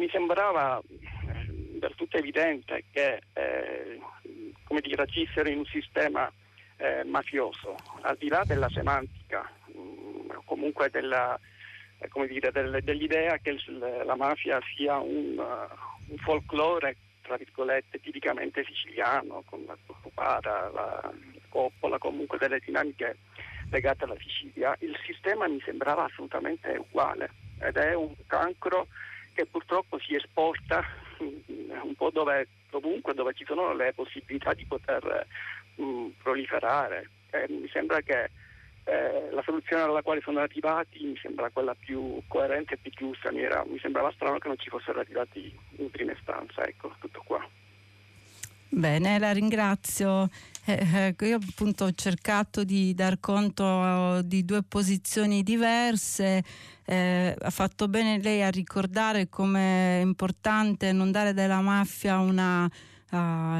mi 0.01 0.09
sembrava 0.09 0.79
eh, 0.79 1.77
del 1.79 1.93
tutto 1.95 2.17
evidente 2.17 2.85
che 2.91 3.21
eh, 3.33 3.99
come 4.63 4.81
dire, 4.81 5.03
agissero 5.03 5.47
in 5.47 5.59
un 5.59 5.65
sistema 5.65 6.31
eh, 6.77 7.03
mafioso, 7.03 7.77
al 8.01 8.17
di 8.17 8.27
là 8.27 8.43
della 8.47 8.67
semantica, 8.69 9.47
mh, 9.67 10.39
comunque 10.45 10.89
della, 10.89 11.39
eh, 11.99 12.27
dire, 12.27 12.49
del- 12.51 12.81
dell'idea 12.83 13.37
che 13.37 13.51
il- 13.51 14.01
la 14.03 14.15
mafia 14.15 14.59
sia 14.75 14.97
un, 14.97 15.37
uh, 15.37 16.11
un 16.11 16.17
folklore, 16.17 16.95
tra 17.21 17.37
virgolette, 17.37 17.99
tipicamente 17.99 18.63
siciliano, 18.63 19.43
con 19.45 19.63
la 19.67 19.77
Corcopara, 19.85 20.71
la 20.71 21.11
coppola, 21.49 21.99
comunque 21.99 22.39
delle 22.39 22.59
dinamiche 22.59 23.17
legate 23.69 24.05
alla 24.05 24.17
Sicilia, 24.19 24.75
il 24.79 24.97
sistema 25.05 25.47
mi 25.47 25.61
sembrava 25.63 26.05
assolutamente 26.05 26.75
uguale 26.77 27.29
ed 27.59 27.77
è 27.77 27.93
un 27.93 28.15
cancro 28.25 28.87
che 29.33 29.45
purtroppo 29.45 29.99
si 29.99 30.15
esporta 30.15 30.83
mm, 31.23 31.71
un 31.83 31.95
po' 31.95 32.09
dove, 32.11 32.47
ovunque 32.71 33.13
dove 33.13 33.33
ci 33.33 33.45
sono 33.45 33.73
le 33.73 33.93
possibilità 33.93 34.53
di 34.53 34.65
poter 34.65 35.25
mm, 35.81 36.09
proliferare. 36.21 37.09
E 37.31 37.45
mi 37.49 37.69
sembra 37.71 38.01
che 38.01 38.29
eh, 38.83 39.29
la 39.31 39.41
soluzione 39.43 39.83
alla 39.83 40.01
quale 40.01 40.21
sono 40.21 40.39
arrivati 40.39 41.03
mi 41.05 41.17
sembra 41.21 41.49
quella 41.49 41.75
più 41.75 42.21
coerente 42.27 42.73
e 42.73 42.77
più 42.77 42.91
giusta. 42.91 43.31
Mi, 43.31 43.41
era- 43.41 43.63
mi 43.65 43.79
sembrava 43.79 44.11
strano 44.11 44.37
che 44.37 44.47
non 44.47 44.57
ci 44.57 44.69
fossero 44.69 44.99
arrivati 44.99 45.57
in 45.77 45.89
prima 45.89 46.11
istanza. 46.11 46.65
Ecco, 46.65 46.93
tutto 46.99 47.21
qua. 47.25 47.47
Bene, 48.73 49.19
la 49.19 49.31
ringrazio. 49.33 50.29
Eh, 50.65 51.07
ecco, 51.07 51.25
io 51.25 51.37
appunto 51.37 51.85
ho 51.85 51.91
cercato 51.93 52.63
di 52.63 52.93
dar 52.93 53.19
conto 53.19 54.17
eh, 54.19 54.21
di 54.25 54.45
due 54.45 54.61
posizioni 54.63 55.41
diverse. 55.43 56.43
Eh, 56.85 57.35
ha 57.39 57.49
fatto 57.49 57.87
bene 57.87 58.19
lei 58.21 58.43
a 58.43 58.49
ricordare 58.49 59.27
come 59.29 59.99
è 59.99 60.01
importante 60.01 60.91
non 60.91 61.11
dare 61.11 61.33
della 61.33 61.61
mafia 61.61 62.19
una, 62.19 62.65
uh, 62.65 63.17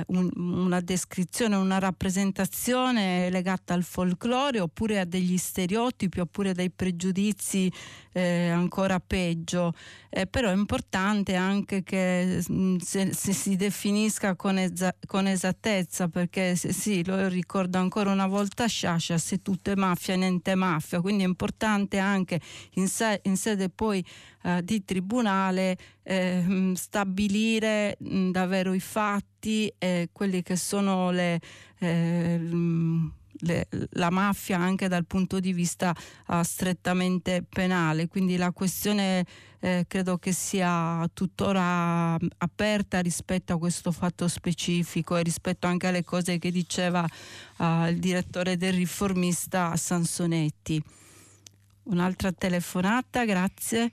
un- 0.08 0.30
una 0.36 0.80
descrizione, 0.82 1.56
una 1.56 1.80
rappresentazione 1.80 3.30
legata 3.30 3.74
al 3.74 3.84
folklore 3.84 4.60
oppure 4.60 5.00
a 5.00 5.06
degli 5.06 5.38
stereotipi 5.38 6.20
oppure 6.20 6.50
a 6.50 6.54
dei 6.54 6.70
pregiudizi 6.72 7.72
eh, 8.14 8.50
ancora 8.50 9.00
peggio. 9.00 9.74
Eh, 10.10 10.28
però 10.28 10.50
è 10.50 10.54
importante 10.54 11.36
anche 11.36 11.84
che 11.84 12.44
mh, 12.46 12.78
se, 12.78 13.14
se 13.14 13.32
si 13.34 13.56
definisca 13.56 14.36
con, 14.36 14.58
esa- 14.58 14.96
con 15.08 15.28
esattezza, 15.28 16.08
perché 16.10 16.56
sì, 16.56 17.04
lo 17.06 17.28
ricordo 17.28 17.78
ancora 17.78 18.12
una 18.12 18.28
volta 18.28 18.66
Sciascia, 18.68 19.18
se 19.18 19.42
tutto 19.42 19.72
è 19.72 19.76
mafia, 19.76 20.16
niente 20.16 20.56
mafia, 20.56 21.00
quindi 21.02 21.24
è 21.24 21.28
importante 21.28 21.98
anche 21.98 22.42
in, 22.76 22.88
se- 22.88 23.22
in 23.24 23.38
sede 23.38 23.70
poi 23.70 24.04
eh, 24.44 24.62
di 24.64 24.84
tribunale 24.84 25.78
eh, 26.04 26.42
mh, 26.42 26.74
stabilire 26.74 27.96
mh, 28.00 28.32
davvero 28.32 28.74
i 28.74 28.80
fatti 28.80 29.74
e 29.78 30.10
quelli 30.12 30.42
che 30.42 30.56
sono 30.56 31.12
le... 31.12 31.40
eh, 31.80 32.38
mh, 32.38 33.14
le- 33.42 33.68
la 33.92 34.10
mafia 34.10 34.58
anche 34.58 34.88
dal 34.88 35.06
punto 35.06 35.40
di 35.40 35.54
vista 35.54 35.96
ah, 36.28 36.44
strettamente 36.44 37.44
penale, 37.48 38.08
quindi 38.08 38.38
la 38.38 38.52
questione 38.52 39.26
eh, 39.60 39.86
credo 39.88 40.18
che 40.18 40.32
sia 40.32 41.08
tuttora 41.14 42.14
mm, 42.14 42.28
aperta 42.40 43.00
rispetto 43.00 43.54
a 43.54 43.58
questo 43.58 43.92
fatto 43.92 44.28
specifico 44.28 45.16
e 45.18 45.24
rispetto 45.24 45.68
anche 45.68 45.88
alle 45.88 46.04
cose 46.04 46.40
che 46.40 46.52
diceva 46.52 47.06
ah, 47.58 47.88
il 47.88 48.00
direttore 48.00 48.58
del 48.58 48.74
riformista 48.74 49.76
Sansonetti. 49.76 50.82
Un'altra 51.84 52.32
telefonata, 52.32 53.26
grazie. 53.26 53.92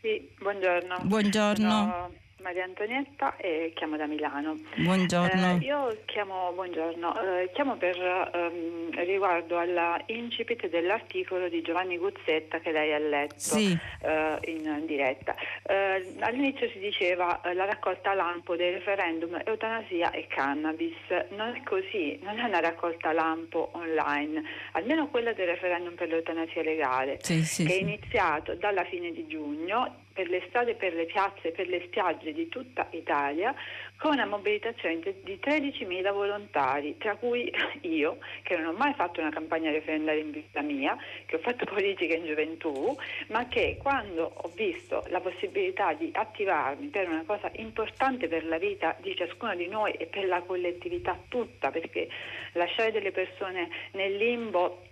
Sì, 0.00 0.28
buongiorno. 0.38 0.98
Buongiorno. 1.04 1.68
Sono 1.70 2.12
Maria 2.42 2.64
Antonietta 2.64 3.36
e 3.36 3.72
chiamo 3.74 3.96
da 3.96 4.06
Milano. 4.06 4.56
Buongiorno. 4.76 5.58
Eh, 5.60 5.64
io 5.64 5.98
chiamo, 6.06 6.52
buongiorno, 6.54 7.38
eh, 7.40 7.50
chiamo 7.52 7.76
per 7.76 7.96
ehm, 7.96 8.90
riguardo 9.04 9.58
alla 9.58 10.00
incipit 10.06 10.68
dell'articolo 10.68 11.48
di 11.48 11.62
Giovanni 11.62 11.98
Guzzetta 11.98 12.60
che 12.60 12.72
lei 12.72 12.92
ha 12.92 12.98
letto 12.98 13.34
Sì. 13.36 13.76
eh, 14.02 14.38
in 14.46 14.84
diretta. 14.86 15.34
Eh, 15.66 16.14
all'inizio 16.20 16.68
si 16.70 16.78
diceva 16.78 17.40
eh, 17.42 17.54
la 17.54 17.66
raccolta 17.66 18.14
lampo 18.14 18.56
dei 18.56 18.72
referendum 18.72 19.40
eutanasia 19.44 20.10
e 20.10 20.26
cannabis. 20.26 20.96
Non 21.30 21.54
è 21.54 21.62
così, 21.64 22.18
non 22.22 22.38
è 22.38 22.44
una 22.44 22.60
raccolta 22.60 23.12
lampo 23.12 23.70
online, 23.72 24.42
almeno 24.72 25.08
quella 25.08 25.32
del 25.32 25.46
referendum 25.48 25.94
per 25.94 26.08
l'eutanasia 26.08 26.62
legale 26.62 27.18
Sì, 27.20 27.42
sì, 27.44 27.64
che 27.64 27.74
è 27.74 27.80
iniziato 27.80 28.54
dalla 28.54 28.84
fine 28.84 29.12
di 29.12 29.26
giugno 29.26 30.08
per 30.20 30.28
le 30.28 30.42
strade, 30.48 30.74
per 30.74 30.92
le 30.92 31.06
piazze, 31.06 31.50
per 31.50 31.66
le 31.66 31.80
spiagge 31.86 32.34
di 32.34 32.46
tutta 32.48 32.86
Italia 32.90 33.54
con 33.96 34.12
una 34.12 34.26
mobilitazione 34.26 35.00
di 35.22 35.38
13.000 35.42 36.12
volontari, 36.12 36.96
tra 36.98 37.16
cui 37.16 37.50
io, 37.82 38.18
che 38.42 38.56
non 38.56 38.66
ho 38.66 38.76
mai 38.76 38.92
fatto 38.94 39.20
una 39.20 39.30
campagna 39.30 39.70
referendaria 39.70 40.20
in 40.20 40.30
vita 40.30 40.60
mia, 40.60 40.94
che 41.24 41.36
ho 41.36 41.38
fatto 41.38 41.64
politica 41.72 42.14
in 42.14 42.26
gioventù, 42.26 42.94
ma 43.28 43.48
che 43.48 43.78
quando 43.80 44.30
ho 44.34 44.50
visto 44.54 45.04
la 45.08 45.20
possibilità 45.20 45.94
di 45.94 46.10
attivarmi 46.12 46.88
per 46.88 47.08
una 47.08 47.24
cosa 47.24 47.50
importante 47.56 48.28
per 48.28 48.44
la 48.44 48.58
vita 48.58 48.94
di 49.00 49.16
ciascuno 49.16 49.54
di 49.54 49.68
noi 49.68 49.92
e 49.92 50.04
per 50.04 50.26
la 50.26 50.42
collettività 50.42 51.18
tutta, 51.28 51.70
perché 51.70 52.08
lasciare 52.52 52.92
delle 52.92 53.10
persone 53.10 53.70
nel 53.92 54.16
limbo 54.16 54.82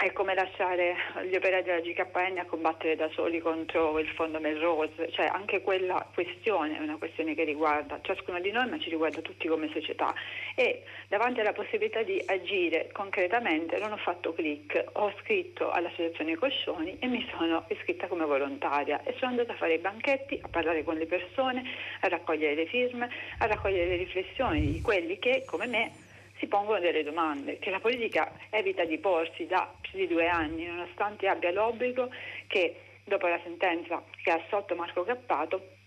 è 0.00 0.14
come 0.14 0.34
lasciare 0.34 0.96
gli 1.28 1.34
operai 1.34 1.62
della 1.62 1.80
GKN 1.80 2.38
a 2.38 2.46
combattere 2.46 2.96
da 2.96 3.10
soli 3.10 3.38
contro 3.38 3.98
il 3.98 4.08
fondo 4.08 4.40
Melrose, 4.40 5.12
cioè 5.12 5.26
anche 5.26 5.60
quella 5.60 6.08
questione 6.14 6.78
è 6.78 6.80
una 6.80 6.96
questione 6.96 7.34
che 7.34 7.44
riguarda 7.44 8.00
ciascuno 8.00 8.40
di 8.40 8.50
noi 8.50 8.66
ma 8.70 8.78
ci 8.78 8.88
riguarda 8.88 9.20
tutti 9.20 9.46
come 9.46 9.68
società. 9.70 10.14
E 10.54 10.84
davanti 11.08 11.40
alla 11.40 11.52
possibilità 11.52 12.02
di 12.02 12.22
agire 12.24 12.88
concretamente 12.92 13.78
non 13.78 13.92
ho 13.92 13.98
fatto 13.98 14.32
clic, 14.32 14.82
ho 14.92 15.12
scritto 15.20 15.70
all'associazione 15.70 16.34
Coscioni 16.36 16.96
e 16.98 17.06
mi 17.06 17.28
sono 17.36 17.66
iscritta 17.68 18.06
come 18.06 18.24
volontaria. 18.24 19.02
E 19.02 19.14
sono 19.18 19.32
andata 19.32 19.52
a 19.52 19.56
fare 19.56 19.74
i 19.74 19.78
banchetti, 19.78 20.40
a 20.42 20.48
parlare 20.48 20.82
con 20.82 20.96
le 20.96 21.04
persone, 21.04 21.62
a 22.00 22.08
raccogliere 22.08 22.54
le 22.54 22.66
firme, 22.66 23.10
a 23.38 23.44
raccogliere 23.44 23.90
le 23.90 23.96
riflessioni 23.96 24.72
di 24.72 24.80
quelli 24.80 25.18
che 25.18 25.44
come 25.46 25.66
me 25.66 26.08
si 26.40 26.46
pongono 26.48 26.80
delle 26.80 27.04
domande 27.04 27.58
che 27.58 27.70
la 27.70 27.78
politica 27.78 28.32
evita 28.50 28.84
di 28.84 28.98
porsi 28.98 29.46
da 29.46 29.72
più 29.80 29.98
di 29.98 30.08
due 30.08 30.26
anni, 30.26 30.64
nonostante 30.66 31.28
abbia 31.28 31.52
l'obbligo 31.52 32.10
che 32.48 32.80
dopo 33.04 33.28
la 33.28 33.38
sentenza 33.44 34.02
che 34.22 34.30
ha 34.30 34.40
assolto 34.44 34.74
Marco 34.74 35.04
Cappato 35.04 35.78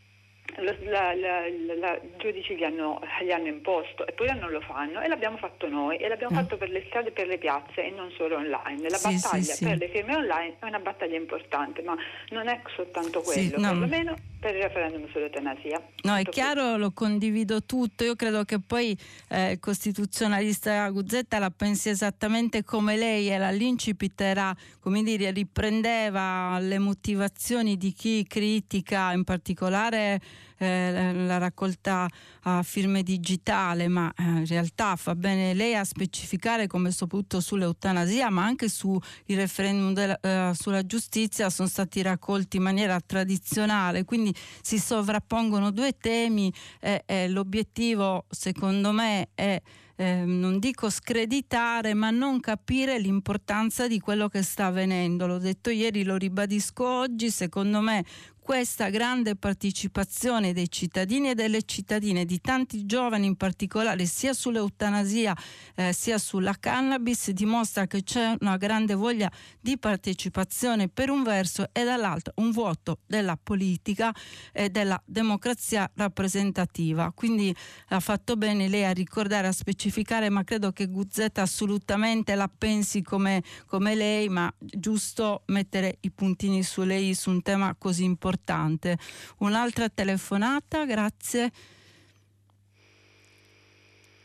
i 0.56 2.18
giudici 2.18 2.56
gli 2.56 2.64
hanno, 2.64 3.02
gli 3.24 3.32
hanno 3.32 3.48
imposto 3.48 4.06
eppure 4.06 4.34
non 4.36 4.52
lo 4.52 4.62
fanno 4.62 5.02
e 5.02 5.08
l'abbiamo 5.08 5.38
fatto 5.38 5.68
noi 5.68 5.98
e 5.98 6.08
l'abbiamo 6.08 6.36
Mm. 6.36 6.42
fatto 6.44 6.58
per 6.58 6.70
le 6.70 6.84
strade 6.88 7.10
e 7.10 7.12
per 7.12 7.28
le 7.28 7.38
piazze 7.40 7.84
e 7.86 7.90
non 7.90 8.12
solo 8.12 8.36
online. 8.36 8.88
La 8.90 8.98
Sì, 8.98 9.18
sì, 9.18 9.24
battaglia 9.24 9.54
sì. 9.54 9.64
per 9.66 9.78
le 9.78 9.88
firme 9.88 10.16
online 10.16 10.56
è 10.60 10.66
una 10.66 10.80
battaglia 10.80 11.18
importante, 11.18 11.82
ma 11.82 11.96
non 12.30 12.48
è 12.50 12.62
soltanto 12.76 13.24
Sì, 13.24 13.50
quello, 13.50 13.60
no. 13.66 13.70
perlomeno 13.80 14.16
per 14.44 14.56
il 14.56 14.64
referendum 14.64 15.10
sull'eutanasia. 15.10 15.82
No, 16.02 16.16
è 16.18 16.24
chiaro, 16.26 16.76
lo 16.76 16.92
condivido 16.92 17.64
tutto. 17.64 18.04
Io 18.04 18.18
credo 18.18 18.44
che 18.44 18.60
poi 18.60 18.96
eh, 19.30 19.52
il 19.52 19.60
costituzionalista 19.60 20.90
Guzzetta 20.90 21.40
la 21.40 21.50
pensi 21.50 21.88
esattamente 21.88 22.66
come 22.66 22.98
lei 22.98 23.32
e 23.32 23.38
la 23.38 23.52
l'incipit 23.52 24.20
era, 24.20 24.54
come 24.82 25.02
dire, 25.02 25.32
riprendeva 25.32 26.60
le 26.60 26.78
motivazioni 26.78 27.78
di 27.78 27.94
chi 27.94 28.26
critica 28.28 29.14
in 29.14 29.24
particolare 29.24 30.20
eh, 30.58 31.14
la 31.14 31.38
raccolta 31.38 32.08
a 32.44 32.64
firme 32.64 33.04
digitale, 33.04 33.88
ma 33.88 34.12
eh, 34.18 34.24
in 34.24 34.46
realtà 34.46 34.96
fa 34.96 35.16
bene 35.16 35.54
lei 35.54 35.76
a 35.76 35.84
specificare 35.84 36.68
come 36.68 36.92
soprattutto 36.92 37.40
sull'eutanasia, 37.42 38.30
ma 38.30 38.44
anche 38.44 38.70
sul 38.70 39.02
referendum 39.28 39.94
della, 39.94 40.20
eh, 40.22 40.52
sulla 40.54 40.86
giustizia 40.86 41.50
sono 41.50 41.68
stati 41.68 42.02
raccolti 42.02 42.58
in 42.58 42.64
maniera 42.64 43.00
tradizionale, 43.00 44.06
quindi 44.06 44.33
si 44.62 44.80
sovrappongono 44.80 45.72
due 45.72 45.98
temi 45.98 46.54
e 46.80 47.28
l'obiettivo 47.28 48.26
secondo 48.30 48.92
me 48.92 49.30
è 49.34 49.62
eh, 49.96 50.24
non 50.26 50.58
dico 50.58 50.90
screditare, 50.90 51.94
ma 51.94 52.10
non 52.10 52.40
capire 52.40 53.00
l'importanza 53.00 53.88
di 53.88 54.00
quello 54.00 54.28
che 54.28 54.42
sta 54.42 54.68
avvenendo. 54.68 55.28
L'ho 55.28 55.38
detto 55.38 55.70
ieri, 55.70 56.04
lo 56.04 56.16
ribadisco 56.16 56.88
oggi, 56.88 57.30
secondo 57.30 57.80
me 57.80 58.04
questa 58.44 58.90
grande 58.90 59.38
partecipazione 59.38 60.52
dei 60.52 60.70
cittadini 60.70 61.30
e 61.30 61.34
delle 61.34 61.64
cittadine, 61.64 62.26
di 62.26 62.42
tanti 62.42 62.86
giovani 62.86 63.26
in 63.26 63.38
particolare, 63.38 64.06
sia 64.06 64.34
sull'eutanasia 64.34 65.34
eh, 65.76 65.94
sia 65.94 66.18
sulla 66.18 66.54
cannabis, 66.60 67.30
dimostra 67.32 67.88
che 67.88 68.04
c'è 68.04 68.36
una 68.42 68.58
grande 68.58 68.96
voglia 68.96 69.32
di 69.62 69.78
partecipazione 69.78 70.90
per 70.90 71.10
un 71.10 71.24
verso 71.24 71.70
e 71.72 71.86
dall'altro 71.86 72.34
un 72.38 72.52
vuoto 72.52 73.00
della 73.06 73.40
politica 73.42 74.14
e 74.52 74.70
della 74.70 75.02
democrazia 75.06 75.90
rappresentativa. 75.96 77.14
Quindi 77.16 77.56
ha 77.90 78.00
fatto 78.02 78.36
bene 78.36 78.68
lei 78.68 78.84
a 78.84 78.92
ricordare, 78.92 79.48
a 79.48 79.54
specificare, 79.54 80.30
ma 80.30 80.44
credo 80.44 80.74
che 80.74 80.88
Guzzetta 80.88 81.44
assolutamente 81.44 82.36
la 82.36 82.50
pensi 82.50 83.02
come, 83.02 83.42
come 83.68 83.96
lei, 83.96 84.28
ma 84.28 84.54
giusto 84.60 85.44
mettere 85.46 86.00
i 86.02 86.12
puntini 86.12 86.62
su 86.62 86.82
lei 86.84 87.14
su 87.14 87.30
un 87.30 87.42
tema 87.42 87.74
così 87.76 88.04
importante 88.04 88.32
importante. 88.34 88.98
Un'altra 89.40 89.90
telefonata, 89.90 90.86
grazie. 90.86 91.52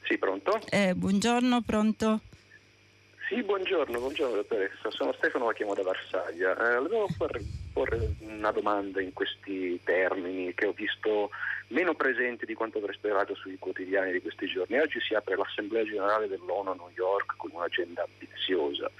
Sì, 0.04 0.16
pronto? 0.16 0.58
Eh, 0.70 0.94
buongiorno, 0.94 1.60
pronto? 1.62 2.20
Sì, 3.28 3.42
buongiorno, 3.42 3.98
buongiorno 3.98 4.36
dottoressa, 4.36 4.90
sono 4.90 5.12
Stefano, 5.12 5.46
la 5.46 5.52
chiamo 5.52 5.74
da 5.74 5.82
Varsaglia. 5.82 6.52
Eh, 6.52 6.78
volevo 6.78 7.08
porre, 7.18 7.42
porre 7.74 8.14
una 8.20 8.50
domanda 8.52 9.02
in 9.02 9.12
questi 9.12 9.78
termini 9.84 10.54
che 10.54 10.66
ho 10.66 10.72
visto 10.72 11.28
meno 11.68 11.94
presenti 11.94 12.46
di 12.46 12.54
quanto 12.54 12.78
avrei 12.78 12.94
sperato 12.94 13.34
sui 13.34 13.58
quotidiani 13.58 14.12
di 14.12 14.22
questi 14.22 14.46
giorni. 14.46 14.78
Oggi 14.78 14.98
si 15.00 15.12
apre 15.12 15.36
l'Assemblea 15.36 15.84
Generale 15.84 16.26
dell'ONU 16.26 16.70
a 16.70 16.74
New 16.74 16.90
York 16.94 17.34
con 17.36 17.50
un'agenda 17.52 18.02
ambiziosa. 18.02 18.90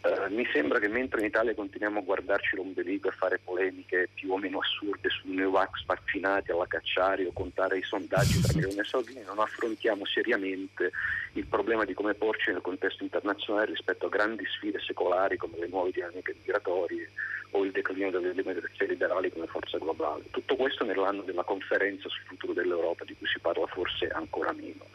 Uh, 0.00 0.32
mi 0.32 0.46
sembra 0.52 0.78
che 0.78 0.86
mentre 0.86 1.20
in 1.20 1.26
Italia 1.26 1.54
continuiamo 1.54 1.98
a 1.98 2.02
guardarci 2.02 2.54
l'ombelico 2.54 3.08
e 3.08 3.12
fare 3.12 3.40
polemiche 3.42 4.08
più 4.14 4.30
o 4.30 4.36
meno 4.38 4.60
assurde 4.60 5.08
sui 5.08 5.34
neovax 5.34 5.84
vaccinati 5.86 6.52
alla 6.52 6.68
Cacciari 6.68 7.24
o 7.24 7.32
contare 7.32 7.78
i 7.78 7.82
sondaggi 7.82 8.40
tra 8.40 8.52
milioni 8.54 8.78
e 8.78 8.84
soldini, 8.84 9.22
non 9.24 9.40
affrontiamo 9.40 10.04
seriamente 10.06 10.92
il 11.32 11.46
problema 11.46 11.84
di 11.84 11.94
come 11.94 12.14
porci 12.14 12.52
nel 12.52 12.60
contesto 12.60 13.02
internazionale 13.02 13.66
rispetto 13.66 14.06
a 14.06 14.08
grandi 14.08 14.44
sfide 14.46 14.78
secolari 14.78 15.36
come 15.36 15.58
le 15.58 15.66
nuove 15.66 15.90
dinamiche 15.90 16.36
migratorie 16.38 17.10
o 17.50 17.64
il 17.64 17.72
declino 17.72 18.10
delle 18.10 18.34
democrazie 18.34 18.86
liberali 18.86 19.32
come 19.32 19.46
forza 19.46 19.78
globale. 19.78 20.24
Tutto 20.30 20.54
questo 20.54 20.84
nell'anno 20.84 21.22
della 21.22 21.42
conferenza 21.42 22.08
sul 22.08 22.22
futuro 22.24 22.52
dell'Europa 22.52 23.04
di 23.04 23.16
cui 23.16 23.26
si 23.26 23.40
parla 23.40 23.66
forse 23.66 24.06
ancora 24.08 24.52
meno 24.52 24.86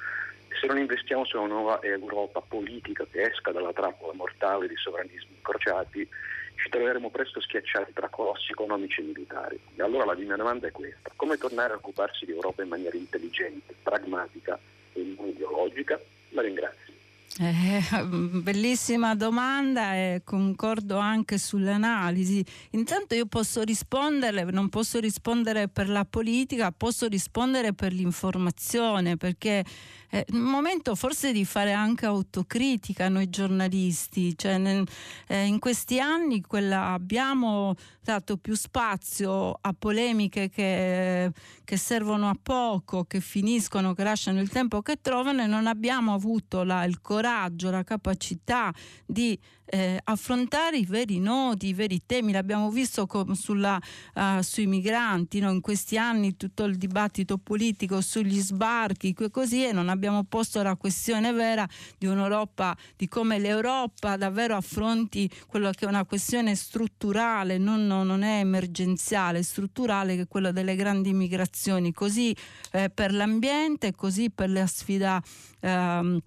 se 0.59 0.67
non 0.67 0.77
investiamo 0.77 1.25
su 1.25 1.37
una 1.37 1.47
nuova 1.47 1.81
Europa 1.81 2.41
politica 2.41 3.05
che 3.09 3.21
esca 3.23 3.51
dalla 3.51 3.73
trappola 3.73 4.13
mortale 4.13 4.67
di 4.67 4.75
sovranismi 4.75 5.35
incrociati, 5.35 6.07
ci 6.55 6.69
troveremo 6.69 7.09
presto 7.09 7.41
schiacciati 7.41 7.93
tra 7.93 8.09
colossi 8.09 8.51
economici 8.51 9.01
e 9.01 9.03
militari. 9.03 9.59
E 9.75 9.83
allora 9.83 10.05
la 10.05 10.15
mia 10.15 10.35
domanda 10.35 10.67
è 10.67 10.71
questa: 10.71 11.11
come 11.15 11.37
tornare 11.37 11.73
a 11.73 11.77
occuparsi 11.77 12.25
di 12.25 12.31
Europa 12.31 12.63
in 12.63 12.69
maniera 12.69 12.95
intelligente, 12.95 13.75
pragmatica 13.81 14.57
e 14.93 15.15
non 15.17 15.27
ideologica? 15.27 15.99
La 16.29 16.41
ringrazio. 16.41 16.93
Eh, 17.39 17.81
bellissima 18.43 19.15
domanda 19.15 19.95
e 19.95 20.21
concordo 20.23 20.97
anche 20.97 21.39
sull'analisi. 21.39 22.45
Intanto 22.71 23.15
io 23.15 23.25
posso 23.25 23.63
rispondere, 23.63 24.43
non 24.51 24.69
posso 24.69 24.99
rispondere 24.99 25.67
per 25.67 25.89
la 25.89 26.05
politica, 26.05 26.71
posso 26.71 27.07
rispondere 27.07 27.73
per 27.73 27.91
l'informazione, 27.91 29.17
perché 29.17 29.65
è 30.09 30.23
un 30.29 30.41
momento 30.41 30.93
forse 30.93 31.31
di 31.31 31.43
fare 31.43 31.71
anche 31.71 32.05
autocritica 32.05 33.09
noi 33.09 33.31
giornalisti. 33.31 34.37
Cioè, 34.37 34.59
nel, 34.59 34.85
eh, 35.27 35.45
in 35.45 35.57
questi 35.57 35.99
anni 35.99 36.41
quella, 36.41 36.89
abbiamo 36.89 37.73
dato 37.99 38.37
più 38.37 38.53
spazio 38.53 39.57
a 39.59 39.73
polemiche 39.73 40.49
che, 40.49 41.31
che 41.63 41.77
servono 41.77 42.29
a 42.29 42.37
poco, 42.39 43.05
che 43.05 43.21
finiscono, 43.21 43.95
che 43.95 44.03
lasciano 44.03 44.39
il 44.39 44.49
tempo 44.49 44.83
che 44.83 44.99
trovano 45.01 45.41
e 45.41 45.47
non 45.47 45.65
abbiamo 45.65 46.13
avuto 46.13 46.61
la, 46.61 46.83
il 46.83 47.01
coraggio 47.01 47.21
coraggio, 47.23 47.71
la 47.71 47.83
capacità 47.83 48.73
di 49.05 49.39
eh, 49.65 49.99
affrontare 50.03 50.77
i 50.77 50.85
veri 50.85 51.19
nodi, 51.19 51.69
i 51.69 51.73
veri 51.73 52.01
temi. 52.05 52.33
L'abbiamo 52.33 52.69
visto 52.69 53.07
sulla, 53.33 53.79
uh, 54.15 54.41
sui 54.41 54.67
migranti, 54.67 55.39
no? 55.39 55.49
in 55.49 55.61
questi 55.61 55.97
anni 55.97 56.35
tutto 56.35 56.65
il 56.65 56.75
dibattito 56.75 57.37
politico 57.37 58.01
sugli 58.01 58.39
sbarchi, 58.39 59.15
così, 59.31 59.65
e 59.65 59.71
non 59.71 59.87
abbiamo 59.87 60.25
posto 60.25 60.61
la 60.61 60.75
questione 60.75 61.31
vera 61.31 61.67
di 61.97 62.07
un'Europa, 62.07 62.75
di 62.97 63.07
come 63.07 63.39
l'Europa 63.39 64.17
davvero 64.17 64.55
affronti 64.57 65.29
quello 65.47 65.71
che 65.71 65.85
è 65.85 65.87
una 65.87 66.05
questione 66.05 66.55
strutturale, 66.55 67.57
non, 67.57 67.87
non 67.87 68.21
è 68.21 68.39
emergenziale, 68.39 69.39
è 69.39 69.43
strutturale, 69.43 70.15
che 70.15 70.21
è 70.23 70.27
quella 70.27 70.51
delle 70.51 70.75
grandi 70.75 71.13
migrazioni, 71.13 71.93
così 71.93 72.35
eh, 72.71 72.89
per 72.89 73.13
l'ambiente, 73.13 73.93
così 73.93 74.29
per 74.29 74.49
la 74.49 74.67
sfida. 74.67 75.21
Eh, 75.61 76.21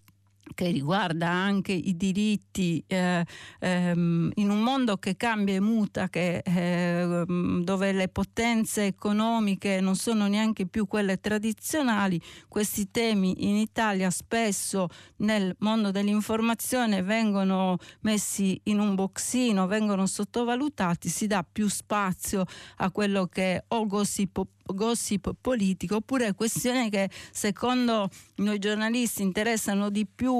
che 0.54 0.70
riguarda 0.70 1.28
anche 1.28 1.72
i 1.72 1.96
diritti 1.96 2.82
eh, 2.86 3.24
ehm, 3.60 4.30
in 4.34 4.50
un 4.50 4.62
mondo 4.62 4.96
che 4.96 5.16
cambia 5.16 5.54
e 5.54 5.60
muta, 5.60 6.08
che, 6.08 6.38
eh, 6.38 7.24
dove 7.26 7.92
le 7.92 8.08
potenze 8.08 8.86
economiche 8.86 9.80
non 9.80 9.96
sono 9.96 10.26
neanche 10.26 10.66
più 10.66 10.86
quelle 10.86 11.18
tradizionali, 11.20 12.20
questi 12.48 12.90
temi 12.90 13.48
in 13.48 13.56
Italia 13.56 14.10
spesso 14.10 14.88
nel 15.18 15.54
mondo 15.58 15.90
dell'informazione 15.90 17.02
vengono 17.02 17.76
messi 18.00 18.58
in 18.64 18.78
un 18.78 18.94
boxino, 18.94 19.66
vengono 19.66 20.06
sottovalutati, 20.06 21.08
si 21.08 21.26
dà 21.26 21.44
più 21.50 21.68
spazio 21.68 22.44
a 22.76 22.90
quello 22.90 23.26
che 23.26 23.56
è 23.56 23.64
o 23.68 23.86
gossip 23.86 24.44
gossip 24.66 25.32
politico 25.40 25.96
oppure 25.96 26.34
questioni 26.34 26.90
che 26.90 27.08
secondo 27.30 28.08
noi 28.36 28.58
giornalisti 28.58 29.22
interessano 29.22 29.90
di 29.90 30.06
più 30.06 30.35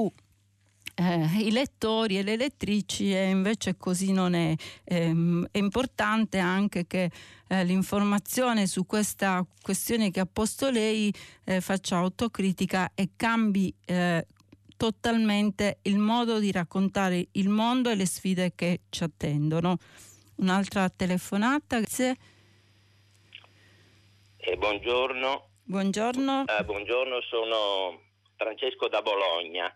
eh, 0.99 1.43
i 1.43 1.51
lettori 1.51 2.17
e 2.17 2.23
le 2.23 2.35
lettrici 2.35 3.13
e 3.13 3.29
invece 3.29 3.77
così 3.77 4.11
non 4.11 4.33
è. 4.33 4.55
Eh, 4.83 5.47
è 5.51 5.57
importante 5.57 6.39
anche 6.39 6.87
che 6.87 7.11
eh, 7.47 7.63
l'informazione 7.63 8.65
su 8.65 8.85
questa 8.85 9.45
questione 9.61 10.09
che 10.09 10.19
ha 10.19 10.27
posto 10.31 10.71
lei 10.71 11.13
eh, 11.45 11.61
faccia 11.61 11.97
autocritica 11.97 12.91
e 12.95 13.09
cambi 13.15 13.73
eh, 13.85 14.25
totalmente 14.75 15.79
il 15.83 15.99
modo 15.99 16.39
di 16.39 16.51
raccontare 16.51 17.27
il 17.33 17.49
mondo 17.49 17.89
e 17.89 17.95
le 17.95 18.07
sfide 18.07 18.53
che 18.55 18.81
ci 18.89 19.03
attendono. 19.03 19.77
Un'altra 20.37 20.89
telefonata, 20.89 21.77
grazie. 21.77 22.15
Eh, 24.37 24.57
buongiorno. 24.57 25.49
Buongiorno. 25.63 26.45
Eh, 26.47 26.63
buongiorno, 26.63 27.21
sono 27.21 28.01
Francesco 28.35 28.87
da 28.87 29.01
Bologna. 29.01 29.75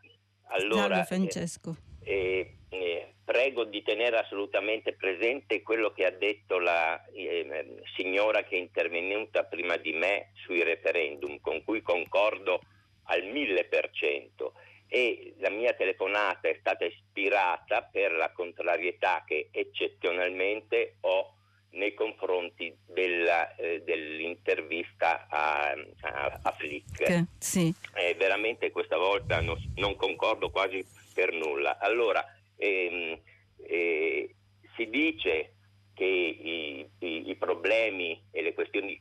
Allora, 0.51 1.03
Francesco. 1.03 1.75
Eh, 2.03 2.55
eh, 2.69 3.13
prego 3.23 3.63
di 3.63 3.81
tenere 3.83 4.17
assolutamente 4.17 4.93
presente 4.93 5.61
quello 5.61 5.91
che 5.91 6.05
ha 6.05 6.11
detto 6.11 6.59
la 6.59 7.03
eh, 7.07 7.81
signora 7.95 8.43
che 8.43 8.55
è 8.55 8.59
intervenuta 8.59 9.43
prima 9.43 9.77
di 9.77 9.93
me 9.93 10.31
sui 10.33 10.63
referendum, 10.63 11.39
con 11.39 11.63
cui 11.63 11.81
concordo 11.81 12.61
al 13.03 13.23
mille 13.25 13.65
per 13.65 13.89
cento 13.91 14.53
e 14.87 15.35
la 15.37 15.49
mia 15.49 15.73
telefonata 15.73 16.49
è 16.49 16.57
stata 16.59 16.83
ispirata 16.83 17.83
per 17.83 18.11
la 18.11 18.31
contrarietà 18.31 19.23
che 19.25 19.47
eccezionalmente 19.51 20.97
ho 21.01 21.35
nei 21.71 21.93
confronti 21.93 22.75
della, 22.85 23.55
eh, 23.55 23.81
dell'intervista 23.83 25.27
a, 25.29 25.71
a, 26.01 26.39
a 26.41 26.51
Flick. 26.51 27.03
Che, 27.03 27.25
sì. 27.37 27.73
eh, 27.95 28.15
veramente 28.15 28.71
questa 28.71 28.97
volta 28.97 29.41
non, 29.41 29.57
non, 29.75 29.95
concordo 29.95 30.49
quasi 30.49 30.85
per 31.13 31.33
nulla. 31.33 31.77
Allora, 31.79 32.25
ehm, 32.57 33.19
eh, 33.67 34.35
si 34.75 34.89
dice 34.89 35.53
che 35.93 36.05
i, 36.05 36.87
i, 36.99 37.29
i, 37.29 37.35
problemi 37.35 38.19
e 38.31 38.41
le 38.41 38.53
questioni 38.53 38.99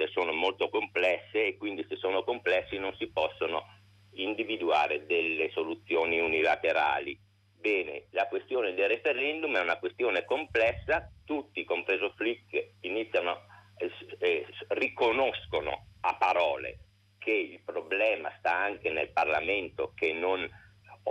trovate 0.00 0.08
sono 0.08 0.32
molto 0.32 0.68
complesse 0.68 1.46
e 1.46 1.56
quindi 1.56 1.84
se 1.88 1.96
sono 1.96 2.24
complessi 2.24 2.78
non 2.78 2.94
si 2.96 3.08
possono 3.08 3.64
individuare 4.12 5.06
delle 5.06 5.50
soluzioni 5.50 6.18
unilaterali. 6.18 7.18
Bene, 7.60 8.06
la 8.12 8.26
questione 8.26 8.72
del 8.72 8.88
referendum 8.88 9.54
è 9.54 9.60
una 9.60 9.78
questione 9.78 10.24
complessa, 10.24 11.12
tutti, 11.26 11.62
compreso 11.64 12.14
Flick, 12.16 12.70
iniziano, 12.80 13.42
eh, 13.76 13.92
eh, 14.18 14.46
riconoscono 14.68 15.88
a 16.00 16.16
parole 16.16 16.78
che 17.18 17.32
il 17.32 17.60
problema 17.62 18.32
sta 18.38 18.56
anche 18.56 18.88
nel 18.88 19.10
Parlamento 19.10 19.92
che 19.94 20.14
non 20.14 20.48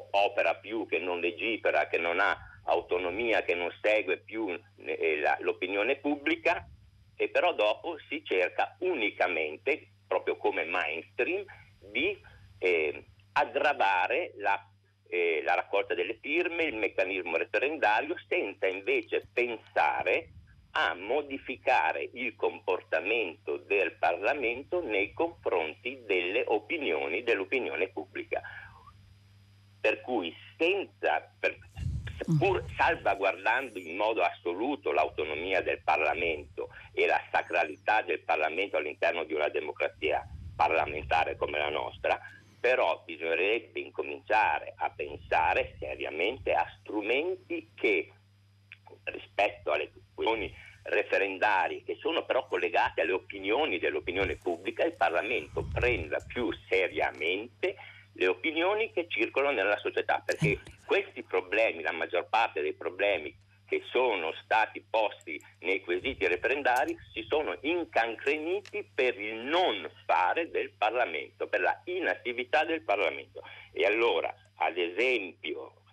opera 0.09 0.55
più, 0.55 0.87
che 0.87 0.97
non 0.97 1.19
legifera, 1.19 1.87
che 1.87 1.99
non 1.99 2.19
ha 2.19 2.35
autonomia, 2.65 3.43
che 3.43 3.53
non 3.53 3.71
segue 3.79 4.17
più 4.17 4.49
eh, 4.77 5.19
la, 5.19 5.37
l'opinione 5.41 5.97
pubblica, 5.97 6.67
e 7.15 7.29
però 7.29 7.53
dopo 7.53 7.97
si 8.07 8.23
cerca 8.25 8.75
unicamente, 8.79 9.87
proprio 10.07 10.35
come 10.37 10.65
mainstream, 10.65 11.45
di 11.79 12.19
eh, 12.57 13.05
aggravare 13.33 14.33
la, 14.37 14.68
eh, 15.09 15.41
la 15.43 15.55
raccolta 15.55 15.95
delle 15.95 16.17
firme, 16.21 16.63
il 16.63 16.75
meccanismo 16.75 17.35
referendario, 17.35 18.15
senza 18.27 18.67
invece 18.67 19.27
pensare 19.33 20.29
a 20.71 20.93
modificare 20.93 22.09
il 22.13 22.35
comportamento 22.35 23.57
del 23.57 23.95
Parlamento 23.97 24.83
nei 24.83 25.13
confronti 25.13 26.03
delle 26.05 26.43
opinioni 26.45 27.23
dell'opinione 27.23 27.89
pubblica. 27.89 28.41
Per 29.81 30.01
cui 30.01 30.31
senza, 30.57 31.33
per, 31.39 31.57
pur 32.37 32.63
salvaguardando 32.77 33.79
in 33.79 33.95
modo 33.95 34.21
assoluto 34.21 34.91
l'autonomia 34.91 35.61
del 35.61 35.81
Parlamento 35.81 36.69
e 36.93 37.07
la 37.07 37.21
sacralità 37.31 38.03
del 38.03 38.19
Parlamento 38.19 38.77
all'interno 38.77 39.23
di 39.23 39.33
una 39.33 39.49
democrazia 39.49 40.23
parlamentare 40.55 41.35
come 41.35 41.57
la 41.57 41.69
nostra, 41.69 42.19
però 42.59 43.01
bisognerebbe 43.05 43.79
incominciare 43.79 44.73
a 44.77 44.89
pensare 44.89 45.75
seriamente 45.79 46.53
a 46.53 46.65
strumenti 46.79 47.71
che 47.73 48.11
rispetto 49.05 49.71
alle 49.71 49.91
questioni 49.91 50.53
referendarie 50.83 51.83
che 51.83 51.97
sono 51.99 52.25
però 52.25 52.47
collegate 52.47 53.01
alle 53.01 53.11
opinioni 53.11 53.79
dell'opinione 53.79 54.35
pubblica, 54.35 54.83
il 54.83 54.95
Parlamento 54.95 55.67
prenda 55.71 56.19
più 56.19 56.51
seriamente 56.67 57.75
le 58.13 58.27
opinioni 58.27 58.91
che 58.91 59.05
circolano 59.07 59.55
nella 59.55 59.77
società, 59.77 60.21
perché 60.25 60.59
questi 60.85 61.23
problemi, 61.23 61.81
la 61.83 61.91
maggior 61.91 62.27
parte 62.27 62.61
dei 62.61 62.73
problemi 62.73 63.33
che 63.69 63.83
sono 63.91 64.33
stati 64.43 64.83
posti 64.89 65.39
nei 65.59 65.81
quesiti 65.81 66.27
referendari 66.27 66.97
si 67.13 67.23
sono 67.29 67.55
incancreniti 67.61 68.89
per 68.93 69.17
il 69.19 69.35
non 69.35 69.89
fare 70.05 70.49
del 70.49 70.71
Parlamento, 70.71 71.47
per 71.47 71.61
la 71.61 71.79
inattività 71.85 72.65
del 72.65 72.81
Parlamento. 72.81 73.43
E 73.71 73.85
allora, 73.85 74.33
ad 74.55 74.77
esempio, 74.77 75.83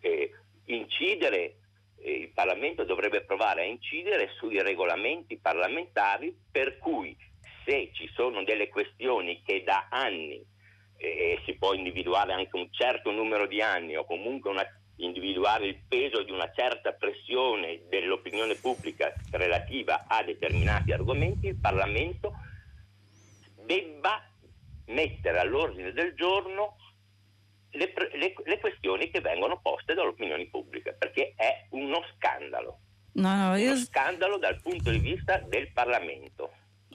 eh, 0.00 0.30
incidere, 0.66 1.56
eh, 2.00 2.12
il 2.12 2.28
Parlamento 2.32 2.84
dovrebbe 2.84 3.24
provare 3.24 3.62
a 3.62 3.66
incidere 3.66 4.30
sui 4.36 4.60
regolamenti 4.60 5.38
parlamentari 5.38 6.36
per 6.50 6.78
cui 6.78 7.16
se 7.64 7.90
ci 7.94 8.10
sono 8.14 8.44
delle 8.44 8.68
questioni 8.68 9.42
che 9.44 9.62
da 9.64 9.88
anni 9.90 10.44
eh, 10.98 11.40
si 11.44 11.54
può 11.54 11.72
individuare 11.72 12.32
anche 12.32 12.56
un 12.56 12.68
certo 12.70 13.10
numero 13.10 13.46
di 13.46 13.62
anni 13.62 13.96
o 13.96 14.04
comunque 14.04 14.50
una 14.50 14.66
individuare 15.04 15.66
il 15.66 15.78
peso 15.88 16.22
di 16.22 16.30
una 16.30 16.50
certa 16.52 16.92
pressione 16.92 17.82
dell'opinione 17.88 18.54
pubblica 18.54 19.12
relativa 19.30 20.04
a 20.06 20.22
determinati 20.22 20.92
argomenti, 20.92 21.48
il 21.48 21.56
Parlamento 21.56 22.32
debba 23.64 24.22
mettere 24.86 25.38
all'ordine 25.38 25.92
del 25.92 26.14
giorno 26.14 26.76
le, 27.70 27.92
le, 28.14 28.34
le 28.44 28.58
questioni 28.60 29.10
che 29.10 29.20
vengono 29.20 29.60
poste 29.60 29.94
dall'opinione 29.94 30.46
pubblica, 30.46 30.92
perché 30.92 31.34
è 31.36 31.66
uno 31.70 32.02
scandalo. 32.16 32.78
No, 33.14 33.34
no, 33.34 33.56
io... 33.56 33.72
Uno 33.72 33.80
scandalo 33.80 34.38
dal 34.38 34.60
punto 34.60 34.90
di 34.90 34.98
vista 34.98 35.38
del 35.38 35.70
Parlamento. 35.72 36.52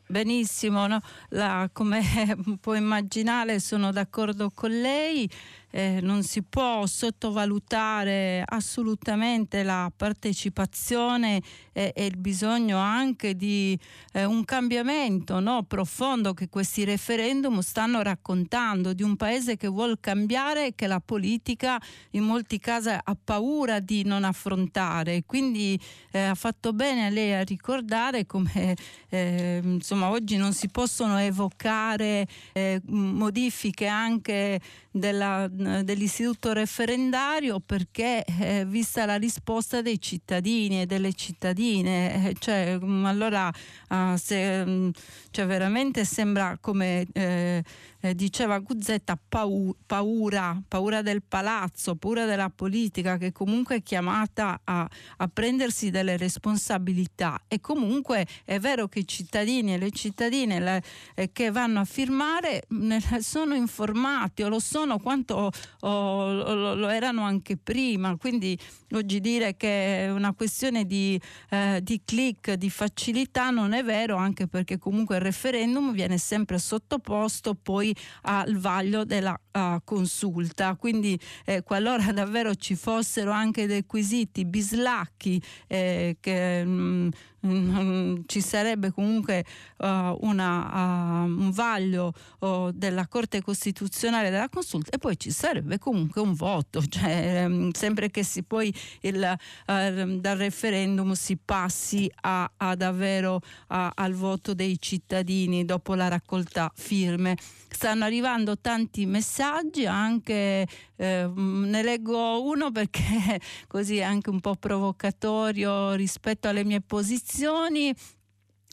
Benissimo, 0.10 0.88
no? 0.88 1.01
La, 1.30 1.70
come 1.74 2.01
può 2.62 2.76
immaginare 2.76 3.60
sono 3.60 3.91
d'accordo 3.91 4.49
con 4.53 4.72
lei 4.72 5.30
eh, 5.72 5.99
non 6.01 6.24
si 6.24 6.43
può 6.43 6.86
sottovalutare 6.86 8.43
assolutamente 8.45 9.63
la 9.63 9.91
partecipazione 9.95 11.41
e, 11.74 11.91
e 11.95 12.05
il 12.05 12.18
bisogno 12.18 12.78
anche 12.78 13.36
di 13.36 13.78
eh, 14.13 14.26
un 14.26 14.45
cambiamento 14.45 15.39
no, 15.39 15.63
profondo 15.63 16.34
che 16.34 16.49
questi 16.49 16.84
referendum 16.84 17.59
stanno 17.59 18.01
raccontando 18.01 18.93
di 18.93 19.03
un 19.03 19.15
paese 19.15 19.57
che 19.57 19.68
vuole 19.68 19.97
cambiare 19.99 20.68
e 20.68 20.76
che 20.76 20.88
la 20.88 20.99
politica 20.99 21.80
in 22.11 22.24
molti 22.24 22.59
casi 22.59 22.89
ha 22.89 23.18
paura 23.22 23.80
di 23.80 24.03
non 24.03 24.24
affrontare. 24.24 25.24
Quindi 25.26 25.80
eh, 26.11 26.20
ha 26.20 26.36
fatto 26.36 26.74
bene 26.74 27.09
lei 27.09 27.34
a 27.34 27.43
ricordare 27.43 28.26
come 28.26 28.76
eh, 29.09 29.59
insomma, 29.63 30.09
oggi 30.09 30.38
non 30.38 30.53
si 30.53 30.70
possono 30.70 31.20
evocare 31.20 32.28
eh, 32.53 32.82
modifiche 32.86 33.88
anche 33.88 34.59
della, 34.91 35.47
dell'istituto 35.84 36.53
referendario 36.53 37.60
perché 37.60 38.24
eh, 38.24 38.66
vista 38.66 39.05
la 39.05 39.16
risposta 39.16 39.82
dei 39.82 39.99
cittadini 39.99 40.82
e 40.82 40.86
delle 40.86 41.14
cittadine, 41.14 42.30
eh, 42.30 42.36
cioè, 42.39 42.78
mm, 42.82 43.05
allora 43.05 43.51
uh, 43.89 44.16
se, 44.16 44.66
mm, 44.66 44.89
cioè, 45.32 45.45
veramente 45.45 46.05
sembra 46.05 46.58
come 46.60 47.05
eh, 47.14 47.64
eh, 48.01 48.15
diceva 48.15 48.59
Guzzetta, 48.59 49.17
pau- 49.27 49.75
paura, 49.85 50.61
paura 50.67 51.01
del 51.01 51.21
palazzo, 51.23 51.95
paura 51.95 52.25
della 52.25 52.49
politica 52.49 53.17
che 53.17 53.31
comunque 53.31 53.77
è 53.77 53.83
chiamata 53.83 54.61
a, 54.63 54.87
a 55.17 55.27
prendersi 55.27 55.89
delle 55.89 56.17
responsabilità 56.17 57.41
e 57.47 57.59
comunque 57.59 58.25
è 58.45 58.59
vero 58.59 58.87
che 58.87 58.99
i 58.99 59.07
cittadini 59.07 59.73
e 59.73 59.77
le 59.77 59.91
cittadine 59.91 60.59
le, 60.59 60.83
eh, 61.15 61.31
che 61.31 61.51
vanno 61.51 61.79
a 61.79 61.85
firmare 61.85 62.63
ne, 62.69 63.01
sono 63.19 63.55
informati 63.55 64.43
o 64.43 64.49
lo 64.49 64.59
sono 64.59 64.99
quanto 64.99 65.51
o, 65.79 66.31
lo, 66.31 66.75
lo, 66.75 66.87
erano 66.89 67.23
anche 67.23 67.57
prima, 67.57 68.15
quindi 68.17 68.57
oggi 68.91 69.19
dire 69.19 69.55
che 69.57 70.05
è 70.05 70.11
una 70.11 70.33
questione 70.33 70.85
di, 70.85 71.19
eh, 71.49 71.79
di 71.81 72.01
click, 72.03 72.53
di 72.53 72.69
facilità 72.69 73.49
non 73.49 73.73
è 73.73 73.83
vero 73.83 74.15
anche 74.15 74.47
perché 74.47 74.77
comunque 74.77 75.15
il 75.15 75.21
referendum 75.21 75.91
viene 75.91 76.17
sempre 76.17 76.57
sottoposto 76.59 77.55
poi 77.55 77.86
al 78.21 78.57
vaglio 78.57 79.05
della 79.05 79.39
uh, 79.53 79.79
consulta. 79.83 80.75
Quindi 80.75 81.19
eh, 81.45 81.63
qualora 81.63 82.11
davvero 82.13 82.55
ci 82.55 82.75
fossero 82.75 83.31
anche 83.31 83.67
dei 83.67 83.85
quesiti 83.85 84.45
bislacchi 84.45 85.41
eh, 85.67 86.17
che 86.19 86.63
mh, 86.63 86.69
mm, 86.69 87.09
Mm, 87.47 88.21
ci 88.25 88.41
sarebbe 88.41 88.91
comunque 88.91 89.45
uh, 89.77 90.17
una, 90.21 91.23
uh, 91.23 91.27
un 91.27 91.51
vaglio 91.51 92.11
uh, 92.39 92.71
della 92.71 93.07
Corte 93.07 93.41
Costituzionale 93.41 94.29
della 94.29 94.49
consulta 94.49 94.91
e 94.91 94.97
poi 94.97 95.17
ci 95.17 95.31
sarebbe 95.31 95.77
comunque 95.79 96.19
un 96.19 96.33
voto, 96.33 96.83
cioè, 96.88 97.45
um, 97.45 97.71
sempre 97.71 98.09
che 98.09 98.23
si 98.23 98.43
poi 98.43 98.73
il, 99.01 99.15
uh, 99.15 100.19
dal 100.19 100.38
referendum 100.38 101.13
si 101.13 101.38
passi 101.38 102.11
a, 102.21 102.51
a 102.57 102.75
davvero 102.75 103.39
al 103.67 104.13
voto 104.13 104.53
dei 104.53 104.79
cittadini 104.79 105.63
dopo 105.63 105.93
la 105.93 106.07
raccolta 106.07 106.71
firme. 106.75 107.38
Stanno 107.78 108.05
arrivando 108.05 108.57
tanti 108.57 109.05
messaggi, 109.05 109.86
anche 109.86 110.67
eh, 110.95 111.32
ne 111.36 111.84
leggo 111.84 112.41
uno 112.43 112.71
perché 112.73 113.39
così 113.67 113.97
è 113.97 114.01
anche 114.01 114.32
un 114.32 114.39
po' 114.39 114.55
provocatorio 114.55 115.93
rispetto 115.93 116.47
alle 116.47 116.63
mie 116.63 116.82
posizioni. 116.82 117.93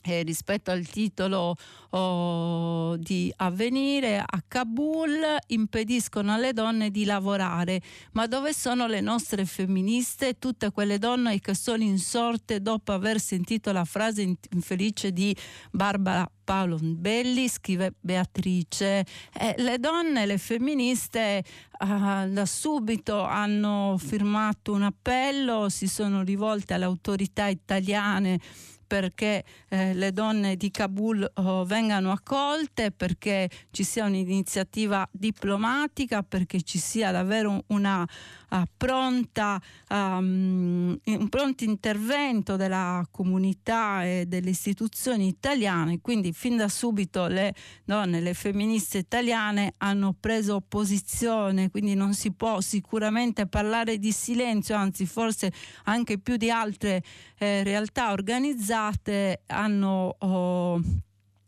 Eh, 0.07 0.21
rispetto 0.21 0.69
al 0.69 0.87
titolo 0.87 1.55
oh, 1.89 2.95
di 2.97 3.33
Avvenire 3.37 4.19
a 4.19 4.43
Kabul 4.47 5.19
impediscono 5.47 6.31
alle 6.31 6.53
donne 6.53 6.91
di 6.91 7.05
lavorare. 7.05 7.81
Ma 8.11 8.27
dove 8.27 8.53
sono 8.53 8.85
le 8.85 9.01
nostre 9.01 9.45
femministe, 9.45 10.37
tutte 10.37 10.69
quelle 10.69 10.99
donne 10.99 11.39
che 11.39 11.55
sono 11.55 11.81
insorte 11.81 12.61
dopo 12.61 12.91
aver 12.91 13.19
sentito 13.19 13.71
la 13.71 13.83
frase 13.83 14.21
infelice 14.51 15.11
di 15.11 15.35
Barbara 15.71 16.29
Paolo 16.43 16.77
Belli, 16.79 17.49
scrive 17.49 17.95
Beatrice. 17.99 19.03
Eh, 19.33 19.55
le 19.57 19.79
donne, 19.79 20.27
le 20.27 20.37
femministe 20.37 21.19
eh, 21.19 21.43
da 21.79 22.45
subito 22.45 23.23
hanno 23.23 23.95
firmato 23.97 24.71
un 24.71 24.83
appello, 24.83 25.67
si 25.69 25.87
sono 25.87 26.21
rivolte 26.21 26.75
alle 26.75 26.85
autorità 26.85 27.47
italiane 27.47 28.39
perché 28.85 29.43
eh, 29.69 29.93
le 29.93 30.11
donne 30.11 30.55
di 30.55 30.69
Kabul 30.71 31.29
oh, 31.35 31.65
vengano 31.65 32.11
accolte, 32.11 32.91
perché 32.91 33.49
ci 33.71 33.83
sia 33.83 34.05
un'iniziativa 34.05 35.07
diplomatica, 35.11 36.23
perché 36.23 36.61
ci 36.61 36.77
sia 36.77 37.11
davvero 37.11 37.63
una 37.67 38.07
uh, 38.49 38.61
pronta, 38.77 39.59
um, 39.89 40.97
un 41.03 41.29
pronto 41.29 41.63
intervento 41.63 42.55
della 42.55 43.05
comunità 43.09 44.05
e 44.05 44.25
delle 44.27 44.51
istituzioni 44.51 45.27
italiane. 45.27 45.99
Quindi 46.01 46.31
fin 46.31 46.57
da 46.57 46.67
subito 46.67 47.27
le 47.27 47.53
donne, 47.83 48.19
le 48.19 48.33
femministe 48.33 48.99
italiane 48.99 49.73
hanno 49.77 50.15
preso 50.19 50.61
posizione, 50.67 51.69
quindi 51.69 51.95
non 51.95 52.13
si 52.13 52.31
può 52.31 52.61
sicuramente 52.61 53.47
parlare 53.47 53.97
di 53.97 54.11
silenzio, 54.11 54.75
anzi 54.75 55.05
forse 55.05 55.51
anche 55.85 56.19
più 56.19 56.37
di 56.37 56.49
altre 56.49 57.03
eh, 57.37 57.63
realtà 57.63 58.11
organizzate 58.11 58.73
hanno 58.75 60.15
oh, 60.19 60.81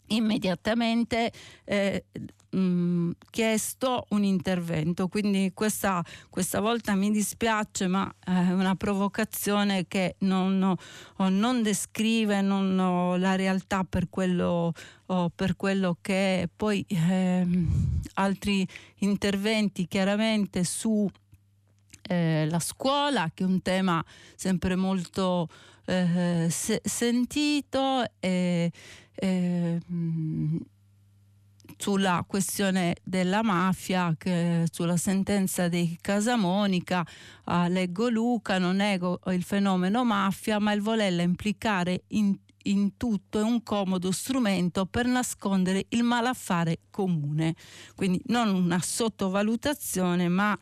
immediatamente 0.07 1.31
eh, 1.65 2.05
mh, 2.49 2.57
mm, 2.57 3.11
chiesto 3.29 4.05
un 4.09 4.23
intervento. 4.23 5.07
Quindi 5.07 5.51
questa, 5.53 6.03
questa, 6.29 6.59
volta 6.59 6.95
mi 6.95 7.11
dispiace, 7.11 7.87
ma 7.87 8.13
è 8.23 8.51
una 8.51 8.75
provocazione 8.75 9.87
che 9.87 10.15
non, 10.19 10.57
no, 10.57 10.77
non 11.29 11.61
descrive 11.61 12.41
non, 12.41 12.75
no, 12.75 13.17
la 13.17 13.35
realtà 13.35 13.83
per 13.83 14.09
quello, 14.09 14.73
oh, 15.07 15.29
per 15.33 15.55
quello 15.55 15.97
che 16.01 16.43
è. 16.43 16.49
Poi 16.53 16.85
eh, 16.87 17.45
altri 18.15 18.67
interventi 18.99 19.87
chiaramente 19.87 20.63
su 20.63 21.09
eh, 22.09 22.47
la 22.49 22.59
scuola, 22.59 23.29
che 23.33 23.43
è 23.43 23.47
un 23.47 23.61
tema 23.61 24.03
sempre 24.35 24.75
molto 24.75 25.49
eh, 25.87 26.47
se- 26.49 26.81
sentito. 26.83 28.03
E, 28.19 28.71
eh, 29.15 29.79
sulla 31.77 32.25
questione 32.27 32.95
della 33.03 33.43
mafia, 33.43 34.15
sulla 34.71 34.97
sentenza 34.97 35.67
di 35.67 35.97
Casamonica, 36.01 37.05
uh, 37.45 37.67
leggo 37.67 38.09
Luca, 38.09 38.57
non 38.57 38.77
nego 38.77 39.19
il 39.27 39.43
fenomeno 39.43 40.03
mafia, 40.03 40.59
ma 40.59 40.71
il 40.71 40.81
volerla 40.81 41.21
implicare 41.21 42.03
in, 42.07 42.35
in 42.63 42.97
tutto 42.97 43.39
è 43.39 43.43
un 43.43 43.61
comodo 43.61 44.11
strumento 44.11 44.85
per 44.87 45.05
nascondere 45.05 45.85
il 45.89 46.03
malaffare 46.03 46.79
comune. 46.89 47.55
Quindi 47.95 48.21
non 48.25 48.53
una 48.53 48.81
sottovalutazione, 48.81 50.27
ma 50.29 50.57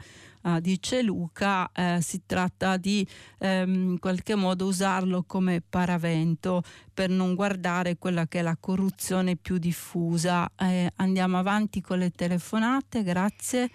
uh, 0.46 0.60
dice 0.60 1.02
Luca, 1.02 1.70
eh, 1.74 1.98
si 2.02 2.26
tratta 2.26 2.78
di 2.78 3.06
ehm, 3.40 3.92
in 3.92 4.00
qualche 4.00 4.36
modo 4.36 4.66
usarlo 4.66 5.24
come 5.28 5.62
paravento 5.68 6.64
per 6.94 7.10
non 7.10 7.36
guardare 7.36 7.98
quella 7.98 8.28
che 8.28 8.40
è 8.40 8.42
la 8.42 8.58
corruzione 8.60 9.36
più 9.36 9.58
diffusa. 9.58 10.50
Eh, 10.58 10.92
andiamo 10.98 11.38
avanti 11.38 11.82
con 11.82 12.00
le 12.00 12.12
telefonate, 12.12 13.04
grazie. 13.04 13.70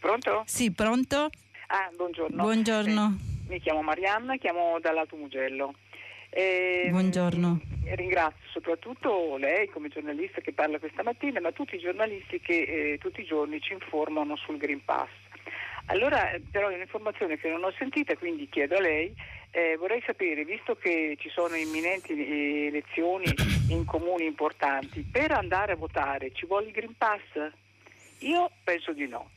Pronto? 0.00 0.44
Sì, 0.46 0.70
pronto? 0.72 1.28
Ah, 1.68 1.90
buongiorno. 1.94 2.42
Buongiorno. 2.42 3.18
Eh, 3.18 3.50
mi 3.50 3.60
chiamo 3.60 3.82
Marianna, 3.82 4.36
chiamo 4.36 4.78
dall'Alto 4.80 5.16
Mugello. 5.16 5.74
Eh, 6.30 6.88
Buongiorno. 6.90 7.60
Ringrazio 7.94 8.46
soprattutto 8.50 9.36
lei 9.38 9.68
come 9.68 9.88
giornalista 9.88 10.40
che 10.40 10.52
parla 10.52 10.78
questa 10.78 11.02
mattina, 11.02 11.40
ma 11.40 11.52
tutti 11.52 11.76
i 11.76 11.80
giornalisti 11.80 12.40
che 12.40 12.92
eh, 12.92 12.98
tutti 12.98 13.22
i 13.22 13.24
giorni 13.24 13.60
ci 13.60 13.72
informano 13.72 14.36
sul 14.36 14.58
Green 14.58 14.84
Pass. 14.84 15.08
Allora, 15.86 16.30
però 16.50 16.68
è 16.68 16.74
un'informazione 16.74 17.38
che 17.38 17.48
non 17.48 17.64
ho 17.64 17.72
sentita, 17.78 18.14
quindi 18.16 18.46
chiedo 18.50 18.76
a 18.76 18.80
lei, 18.80 19.14
eh, 19.52 19.76
vorrei 19.78 20.02
sapere, 20.04 20.44
visto 20.44 20.76
che 20.76 21.16
ci 21.18 21.30
sono 21.30 21.54
imminenti 21.54 22.12
eh, 22.12 22.66
elezioni 22.66 23.24
in 23.70 23.86
comuni 23.86 24.26
importanti, 24.26 25.00
per 25.00 25.32
andare 25.32 25.72
a 25.72 25.76
votare 25.76 26.30
ci 26.32 26.44
vuole 26.44 26.66
il 26.66 26.72
Green 26.72 26.94
Pass? 26.96 27.50
Io 28.18 28.50
penso 28.64 28.92
di 28.92 29.06
no. 29.06 29.30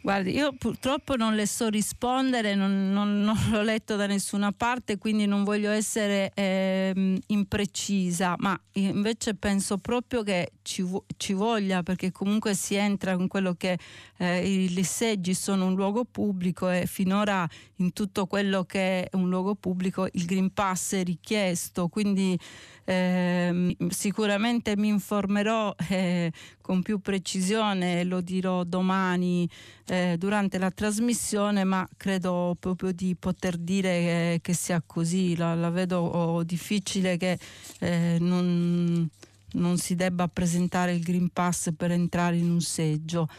Guardi, 0.00 0.30
io 0.32 0.52
purtroppo 0.52 1.16
non 1.16 1.34
le 1.34 1.44
so 1.44 1.68
rispondere, 1.68 2.54
non, 2.54 2.92
non, 2.92 3.20
non 3.20 3.36
l'ho 3.50 3.62
letto 3.62 3.96
da 3.96 4.06
nessuna 4.06 4.52
parte, 4.52 4.96
quindi 4.96 5.26
non 5.26 5.42
voglio 5.42 5.72
essere 5.72 6.30
eh, 6.34 7.20
imprecisa, 7.26 8.36
ma 8.38 8.58
invece 8.74 9.34
penso 9.34 9.76
proprio 9.78 10.22
che 10.22 10.52
ci, 10.62 10.88
ci, 11.16 11.32
voglia, 11.32 11.82
perché 11.82 12.12
comunque 12.12 12.54
si 12.54 12.76
entra 12.76 13.10
in 13.10 13.26
quello 13.26 13.54
che 13.54 13.76
eh, 14.18 14.48
i 14.48 14.84
seggi 14.84 15.34
sono 15.34 15.66
un 15.66 15.74
luogo 15.74 16.04
pubblico 16.04 16.70
e 16.70 16.86
finora 16.86 17.46
in 17.76 17.92
tutto 17.92 18.26
quello 18.26 18.62
che 18.64 19.02
è 19.02 19.16
un 19.16 19.28
luogo 19.28 19.56
pubblico 19.56 20.06
il 20.12 20.24
Green 20.26 20.52
Pass 20.52 20.94
è 20.94 21.02
richiesto, 21.02 21.88
quindi 21.88 22.38
eh, 22.84 23.76
sicuramente 23.88 24.76
mi 24.76 24.88
informerò 24.88 25.74
eh, 25.90 26.32
con 26.68 26.82
più 26.82 26.98
precisione, 26.98 28.04
lo 28.04 28.20
dirò 28.20 28.62
domani 28.62 29.48
eh, 29.86 30.16
durante 30.18 30.58
la 30.58 30.70
trasmissione, 30.70 31.64
ma 31.64 31.88
credo 31.96 32.58
proprio 32.60 32.92
di 32.92 33.16
poter 33.18 33.56
dire 33.56 33.88
che, 33.88 34.38
che 34.42 34.52
sia 34.52 34.82
così, 34.84 35.34
la, 35.34 35.54
la 35.54 35.70
vedo 35.70 36.00
oh, 36.00 36.42
difficile 36.42 37.16
che 37.16 37.38
eh, 37.80 38.18
non, 38.20 39.08
non 39.52 39.78
si 39.78 39.94
debba 39.94 40.28
presentare 40.28 40.92
il 40.92 41.02
Green 41.02 41.30
Pass 41.30 41.72
per 41.74 41.90
entrare 41.90 42.36
in 42.36 42.50
un 42.50 42.60
seggio. 42.60 43.30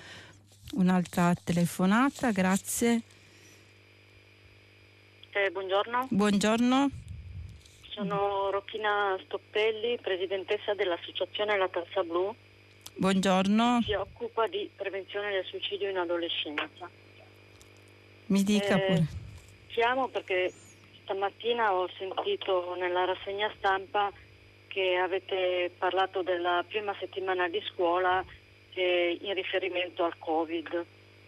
Un'altra 0.71 1.31
telefonata, 1.35 2.31
grazie. 2.31 3.01
Eh, 5.29 5.51
buongiorno. 5.51 6.07
Buongiorno. 6.09 6.89
Sono 7.89 8.49
Rocchina 8.49 9.15
Stoppelli, 9.23 9.99
presidentessa 10.01 10.73
dell'associazione 10.73 11.55
La 11.59 11.67
Tazza 11.69 12.01
Blu. 12.01 12.35
Buongiorno. 12.99 13.81
Si 13.85 13.93
occupa 13.93 14.45
di 14.47 14.69
prevenzione 14.75 15.31
del 15.31 15.45
suicidio 15.45 15.89
in 15.89 15.95
adolescenza. 15.95 16.89
Mi 18.25 18.43
dica 18.43 18.75
eh, 18.75 18.79
pure. 18.81 19.05
Chiamo 19.67 20.09
perché 20.09 20.51
stamattina 21.03 21.73
ho 21.73 21.87
sentito 21.97 22.75
nella 22.77 23.05
rassegna 23.05 23.49
stampa 23.55 24.11
che 24.67 24.97
avete 24.97 25.71
parlato 25.77 26.23
della 26.23 26.61
prima 26.67 26.93
settimana 26.99 27.47
di 27.47 27.61
scuola 27.71 28.21
eh, 28.73 29.17
in 29.21 29.33
riferimento 29.33 30.03
al 30.03 30.17
Covid 30.19 30.85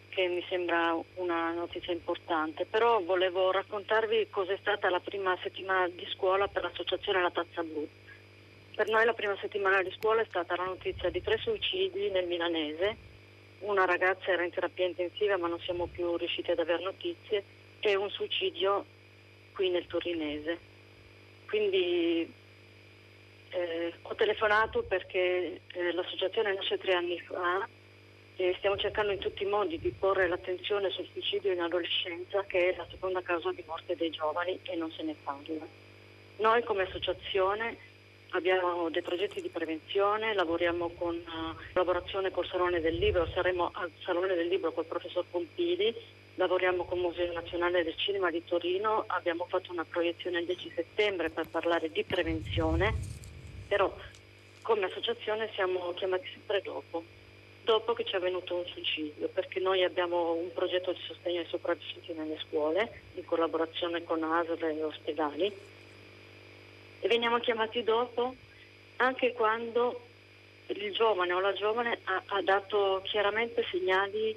che 0.10 0.28
mi 0.28 0.44
sembra 0.50 0.94
una 1.16 1.54
notizia 1.54 1.94
importante, 1.94 2.66
però 2.66 3.00
volevo 3.00 3.50
raccontarvi 3.50 4.28
cos'è 4.30 4.58
stata 4.60 4.90
la 4.90 5.00
prima 5.00 5.38
settimana 5.42 5.88
di 5.88 6.06
scuola 6.12 6.50
per 6.50 6.64
l'associazione 6.64 7.22
La 7.22 7.32
Tazza 7.32 7.64
Blu. 7.64 7.88
Per 8.82 8.90
noi 8.90 9.06
la 9.06 9.14
prima 9.14 9.38
settimana 9.40 9.84
di 9.84 9.94
scuola 9.96 10.24
è 10.24 10.26
stata 10.28 10.56
la 10.56 10.64
notizia 10.64 11.12
di 11.12 11.22
tre 11.22 11.38
suicidi 11.38 12.10
nel 12.10 12.26
milanese, 12.26 12.98
una 13.60 13.86
ragazza 13.86 14.32
era 14.32 14.44
in 14.44 14.50
terapia 14.50 14.88
intensiva 14.88 15.38
ma 15.38 15.48
non 15.48 15.60
siamo 15.60 15.86
più 15.86 16.18
riusciti 16.18 16.50
ad 16.50 16.58
avere 16.58 16.82
notizie, 16.82 17.44
e 17.80 17.94
un 17.94 18.10
suicidio 18.10 18.84
qui 19.54 19.70
nel 19.70 19.86
torinese. 19.86 20.58
Quindi 21.48 22.34
eh, 23.50 23.94
ho 24.02 24.16
telefonato 24.16 24.82
perché 24.82 25.62
eh, 25.74 25.92
l'associazione 25.92 26.52
nasce 26.52 26.80
tre 26.80 26.94
anni 26.94 27.20
fa 27.20 27.70
e 28.36 28.56
stiamo 28.58 28.78
cercando 28.78 29.12
in 29.12 29.20
tutti 29.20 29.44
i 29.44 29.48
modi 29.48 29.78
di 29.78 29.92
porre 29.92 30.28
l'attenzione 30.28 30.90
sul 30.90 31.08
suicidio 31.12 31.52
in 31.52 31.62
adolescenza 31.62 32.44
che 32.46 32.72
è 32.72 32.76
la 32.76 32.88
seconda 32.90 33.22
causa 33.22 33.52
di 33.52 33.64
morte 33.68 33.96
dei 33.96 34.10
giovani 34.10 34.58
e 34.64 34.76
non 34.76 34.92
se 34.92 35.04
ne 35.04 35.16
parla. 35.24 35.68
Noi 36.38 36.64
come 36.64 36.82
associazione 36.82 37.90
abbiamo 38.32 38.90
dei 38.90 39.02
progetti 39.02 39.42
di 39.42 39.50
prevenzione, 39.50 40.34
lavoriamo 40.34 40.90
con 40.90 41.16
uh, 41.16 41.56
collaborazione 41.74 42.32
col 42.32 42.48
Salone 42.48 42.80
del 42.80 42.96
Libro, 42.96 43.28
saremo 43.28 43.72
al 43.74 43.92
Salone 44.04 44.36
del 44.36 44.48
Libro 44.48 44.72
col 44.72 44.86
professor 44.86 45.26
Pompili, 45.30 45.94
lavoriamo 46.36 46.86
con 46.86 46.98
il 46.98 47.06
Museo 47.06 47.32
Nazionale 47.34 47.84
del 47.84 47.96
Cinema 47.98 48.30
di 48.30 48.44
Torino, 48.46 49.04
abbiamo 49.08 49.46
fatto 49.50 49.72
una 49.72 49.86
proiezione 49.86 50.40
il 50.40 50.46
10 50.46 50.72
settembre 50.76 51.30
per 51.30 51.48
parlare 51.48 51.92
di 51.92 52.04
prevenzione, 52.04 52.94
però 53.68 53.94
come 54.62 54.86
associazione 54.86 55.50
siamo 55.54 55.94
chiamati 55.94 56.28
sempre 56.34 56.62
dopo 56.62 57.04
dopo 57.64 57.94
che 57.94 58.04
ci 58.04 58.14
è 58.14 58.18
avvenuto 58.18 58.56
un 58.56 58.66
suicidio, 58.66 59.30
perché 59.30 59.60
noi 59.60 59.84
abbiamo 59.84 60.34
un 60.34 60.52
progetto 60.52 60.92
di 60.92 61.00
sostegno 61.06 61.40
ai 61.40 61.46
sopravvissuti 61.46 62.12
nelle 62.14 62.38
scuole, 62.48 63.02
in 63.16 63.26
collaborazione 63.26 64.04
con 64.04 64.24
ASL 64.24 64.64
e 64.64 64.84
ospedali, 64.84 65.54
e 67.02 67.08
veniamo 67.10 67.40
chiamati 67.40 67.84
dopo 67.84 68.34
anche 68.98 69.34
quando 69.34 70.08
il 70.68 70.94
giovane 70.94 71.34
o 71.34 71.42
la 71.42 71.54
giovane 71.54 72.00
ha, 72.06 72.24
ha 72.26 72.42
dato 72.42 73.02
chiaramente 73.04 73.66
segnali 73.70 74.34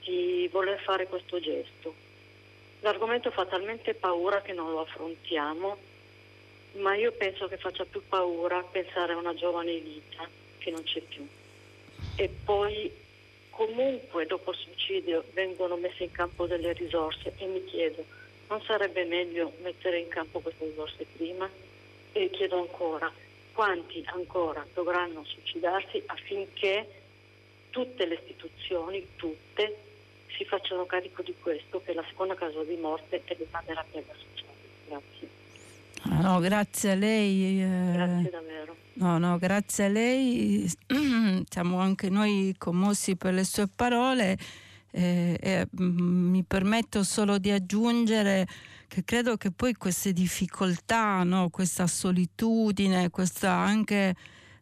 di 0.00 0.48
voler 0.50 0.80
fare 0.80 1.06
questo 1.06 1.38
gesto. 1.38 1.94
L'argomento 2.80 3.30
fa 3.30 3.44
talmente 3.44 3.92
paura 3.92 4.40
che 4.40 4.54
non 4.54 4.70
lo 4.70 4.80
affrontiamo, 4.80 5.76
ma 6.76 6.94
io 6.94 7.12
penso 7.12 7.48
che 7.48 7.58
faccia 7.58 7.84
più 7.84 8.02
paura 8.08 8.62
pensare 8.62 9.12
a 9.12 9.16
una 9.18 9.34
giovane 9.34 9.76
vita 9.78 10.26
che 10.58 10.70
non 10.70 10.82
c'è 10.84 11.00
più 11.00 11.26
e 12.16 12.30
poi 12.44 12.90
comunque 13.50 14.26
dopo 14.26 14.50
il 14.50 14.56
suicidio 14.56 15.24
vengono 15.32 15.76
messe 15.76 16.04
in 16.04 16.10
campo 16.10 16.46
delle 16.46 16.72
risorse 16.72 17.34
e 17.36 17.46
mi 17.46 17.62
chiedo, 17.64 18.04
non 18.48 18.60
sarebbe 18.62 19.04
meglio 19.04 19.52
mettere 19.62 19.98
in 19.98 20.08
campo 20.08 20.40
queste 20.40 20.64
risorse 20.64 21.06
prima? 21.16 21.48
E 22.16 22.30
chiedo 22.30 22.58
ancora, 22.58 23.12
quanti 23.52 24.02
ancora 24.06 24.64
dovranno 24.72 25.22
suicidarsi 25.22 26.02
affinché 26.06 27.02
tutte 27.68 28.06
le 28.06 28.14
istituzioni, 28.14 29.06
tutte, 29.16 29.76
si 30.34 30.46
facciano 30.46 30.86
carico 30.86 31.20
di 31.20 31.34
questo, 31.38 31.82
che 31.84 31.92
è 31.92 31.94
la 31.94 32.04
seconda 32.08 32.34
causa 32.34 32.64
di 32.64 32.76
morte 32.76 33.22
è 33.22 33.36
l'età 33.36 33.62
della 33.66 33.84
piaga 33.90 34.14
sociale. 34.14 34.56
Grazie. 34.88 35.28
no, 36.22 36.40
grazie 36.40 36.90
a 36.92 36.94
lei. 36.94 37.62
Eh, 37.62 37.92
grazie 37.92 38.30
davvero. 38.30 38.76
No, 38.94 39.18
no, 39.18 39.36
grazie 39.36 39.84
a 39.84 39.88
lei. 39.88 40.66
Siamo 41.50 41.78
anche 41.80 42.08
noi 42.08 42.54
commossi 42.56 43.14
per 43.16 43.34
le 43.34 43.44
sue 43.44 43.68
parole. 43.68 44.38
Eh, 44.98 45.36
eh, 45.42 45.66
mi 45.72 46.42
permetto 46.42 47.02
solo 47.04 47.36
di 47.36 47.50
aggiungere 47.50 48.46
che 48.88 49.04
credo 49.04 49.36
che 49.36 49.50
poi 49.50 49.74
queste 49.74 50.14
difficoltà, 50.14 51.22
no, 51.22 51.50
questa 51.50 51.86
solitudine, 51.86 53.10
questa 53.10 53.52
anche 53.52 54.14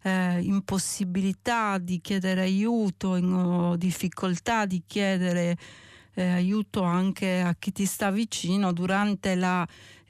eh, 0.02 0.40
impossibilità 0.40 1.78
di 1.78 2.00
chiedere 2.00 2.40
aiuto, 2.40 3.76
difficoltà 3.76 4.66
di 4.66 4.82
chiedere 4.84 5.56
eh, 6.14 6.24
aiuto 6.24 6.82
anche 6.82 7.40
a 7.40 7.54
chi 7.56 7.70
ti 7.70 7.86
sta 7.86 8.10
vicino 8.10 8.72
durante 8.72 9.36
la 9.36 9.64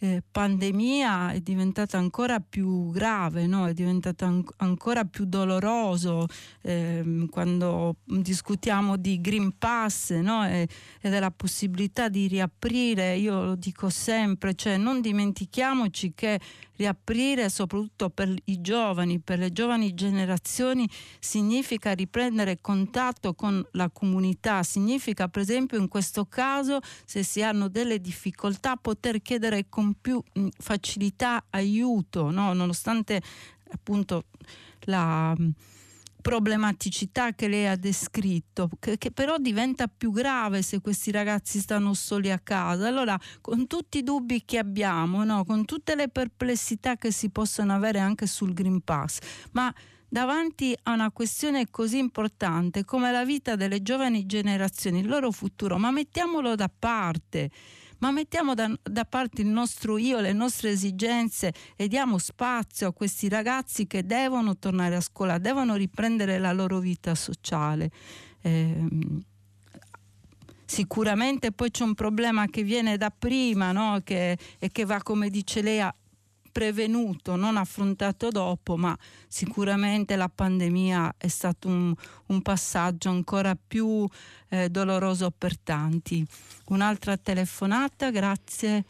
eh, 0.04 0.22
pandemia 0.30 1.30
è 1.30 1.40
diventata 1.40 1.96
ancora 1.96 2.38
più 2.38 2.90
grave, 2.90 3.46
no? 3.46 3.66
è 3.66 3.72
diventato 3.72 4.26
an- 4.26 4.44
ancora 4.58 5.04
più 5.04 5.24
doloroso 5.24 6.26
eh, 6.60 7.26
quando 7.30 7.96
discutiamo 8.04 8.98
di 8.98 9.18
Green 9.22 9.56
Pass 9.56 10.10
no? 10.12 10.46
e, 10.46 10.68
e, 11.00 11.08
della 11.08 11.30
possibilità 11.30 12.10
di 12.10 12.26
riaprire, 12.26 13.16
io 13.16 13.44
lo 13.44 13.54
dico 13.54 13.88
sempre, 13.88 14.54
cioè 14.54 14.76
non 14.76 15.00
dimentichiamoci 15.00 16.12
che 16.14 16.38
riaprire 16.76 17.48
soprattutto 17.48 18.10
per 18.10 18.34
i 18.44 18.60
giovani, 18.60 19.20
per 19.20 19.38
le 19.38 19.52
giovani 19.52 19.94
generazioni, 19.94 20.88
significa 21.18 21.92
riprendere 21.92 22.60
contatto 22.60 23.32
con 23.34 23.64
la 23.72 23.88
comunità, 23.90 24.62
significa 24.62 25.28
per 25.28 25.42
esempio 25.42 25.78
in 25.78 25.88
questo 25.88 26.26
caso 26.26 26.80
se 27.04 27.22
si 27.22 27.42
hanno 27.42 27.68
delle 27.68 28.00
difficoltà 28.00 28.76
poter 28.76 29.22
chiedere 29.22 29.68
con 29.94 29.96
più 30.00 30.22
mm, 30.38 30.48
facilità 30.58 31.44
aiuto, 31.50 32.30
no? 32.30 32.52
nonostante 32.52 33.22
appunto 33.70 34.24
la 34.86 35.34
problematicità 36.20 37.34
che 37.34 37.48
lei 37.48 37.66
ha 37.66 37.76
descritto, 37.76 38.70
che, 38.80 38.96
che, 38.96 39.10
però 39.10 39.36
diventa 39.36 39.88
più 39.88 40.10
grave 40.10 40.62
se 40.62 40.80
questi 40.80 41.10
ragazzi 41.10 41.58
stanno 41.58 41.92
soli 41.92 42.30
a 42.30 42.38
casa. 42.38 42.86
Allora, 42.86 43.18
con 43.42 43.66
tutti 43.66 43.98
i 43.98 44.02
dubbi 44.02 44.42
che 44.44 44.56
abbiamo, 44.56 45.22
no? 45.24 45.44
con 45.44 45.66
tutte 45.66 45.94
le 45.94 46.08
perplessità 46.08 46.96
che 46.96 47.12
si 47.12 47.28
possono 47.28 47.74
avere 47.74 47.98
anche 47.98 48.26
sul 48.26 48.54
Green 48.54 48.80
Pass, 48.80 49.18
ma 49.52 49.72
davanti 50.08 50.74
a 50.84 50.92
una 50.92 51.10
questione 51.10 51.68
così 51.70 51.98
importante 51.98 52.84
come 52.84 53.12
la 53.12 53.24
vita 53.24 53.54
delle 53.54 53.82
giovani 53.82 54.24
generazioni, 54.24 55.00
il 55.00 55.08
loro 55.08 55.30
futuro, 55.30 55.76
ma 55.76 55.90
mettiamolo 55.90 56.54
da 56.54 56.70
parte 56.70 57.50
ma 58.04 58.10
mettiamo 58.10 58.52
da, 58.52 58.70
da, 58.82 59.06
parte 59.06 59.40
il 59.40 59.46
nostro 59.48 59.96
io, 59.96 60.20
le 60.20 60.34
nostre 60.34 60.68
esigenze 60.68 61.54
e 61.74 61.88
diamo 61.88 62.18
spazio 62.18 62.88
a 62.88 62.92
questi 62.92 63.30
ragazzi 63.30 63.86
che 63.86 64.04
devono 64.04 64.58
tornare 64.58 64.96
a 64.96 65.00
scuola, 65.00 65.38
devono 65.38 65.74
riprendere 65.74 66.38
la 66.38 66.52
loro 66.52 66.80
vita 66.80 67.14
sociale. 67.14 67.90
Eh, 68.42 68.88
sicuramente 70.66 71.50
poi 71.50 71.70
c'è 71.70 71.82
un 71.82 71.94
problema 71.94 72.46
che 72.46 72.62
viene 72.62 72.98
da 72.98 73.10
prima 73.10 73.72
no? 73.72 74.02
che, 74.04 74.36
e 74.58 74.68
che 74.70 74.84
va, 74.84 75.00
come 75.02 75.30
dice 75.30 75.62
lei, 75.62 75.88
prevenuto, 76.54 77.34
non 77.34 77.56
affrontato 77.56 78.28
dopo, 78.28 78.76
ma 78.76 78.96
sicuramente 79.26 80.14
la 80.14 80.30
pandemia 80.32 81.16
è 81.18 81.26
stato 81.26 81.66
un, 81.66 81.92
un 82.26 82.42
passaggio 82.42 83.08
ancora 83.08 83.56
più 83.56 84.06
eh, 84.50 84.68
doloroso 84.68 85.32
per 85.36 85.58
tanti. 85.58 86.24
Un'altra 86.68 87.16
telefonata, 87.16 88.12
grazie. 88.12 88.84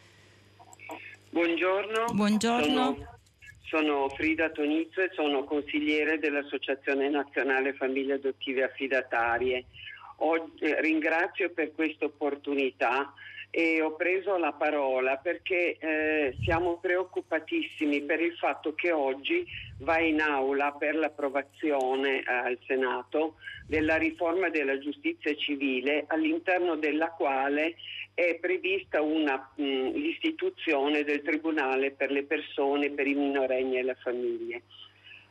Buongiorno. 1.30 2.12
Buongiorno. 2.12 2.66
Sono, 2.68 3.18
sono 3.62 4.08
Frida 4.10 4.50
Tonizzo 4.50 5.00
e 5.00 5.10
sono 5.14 5.44
consigliere 5.44 6.18
dell'Associazione 6.18 7.08
Nazionale 7.08 7.72
Famiglie 7.72 8.14
Adottive 8.14 8.64
Affidatarie. 8.64 9.64
Oggi, 10.16 10.64
eh, 10.64 10.82
ringrazio 10.82 11.48
per 11.48 11.72
questa 11.74 12.04
opportunità 12.04 13.10
e 13.56 13.80
ho 13.80 13.94
preso 13.94 14.36
la 14.36 14.50
parola 14.50 15.16
perché 15.16 15.76
eh, 15.78 16.36
siamo 16.42 16.78
preoccupatissimi 16.78 18.02
per 18.02 18.20
il 18.20 18.34
fatto 18.34 18.74
che 18.74 18.90
oggi 18.90 19.46
va 19.78 20.00
in 20.00 20.20
aula 20.20 20.72
per 20.72 20.96
l'approvazione 20.96 22.18
eh, 22.18 22.24
al 22.26 22.58
Senato 22.66 23.36
della 23.64 23.94
riforma 23.94 24.48
della 24.48 24.76
giustizia 24.80 25.32
civile 25.36 26.02
all'interno 26.08 26.74
della 26.74 27.10
quale 27.10 27.76
è 28.12 28.36
prevista 28.40 29.00
una, 29.00 29.48
mh, 29.54 29.62
l'istituzione 29.92 31.04
del 31.04 31.22
Tribunale 31.22 31.92
per 31.92 32.10
le 32.10 32.24
persone, 32.24 32.90
per 32.90 33.06
i 33.06 33.14
minorenni 33.14 33.76
e 33.76 33.84
le 33.84 33.96
famiglie. 34.02 34.62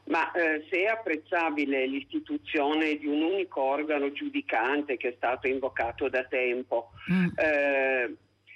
Ma 0.06 0.32
eh, 0.32 0.66
se 0.70 0.82
è 0.82 0.86
apprezzabile 0.86 1.86
l'istituzione 1.88 2.98
di 2.98 3.08
un 3.08 3.22
unico 3.22 3.62
organo 3.62 4.12
giudicante 4.12 4.98
che 4.98 5.10
è 5.10 5.14
stato 5.16 5.48
invocato 5.48 6.10
da 6.10 6.24
tempo, 6.26 6.90
mm. 7.12 7.28
eh, 7.38 8.16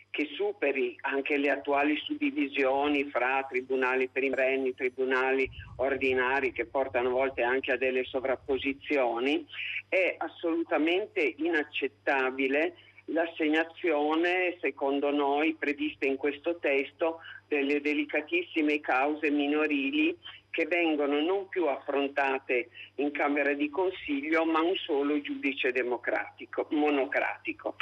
che 0.10 0.28
superi 0.34 0.98
anche 1.02 1.38
le 1.38 1.52
attuali 1.52 1.95
suddivisioni 2.04 3.06
fra 3.06 3.45
tribunali 3.48 4.10
per 4.10 4.24
i 4.24 4.30
minorenni, 4.30 4.74
tribunali 4.74 5.50
ordinari 5.78 6.52
che 6.52 6.66
portano 6.66 7.10
a 7.10 7.12
volte 7.12 7.43
anche 7.43 7.72
a 7.72 7.78
delle 7.78 8.04
sovrapposizioni, 8.04 9.45
è 9.88 10.16
assolutamente 10.18 11.36
inaccettabile 11.38 12.74
l'assegnazione, 13.06 14.58
secondo 14.60 15.12
noi, 15.12 15.56
prevista 15.58 16.06
in 16.06 16.18
questo 16.18 16.58
testo 16.58 17.20
delle 17.48 17.80
delicatissime 17.80 18.80
cause 18.82 19.30
minorili 19.30 20.18
che 20.50 20.66
vengono 20.66 21.20
non 21.22 21.48
più 21.48 21.66
affrontate 21.66 22.70
in 22.95 23.12
Camera 23.12 23.54
di 23.54 23.70
Consiglio 23.70 24.45
ma 24.45 24.62
un 24.62 24.76
solo 24.76 25.20
giudice 25.22 25.72
democratico, 25.72 26.68
monocratico. 26.72 27.76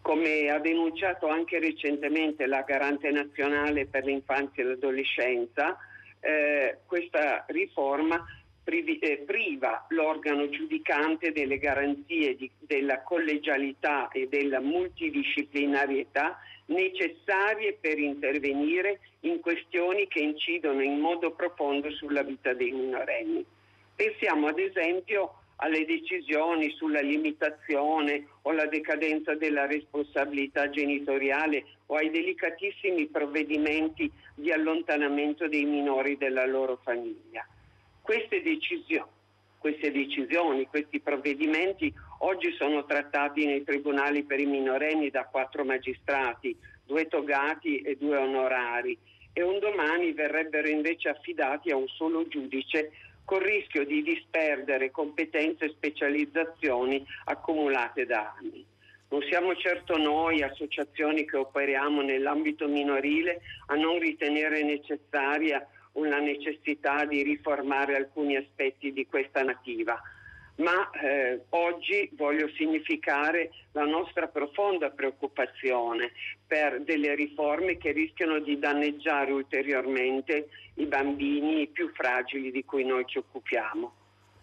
Come 0.00 0.50
ha 0.50 0.58
denunciato 0.58 1.28
anche 1.28 1.60
recentemente 1.60 2.46
la 2.46 2.62
garante 2.62 3.10
nazionale 3.10 3.86
per 3.86 4.04
l'infanzia 4.04 4.62
e 4.62 4.66
l'adolescenza, 4.66 5.78
eh, 6.20 6.78
questa 6.86 7.44
riforma 7.48 8.24
privi, 8.62 8.98
eh, 8.98 9.22
priva 9.26 9.84
l'organo 9.88 10.48
giudicante 10.48 11.32
delle 11.32 11.58
garanzie 11.58 12.36
di, 12.36 12.50
della 12.58 13.02
collegialità 13.02 14.08
e 14.08 14.28
della 14.28 14.60
multidisciplinarietà 14.60 16.38
necessarie 16.72 17.76
per 17.80 17.98
intervenire 17.98 19.00
in 19.20 19.40
questioni 19.40 20.08
che 20.08 20.20
incidono 20.20 20.82
in 20.82 20.98
modo 20.98 21.32
profondo 21.32 21.90
sulla 21.90 22.22
vita 22.22 22.52
dei 22.54 22.72
minorenni. 22.72 23.44
Pensiamo 23.94 24.48
ad 24.48 24.58
esempio 24.58 25.34
alle 25.56 25.84
decisioni 25.84 26.70
sulla 26.70 27.00
limitazione 27.00 28.26
o 28.42 28.52
la 28.52 28.66
decadenza 28.66 29.34
della 29.34 29.66
responsabilità 29.66 30.68
genitoriale 30.70 31.64
o 31.86 31.94
ai 31.94 32.10
delicatissimi 32.10 33.06
provvedimenti 33.06 34.10
di 34.34 34.50
allontanamento 34.50 35.46
dei 35.46 35.64
minori 35.64 36.16
dalla 36.16 36.46
loro 36.46 36.80
famiglia. 36.82 37.46
Queste 38.00 38.42
decisioni, 38.42 39.08
queste 39.58 39.92
decisioni, 39.92 40.66
questi 40.66 40.98
provvedimenti 40.98 41.94
oggi 42.24 42.52
sono 42.56 42.84
trattati 42.84 43.46
nei 43.46 43.64
tribunali 43.64 44.24
per 44.24 44.40
i 44.40 44.46
minorenni 44.46 45.10
da 45.10 45.24
quattro 45.24 45.64
magistrati, 45.64 46.56
due 46.84 47.06
togati 47.06 47.78
e 47.78 47.96
due 47.96 48.16
onorari 48.16 48.96
e 49.32 49.42
un 49.42 49.58
domani 49.58 50.12
verrebbero 50.12 50.68
invece 50.68 51.08
affidati 51.08 51.70
a 51.70 51.76
un 51.76 51.88
solo 51.88 52.26
giudice 52.28 52.92
col 53.24 53.40
rischio 53.40 53.84
di 53.84 54.02
disperdere 54.02 54.90
competenze 54.90 55.64
e 55.66 55.70
specializzazioni 55.70 57.04
accumulate 57.24 58.04
da 58.04 58.34
anni. 58.38 58.64
Non 59.08 59.22
siamo 59.22 59.54
certo 59.54 59.96
noi, 59.96 60.42
associazioni 60.42 61.26
che 61.26 61.36
operiamo 61.36 62.02
nell'ambito 62.02 62.66
minorile, 62.66 63.42
a 63.66 63.74
non 63.74 63.98
ritenere 63.98 64.62
necessaria 64.62 65.66
una 65.92 66.18
necessità 66.18 67.04
di 67.04 67.22
riformare 67.22 67.96
alcuni 67.96 68.36
aspetti 68.36 68.92
di 68.92 69.06
questa 69.06 69.42
nativa 69.42 70.00
ma 70.56 70.90
eh, 70.90 71.44
oggi 71.50 72.10
voglio 72.12 72.48
significare 72.56 73.50
la 73.72 73.84
nostra 73.84 74.28
profonda 74.28 74.90
preoccupazione 74.90 76.12
per 76.46 76.82
delle 76.82 77.14
riforme 77.14 77.78
che 77.78 77.92
rischiano 77.92 78.38
di 78.38 78.58
danneggiare 78.58 79.32
ulteriormente 79.32 80.48
i 80.74 80.84
bambini 80.84 81.68
più 81.68 81.90
fragili 81.94 82.50
di 82.50 82.64
cui 82.64 82.84
noi 82.84 83.04
ci 83.06 83.18
occupiamo. 83.18 83.92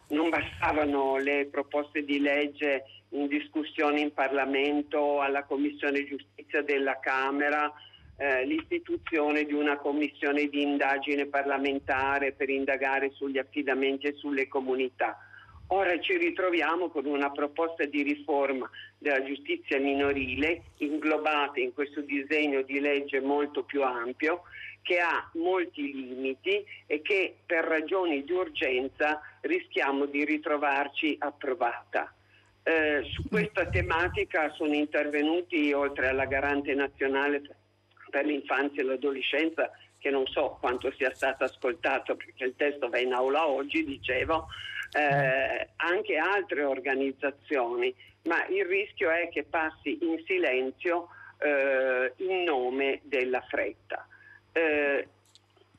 Non 0.10 0.30
bastavano 0.30 1.18
le 1.18 1.48
proposte 1.52 2.04
di 2.04 2.20
legge 2.20 2.86
in 3.10 3.28
discussione 3.28 4.00
in 4.00 4.12
Parlamento, 4.12 5.22
alla 5.22 5.44
Commissione 5.44 6.06
Giustizia 6.06 6.64
della 6.64 7.00
Camera, 7.00 7.72
eh, 8.18 8.46
l'istituzione 8.46 9.46
di 9.46 9.54
una 9.54 9.78
commissione 9.78 10.48
di 10.48 10.64
indagine 10.64 11.28
parlamentare 11.28 12.32
per 12.32 12.50
indagare 12.50 13.12
sugli 13.12 13.38
affidamenti 13.38 14.08
e 14.08 14.14
sulle 14.16 14.48
comunità 14.48 15.18
Ora 15.72 16.00
ci 16.00 16.18
ritroviamo 16.18 16.90
con 16.90 17.06
una 17.06 17.30
proposta 17.30 17.86
di 17.86 18.02
riforma 18.02 18.68
della 18.98 19.24
giustizia 19.24 19.80
minorile 19.80 20.64
inglobata 20.78 21.60
in 21.60 21.74
questo 21.74 22.02
disegno 22.02 22.64
di 22.64 22.80
legge 22.80 23.20
molto 23.22 23.64
più 23.64 23.84
ampio 23.84 24.44
che 24.82 24.98
ha 24.98 25.30
molti 25.34 25.94
limiti 25.94 26.66
e 26.88 27.02
che 27.04 27.36
per 27.46 27.66
ragioni 27.66 28.24
di 28.24 28.32
urgenza 28.32 29.22
rischiamo 29.42 30.06
di 30.06 30.26
ritrovarci 30.26 31.18
approvata. 31.20 32.12
Eh, 32.64 33.04
su 33.12 33.28
questa 33.30 33.68
tematica 33.68 34.52
sono 34.54 34.74
intervenuti, 34.74 35.72
oltre 35.72 36.08
alla 36.08 36.26
garante 36.26 36.74
nazionale 36.74 37.44
per 38.10 38.26
l'infanzia 38.26 38.82
e 38.82 38.86
l'adolescenza, 38.86 39.70
che 40.00 40.10
non 40.10 40.26
so 40.26 40.58
quanto 40.60 40.92
sia 40.98 41.14
stato 41.14 41.44
ascoltato 41.44 42.16
perché 42.16 42.46
il 42.46 42.56
testo 42.56 42.90
va 42.90 42.98
in 42.98 43.14
aula 43.14 43.48
oggi, 43.48 43.84
dicevo, 43.84 44.48
eh, 44.92 45.70
anche 45.76 46.18
altre 46.18 46.64
organizzazioni, 46.64 47.94
ma 48.24 48.46
il 48.48 48.66
rischio 48.66 49.10
è 49.10 49.30
che 49.30 49.44
passi 49.44 49.98
in 50.02 50.22
silenzio 50.26 51.10
eh, 51.40 52.14
in 52.18 52.44
nome 52.44 53.02
della 53.04 53.42
fretta. 53.42 54.08
Eh, 54.52 55.08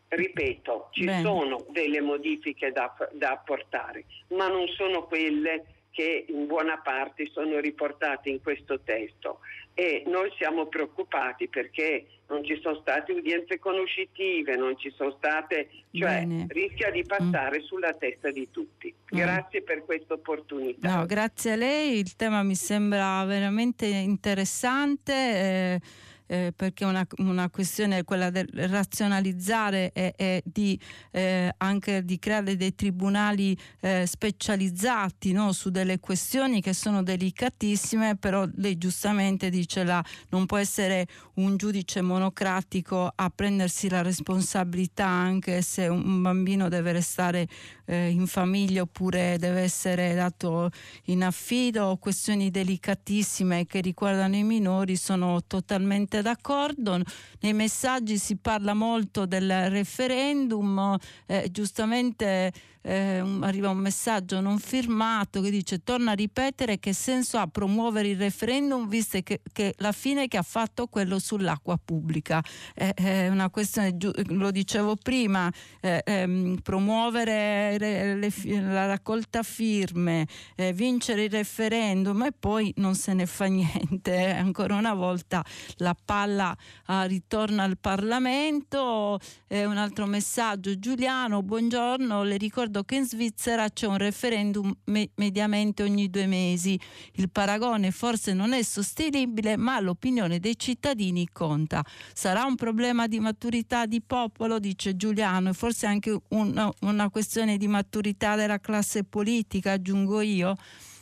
ripeto, 0.08 0.88
ci 0.92 1.04
Bene. 1.04 1.22
sono 1.22 1.64
delle 1.70 2.00
modifiche 2.00 2.72
da, 2.72 2.94
da 3.12 3.32
apportare, 3.32 4.04
ma 4.28 4.48
non 4.48 4.66
sono 4.68 5.04
quelle 5.04 5.64
che 5.90 6.24
in 6.28 6.46
buona 6.46 6.78
parte 6.78 7.28
sono 7.32 7.58
riportate 7.58 8.30
in 8.30 8.40
questo 8.42 8.80
testo 8.80 9.40
e 9.74 10.02
noi 10.06 10.30
siamo 10.36 10.66
preoccupati 10.66 11.48
perché 11.48 12.06
non 12.28 12.44
ci 12.44 12.58
sono 12.62 12.76
state 12.80 13.12
udienze 13.12 13.58
conoscitive, 13.58 14.56
non 14.56 14.78
ci 14.78 14.92
sono 14.96 15.14
state, 15.16 15.68
cioè 15.90 16.24
Bene. 16.24 16.46
rischia 16.48 16.90
di 16.90 17.04
passare 17.04 17.58
mm. 17.58 17.62
sulla 17.62 17.92
testa 17.94 18.30
di 18.30 18.48
tutti. 18.50 18.92
Mm. 18.92 19.18
Grazie 19.18 19.62
mm. 19.62 19.64
per 19.64 19.84
questa 19.84 20.14
opportunità. 20.14 20.96
No, 20.96 21.06
grazie 21.06 21.52
a 21.52 21.56
lei, 21.56 21.98
il 21.98 22.14
tema 22.14 22.42
mi 22.42 22.54
sembra 22.54 23.24
veramente 23.24 23.86
interessante. 23.86 25.12
Eh 25.12 26.08
eh, 26.30 26.52
perché 26.54 26.84
una, 26.84 27.04
una 27.18 27.50
questione 27.50 27.98
è 27.98 28.04
quella 28.04 28.30
del 28.30 28.48
razionalizzare 28.52 29.90
e, 29.92 30.14
e 30.16 30.42
di, 30.44 30.78
eh, 31.10 31.52
anche 31.56 32.04
di 32.04 32.20
creare 32.20 32.56
dei 32.56 32.72
tribunali 32.76 33.58
eh, 33.80 34.06
specializzati 34.06 35.32
no, 35.32 35.50
su 35.50 35.70
delle 35.70 35.98
questioni 35.98 36.60
che 36.60 36.72
sono 36.72 37.02
delicatissime, 37.02 38.16
però 38.16 38.46
lei 38.54 38.78
giustamente 38.78 39.50
dice 39.50 39.82
la, 39.82 40.04
non 40.28 40.46
può 40.46 40.58
essere 40.58 41.08
un 41.34 41.56
giudice 41.56 42.00
monocratico 42.00 43.10
a 43.12 43.30
prendersi 43.34 43.88
la 43.88 44.02
responsabilità 44.02 45.06
anche 45.06 45.62
se 45.62 45.88
un 45.88 46.22
bambino 46.22 46.68
deve 46.68 46.92
restare 46.92 47.48
eh, 47.86 48.10
in 48.10 48.28
famiglia 48.28 48.82
oppure 48.82 49.36
deve 49.38 49.62
essere 49.62 50.14
dato 50.14 50.70
in 51.06 51.24
affido, 51.24 51.96
questioni 52.00 52.50
delicatissime 52.50 53.66
che 53.66 53.80
riguardano 53.80 54.36
i 54.36 54.44
minori, 54.44 54.94
sono 54.94 55.42
totalmente 55.44 56.19
d'accordo. 56.22 57.00
Nei 57.40 57.52
messaggi 57.52 58.18
si 58.18 58.36
parla 58.36 58.74
molto 58.74 59.26
del 59.26 59.70
referendum, 59.70 60.96
eh, 61.26 61.48
giustamente 61.50 62.52
eh, 62.82 63.20
un, 63.20 63.42
arriva 63.42 63.68
un 63.68 63.78
messaggio 63.78 64.40
non 64.40 64.58
firmato 64.58 65.40
che 65.40 65.50
dice 65.50 65.82
torna 65.82 66.12
a 66.12 66.14
ripetere 66.14 66.78
che 66.78 66.92
senso 66.92 67.38
ha 67.38 67.46
promuovere 67.46 68.08
il 68.08 68.18
referendum 68.18 68.88
visto 68.88 69.18
che, 69.22 69.42
che 69.52 69.74
la 69.78 69.92
fine 69.92 70.28
che 70.28 70.36
ha 70.36 70.42
fatto 70.42 70.86
quello 70.86 71.18
sull'acqua 71.18 71.78
pubblica. 71.82 72.42
Eh, 72.74 72.94
è 72.94 73.28
una 73.28 73.50
questione, 73.50 73.96
lo 74.28 74.50
dicevo 74.50 74.96
prima, 74.96 75.52
eh, 75.80 76.02
ehm, 76.04 76.58
promuovere 76.62 77.76
le, 77.78 78.14
le, 78.16 78.32
la 78.60 78.86
raccolta 78.86 79.42
firme, 79.42 80.26
eh, 80.56 80.72
vincere 80.72 81.24
il 81.24 81.30
referendum 81.30 82.22
e 82.22 82.32
poi 82.32 82.72
non 82.76 82.94
se 82.94 83.12
ne 83.12 83.26
fa 83.26 83.44
niente. 83.46 84.30
Ancora 84.30 84.76
una 84.76 84.94
volta 84.94 85.44
la 85.76 85.94
palla 86.02 86.56
ah, 86.86 87.04
ritorna 87.04 87.64
al 87.64 87.78
Parlamento. 87.78 89.18
un 89.48 89.76
altro 89.76 90.06
messaggio, 90.06 90.78
Giuliano, 90.78 91.42
buongiorno, 91.42 92.22
le 92.22 92.36
ricordo 92.36 92.69
ricordo 92.70 92.84
che 92.84 92.94
in 92.94 93.04
Svizzera 93.04 93.68
c'è 93.68 93.86
un 93.86 93.98
referendum 93.98 94.72
me- 94.84 95.10
mediamente 95.16 95.82
ogni 95.82 96.08
due 96.08 96.26
mesi. 96.26 96.78
Il 97.14 97.28
paragone 97.28 97.90
forse 97.90 98.32
non 98.32 98.52
è 98.52 98.62
sostenibile, 98.62 99.56
ma 99.56 99.80
l'opinione 99.80 100.38
dei 100.38 100.56
cittadini 100.56 101.28
conta. 101.32 101.84
Sarà 102.14 102.44
un 102.44 102.54
problema 102.54 103.08
di 103.08 103.18
maturità 103.18 103.86
di 103.86 104.00
popolo, 104.00 104.60
dice 104.60 104.94
Giuliano, 104.96 105.50
e 105.50 105.52
forse 105.52 105.86
anche 105.86 106.16
una, 106.28 106.70
una 106.82 107.10
questione 107.10 107.56
di 107.56 107.66
maturità 107.66 108.36
della 108.36 108.60
classe 108.60 109.02
politica, 109.02 109.72
aggiungo 109.72 110.20
io. 110.20 110.54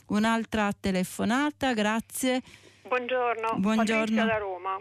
Un'altra 0.07 0.71
telefonata, 0.77 1.73
grazie. 1.73 2.41
Buongiorno, 2.87 3.59
Buongiorno. 3.59 3.99
Patrizia 3.99 4.25
da 4.25 4.37
Roma. 4.37 4.79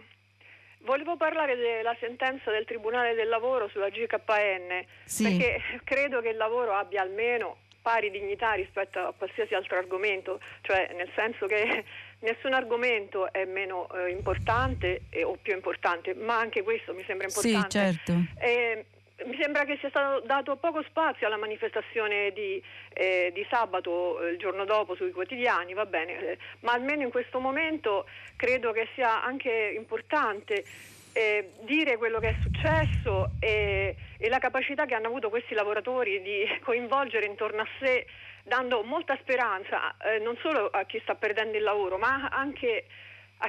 Volevo 0.83 1.17
parlare 1.17 1.57
della 1.57 1.97
sentenza 2.01 2.51
del 2.51 2.65
Tribunale 2.65 3.15
del 3.15 3.29
Lavoro 3.29 3.69
sulla 3.69 3.89
GKN, 3.89 4.85
sì. 5.05 5.25
perché 5.25 5.61
credo 5.85 6.21
che 6.21 6.29
il 6.29 6.37
lavoro 6.37 6.75
abbia 6.75 7.03
almeno 7.03 7.59
pari 7.81 8.11
dignità 8.11 8.53
rispetto 8.53 8.99
a 8.99 9.15
qualsiasi 9.17 9.55
altro 9.55 9.79
argomento, 9.79 10.41
cioè 10.61 10.93
nel 10.95 11.11
senso 11.15 11.47
che 11.47 11.85
nessun 12.21 12.53
argomento 12.53 13.33
è 13.33 13.45
meno 13.45 13.89
eh, 13.95 14.11
importante 14.11 15.03
eh, 15.11 15.25
o 15.25 15.37
più 15.41 15.55
importante, 15.55 16.15
ma 16.15 16.39
anche 16.39 16.63
questo 16.63 16.93
mi 16.93 17.03
sembra 17.07 17.27
importante. 17.27 17.71
Sì, 17.71 17.79
certo. 17.79 18.13
Eh, 18.39 18.85
mi 19.25 19.37
sembra 19.41 19.65
che 19.65 19.77
sia 19.79 19.89
stato 19.89 20.25
dato 20.27 20.57
poco 20.57 20.83
spazio 20.85 21.27
alla 21.27 21.37
manifestazione 21.37 22.33
di, 22.33 22.63
eh, 22.93 23.31
di 23.35 23.45
sabato 23.51 24.21
eh, 24.21 24.31
il 24.31 24.39
giorno 24.39 24.65
dopo 24.65 24.95
sui 24.95 25.11
quotidiani, 25.11 25.75
va 25.75 25.87
bene, 25.87 26.19
eh, 26.19 26.39
ma 26.61 26.73
almeno 26.73 27.03
in 27.03 27.11
questo 27.11 27.41
momento 27.41 28.07
credo 28.37 28.71
che 28.73 28.89
sia 28.95 29.23
anche 29.23 29.73
importante 29.77 30.65
eh, 31.13 31.51
dire 31.63 31.97
quello 31.97 32.21
che 32.21 32.29
è 32.29 32.37
successo 32.43 33.31
e, 33.41 33.97
e, 34.19 34.29
la 34.29 34.39
capacità 34.39 34.87
che 34.87 34.95
hanno 34.95 35.09
avuto 35.09 35.31
questi 35.31 35.55
lavoratori 35.55 36.23
di 36.23 36.45
coinvolgere 36.63 37.27
intorno 37.27 37.63
a 37.63 37.69
sé, 37.81 38.07
dando 38.45 38.83
molta 38.83 39.17
speranza 39.21 39.97
eh, 39.99 40.21
non 40.21 40.37
solo 40.41 40.69
a 40.69 40.85
chi 40.85 41.01
sta 41.03 41.17
perdendo 41.17 41.57
il 41.57 41.65
lavoro, 41.65 41.99
ma 41.99 42.29
anche 42.31 42.85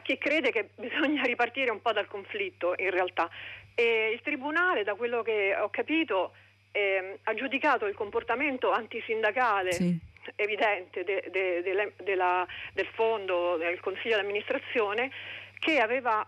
chi 0.01 0.17
crede 0.17 0.51
che 0.51 0.69
bisogna 0.75 1.23
ripartire 1.23 1.71
un 1.71 1.81
po' 1.81 1.91
dal 1.91 2.07
conflitto 2.07 2.75
in 2.77 2.91
realtà. 2.91 3.29
E 3.75 4.11
il 4.13 4.21
Tribunale, 4.21 4.83
da 4.83 4.95
quello 4.95 5.21
che 5.23 5.55
ho 5.57 5.69
capito, 5.69 6.33
eh, 6.71 7.19
ha 7.23 7.33
giudicato 7.33 7.85
il 7.85 7.95
comportamento 7.95 8.71
antisindacale 8.71 9.71
sì. 9.71 9.97
evidente 10.35 11.03
de, 11.03 11.27
de, 11.31 11.61
de, 11.63 11.93
della, 12.03 12.45
del 12.73 12.87
fondo, 12.93 13.57
del 13.57 13.79
Consiglio 13.79 14.15
di 14.15 14.21
amministrazione, 14.21 15.11
che 15.59 15.79
aveva 15.79 16.25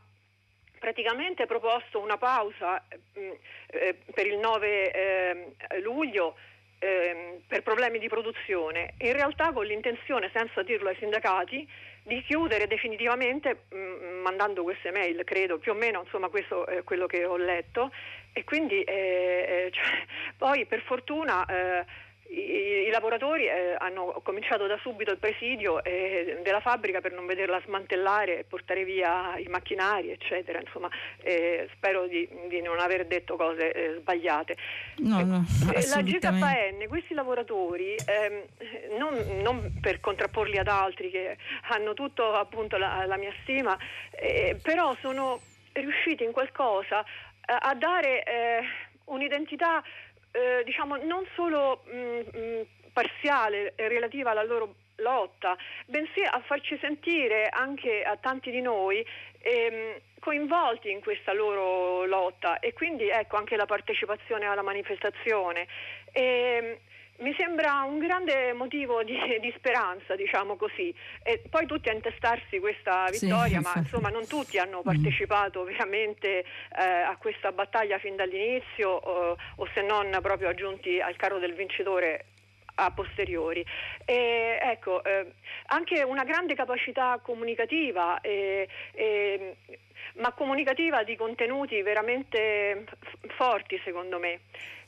praticamente 0.80 1.46
proposto 1.46 2.00
una 2.00 2.18
pausa 2.18 2.84
mh, 3.14 3.32
eh, 3.68 3.98
per 4.14 4.26
il 4.26 4.38
9 4.38 4.92
eh, 4.92 5.56
luglio 5.82 6.36
ehm, 6.80 7.42
per 7.48 7.62
problemi 7.62 8.00
di 8.00 8.08
produzione, 8.08 8.96
in 9.00 9.14
realtà 9.14 9.54
con 9.54 9.66
l'intenzione, 9.66 10.32
senza 10.34 10.64
dirlo 10.64 10.90
ai 10.90 10.96
sindacati, 10.98 11.68
di 12.04 12.22
chiudere 12.24 12.68
definitivamente 12.68 13.64
mh, 13.70 13.78
mm, 13.78 14.22
mandando 14.22 14.64
queste 14.64 14.92
mail, 14.92 15.24
credo, 15.24 15.60
più 15.60 15.72
o 15.72 15.76
meno, 15.76 16.02
insomma 16.02 16.30
questo 16.30 16.66
è 16.66 16.84
quello 16.84 17.06
che 17.06 17.26
ho 17.26 17.38
letto. 17.38 17.92
E 18.34 18.44
quindi 18.44 18.82
eh, 18.84 19.66
eh 19.68 19.72
cioè, 19.72 20.06
poi 20.38 20.66
per 20.66 20.82
fortuna 20.82 21.46
eh, 21.46 21.86
i, 22.32 22.88
i, 22.88 22.90
lavoratori 22.90 23.46
eh, 23.46 23.76
hanno 23.78 24.22
cominciato 24.24 24.66
da 24.66 24.78
subito 24.82 25.12
il 25.12 25.18
presidio 25.18 25.84
eh, 25.84 26.40
della 26.44 26.62
fabbrica 26.62 27.02
per 27.02 27.12
non 27.12 27.26
vederla 27.26 27.62
smantellare 27.66 28.40
e 28.40 28.44
portare 28.44 28.86
via 28.86 29.38
i 29.38 29.48
macchinari, 29.48 30.12
eccetera. 30.12 30.60
Insomma, 30.60 30.90
eh, 31.22 31.70
spero 31.76 32.08
di, 32.08 32.28
di, 32.48 32.62
non 32.62 32.80
aver 32.80 33.06
detto 33.06 33.36
cose 33.36 33.72
eh, 33.72 33.96
sbagliate. 34.00 34.56
No, 34.98 35.24
no, 35.24 35.46
eh, 35.74 35.88
la 35.88 36.02
GKN, 36.02 36.88
questi 36.88 37.14
lavoratori, 37.14 37.96
ehm, 37.96 38.98
non, 38.98 39.42
non, 39.42 39.80
per 39.82 40.00
contrapporli 40.00 40.58
ad 40.58 40.68
altri 40.68 41.12
che 41.12 41.38
hanno 41.70 41.94
tutto 41.94 42.34
appunto 42.34 42.78
la, 42.78 43.06
la 43.06 43.18
mia 43.18 43.34
stima, 43.42 43.78
eh, 44.12 44.58
però 44.62 44.96
sono 45.02 45.42
riusciti 45.74 46.24
in 46.24 46.32
qualcosa 46.32 47.04
a 47.44 47.74
dare 47.76 48.24
un'identità 49.06 49.84
eh, 50.32 50.64
diciamo, 50.64 50.98
non 50.98 51.26
solo 51.36 51.84
mh, 51.86 51.96
mm, 51.96 52.20
mh, 52.20 52.38
mm, 52.38 52.62
parziale 52.94 53.74
relativa 53.76 54.32
alla 54.32 54.44
loro 54.44 54.76
lotta, 54.98 55.56
bensì 55.88 56.22
a 56.22 56.40
farci 56.46 56.78
sentire 56.80 57.50
anche 57.50 58.04
a 58.04 58.18
tanti 58.18 58.52
di 58.52 58.62
noi 58.62 59.06
ehm, 59.40 59.96
coinvolti 60.20 60.92
in 60.92 61.02
questa 61.02 61.34
loro 61.34 62.06
lotta 62.06 62.60
e 62.60 62.74
quindi 62.74 63.10
ecco 63.10 63.38
anche 63.38 63.56
la 63.56 63.66
partecipazione 63.66 64.46
alla 64.46 64.62
manifestazione. 64.62 65.68
E, 66.12 66.22
ehm, 66.22 66.78
mi 67.22 67.34
sembra 67.38 67.84
un 67.84 68.00
grande 68.00 68.54
motivo 68.54 69.04
di, 69.04 69.16
di, 69.40 69.54
speranza, 69.56 70.16
diciamo 70.16 70.56
così. 70.56 70.94
E 71.24 71.42
poi 71.50 71.66
tutti 71.66 71.90
a 71.90 71.94
intestarsi 71.94 72.60
questa 72.60 73.06
vittoria, 73.10 73.60
sì, 73.60 73.64
ma 73.64 73.74
insomma 73.78 74.10
non 74.10 74.28
tutti 74.28 74.58
hanno 74.58 74.80
mm. 74.80 74.84
partecipato 74.84 75.64
veramente 75.64 76.40
eh, 76.40 76.84
a 76.84 77.16
questa 77.18 77.52
battaglia 77.52 78.00
fin 78.00 78.16
dall'inizio, 78.16 78.90
o, 78.90 79.38
o 79.56 79.70
se 79.74 79.82
non 79.82 80.18
proprio 80.22 80.50
aggiunti 80.50 81.00
al 81.00 81.16
carro 81.16 81.40
del 81.40 81.54
vincitore 81.54 82.26
a 82.76 82.92
posteriori. 82.92 83.64
E, 84.06 84.58
ecco, 84.62 85.04
eh, 85.04 85.34
anche 85.68 86.02
una 86.04 86.24
grande 86.24 86.56
capacità 86.56 87.20
comunicativa, 87.22 88.20
eh, 88.22 88.68
eh, 88.94 89.56
ma 90.16 90.32
comunicativa 90.34 91.04
di 91.04 91.16
contenuti 91.16 91.82
veramente 91.82 92.86
f- 93.00 93.36
forti 93.36 93.80
secondo 93.84 94.18
me. 94.18 94.40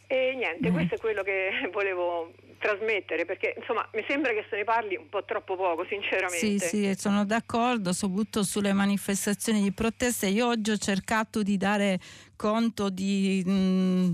E 0.07 0.35
niente, 0.35 0.69
mm. 0.69 0.73
questo 0.73 0.95
è 0.95 0.97
quello 0.97 1.23
che 1.23 1.49
volevo 1.71 2.31
trasmettere 2.59 3.25
perché 3.25 3.55
insomma 3.57 3.85
mi 3.93 4.05
sembra 4.07 4.31
che 4.31 4.45
se 4.49 4.55
ne 4.55 4.63
parli 4.63 4.95
un 4.95 5.09
po' 5.09 5.25
troppo 5.25 5.55
poco 5.57 5.85
sinceramente. 5.89 6.59
Sì, 6.59 6.59
sì, 6.59 6.93
sono 6.95 7.25
d'accordo, 7.25 7.91
soprattutto 7.91 8.43
sulle 8.43 8.73
manifestazioni 8.73 9.61
di 9.61 9.71
protesta. 9.71 10.27
Io 10.27 10.47
oggi 10.47 10.71
ho 10.71 10.77
cercato 10.77 11.43
di 11.43 11.57
dare 11.57 11.99
conto 12.35 12.89
di... 12.89 13.43
Mh, 13.45 13.51
mm, 13.51 14.13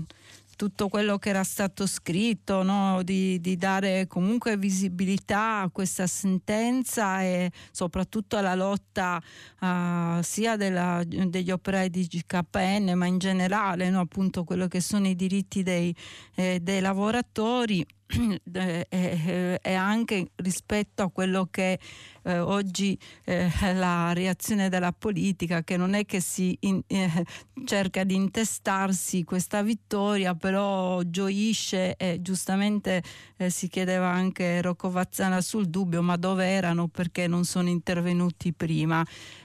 tutto 0.60 0.90
quello 0.90 1.16
che 1.16 1.30
era 1.30 1.42
stato 1.42 1.86
scritto, 1.86 2.62
no? 2.62 3.02
di, 3.02 3.40
di, 3.40 3.56
dare 3.56 4.06
comunque 4.06 4.58
visibilità 4.58 5.60
a 5.60 5.70
questa 5.70 6.06
sentenza 6.06 7.22
e 7.22 7.50
soprattutto 7.70 8.36
alla 8.36 8.54
lotta 8.54 9.22
uh, 9.60 10.20
sia 10.20 10.56
della, 10.56 11.02
degli 11.02 11.50
operai 11.50 11.88
di 11.88 12.06
GKN 12.06 12.92
ma 12.94 13.06
in 13.06 13.16
generale 13.16 13.88
no? 13.88 14.00
appunto 14.00 14.44
quello 14.44 14.68
che 14.68 14.82
sono 14.82 15.08
i 15.08 15.16
diritti 15.16 15.62
dei, 15.62 15.96
eh, 16.34 16.60
dei 16.60 16.82
lavoratori 16.82 17.82
e, 18.52 19.58
e, 19.62 19.74
anche 19.74 20.30
rispetto 20.36 21.02
a 21.02 21.10
quello 21.10 21.48
che 21.50 21.78
eh, 22.22 22.38
oggi 22.38 22.98
eh, 23.24 23.48
la 23.74 24.12
reazione 24.12 24.68
della 24.68 24.92
politica 24.92 25.62
che 25.62 25.76
non 25.76 25.94
è 25.94 26.04
che 26.04 26.20
si 26.20 26.56
in, 26.60 26.82
eh, 26.86 27.24
cerca 27.64 28.04
di 28.04 28.14
intestarsi 28.14 29.24
questa 29.24 29.62
vittoria 29.62 30.34
però 30.34 31.02
gioisce 31.02 31.96
e 31.96 32.20
giustamente 32.20 33.02
eh, 33.36 33.50
si 33.50 33.68
chiedeva 33.68 34.08
anche 34.08 34.60
Rocco 34.60 34.90
Vazzana 34.90 35.40
sul 35.40 35.66
dubbio 35.66 36.02
ma 36.02 36.16
dove 36.16 36.46
erano 36.46 36.88
perché 36.88 37.26
non 37.26 37.44
sono 37.44 37.68
intervenuti 37.68 38.52
prima 38.52 39.04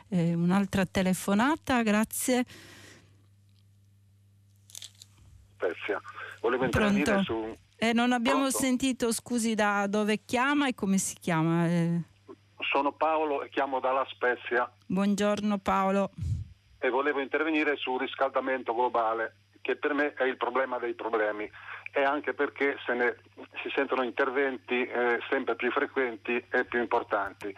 eh, 0.10 0.34
un'altra 0.34 0.86
telefonata 0.86 1.84
grazie 1.84 2.46
Spezia. 5.56 6.02
Volevo 6.42 6.66
intervenire 6.66 7.04
Pronto? 7.04 7.24
su 7.24 7.58
eh, 7.90 7.94
non 7.94 8.12
abbiamo 8.12 8.42
Pronto? 8.42 8.58
sentito, 8.58 9.12
scusi, 9.12 9.54
da 9.54 9.88
dove 9.88 10.22
chiama 10.26 10.68
e 10.68 10.74
come 10.74 10.98
si 10.98 11.16
chiama? 11.20 11.68
Eh. 11.68 12.02
Sono 12.72 12.92
Paolo 12.94 13.44
e 13.44 13.50
chiamo 13.50 13.80
dalla 13.80 14.06
Spezia. 14.10 14.70
Buongiorno 14.86 15.58
Paolo. 15.60 16.12
E 16.80 16.90
volevo 16.90 17.20
intervenire 17.20 17.76
sul 17.78 18.00
riscaldamento 18.00 18.74
globale, 18.74 19.36
che 19.62 19.76
per 19.76 19.94
me 19.94 20.14
è 20.14 20.24
il 20.24 20.38
problema 20.38 20.78
dei 20.78 20.94
problemi 20.94 21.50
e 21.92 22.04
anche 22.04 22.34
perché 22.34 22.78
se 22.86 22.94
ne, 22.94 23.16
si 23.62 23.72
sentono 23.74 24.04
interventi 24.04 24.86
eh, 24.86 25.20
sempre 25.30 25.56
più 25.56 25.72
frequenti 25.72 26.44
e 26.50 26.66
più 26.66 26.80
importanti. 26.80 27.54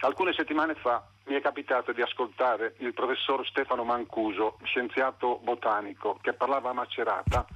Alcune 0.00 0.32
settimane 0.32 0.74
fa 0.74 1.06
mi 1.26 1.34
è 1.34 1.40
capitato 1.40 1.92
di 1.92 2.02
ascoltare 2.02 2.74
il 2.78 2.92
professor 2.92 3.46
Stefano 3.46 3.84
Mancuso, 3.84 4.58
scienziato 4.64 5.40
botanico, 5.42 6.18
che 6.20 6.32
parlava 6.32 6.70
a 6.70 6.74
Macerata 6.74 7.46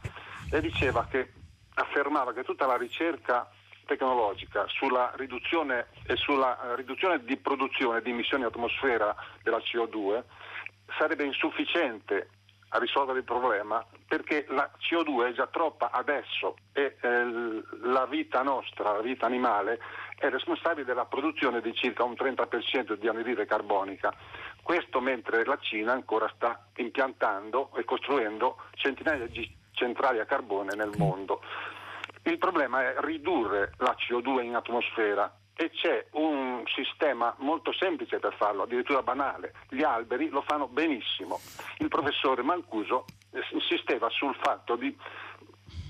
e 0.51 0.61
diceva 0.61 1.07
che 1.11 1.33
affermava 1.77 2.33
che 2.33 2.43
tutta 2.43 2.67
la 2.67 2.77
ricerca 2.77 3.49
tecnologica 3.87 4.67
sulla 4.69 5.13
riduzione 5.17 5.87
e 6.07 6.17
sulla 6.17 6.59
eh, 6.59 6.77
riduzione 6.77 7.23
di 7.25 7.37
produzione 7.37 8.03
di 8.03 8.11
emissioni 8.11 8.45
atmosfera 8.45 9.15
della 9.43 9.59
CO2 9.59 10.23
sarebbe 10.99 11.25
insufficiente 11.25 12.31
a 12.71 12.79
risolvere 12.79 13.19
il 13.19 13.25
problema 13.25 13.85
perché 14.09 14.47
la 14.49 14.69
CO2 14.79 15.29
è 15.29 15.33
già 15.33 15.47
troppa 15.47 15.91
adesso 15.91 16.57
e 16.73 16.97
eh, 17.01 17.63
la 17.83 18.07
vita 18.07 18.43
nostra, 18.43 18.93
la 18.93 19.01
vita 19.01 19.27
animale, 19.27 19.79
è 20.17 20.29
responsabile 20.29 20.85
della 20.85 21.07
produzione 21.07 21.61
di 21.61 21.73
circa 21.75 22.03
un 22.05 22.13
30% 22.13 22.95
di 22.95 23.09
anidride 23.09 23.47
carbonica. 23.47 24.13
Questo 24.63 25.01
mentre 25.01 25.45
la 25.45 25.59
Cina 25.61 25.93
ancora 25.93 26.31
sta 26.35 26.67
impiantando 26.77 27.71
e 27.77 27.85
costruendo 27.85 28.57
centinaia 28.75 29.27
di 29.27 29.65
centrali 29.77 30.19
a 30.19 30.25
carbone 30.25 30.75
nel 30.75 30.93
mondo. 30.97 31.41
Il 32.23 32.39
problema 32.39 32.83
è 32.83 32.95
ridurre 32.99 33.73
la 33.79 33.95
CO2 33.97 34.43
in 34.43 34.57
atmosfera 34.57 35.33
e 35.55 35.71
c'è 35.71 36.07
un 36.13 36.65
sistema 36.67 37.35
molto 37.39 37.73
semplice 37.73 38.19
per 38.19 38.35
farlo, 38.35 38.65
addirittura 38.65 39.03
banale. 39.03 39.55
Gli 39.69 39.83
alberi 39.83 40.29
lo 40.29 40.43
fanno 40.43 40.67
benissimo. 40.67 41.41
Il 41.79 41.89
professore 41.89 42.43
Mancuso 42.43 43.05
insisteva 43.53 44.09
sul 44.11 44.35
fatto 44.43 44.77
di 44.77 44.95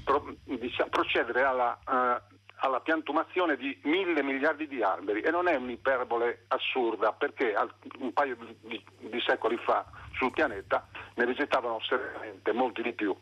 pro, 0.05 0.37
diciamo, 0.45 0.91
procedere 0.91 1.43
alla, 1.43 1.79
uh, 1.85 2.35
alla, 2.59 2.81
piantumazione 2.81 3.57
di 3.57 3.77
mille 3.85 4.23
miliardi 4.23 4.69
di 4.69 4.83
alberi 4.83 5.23
e 5.23 5.31
non 5.31 5.49
è 5.49 5.57
un'iperbole 5.57 6.45
assurda 6.49 7.13
perché 7.13 7.55
un 7.99 8.13
paio 8.13 8.37
di, 8.61 8.85
di 8.99 9.21
secoli 9.21 9.57
fa 9.57 9.85
sul 10.13 10.31
pianeta 10.31 10.87
ne 11.15 11.25
vegetavano 11.25 11.81
seriamente 11.81 12.53
molti 12.53 12.83
di 12.83 12.93
più 12.93 13.17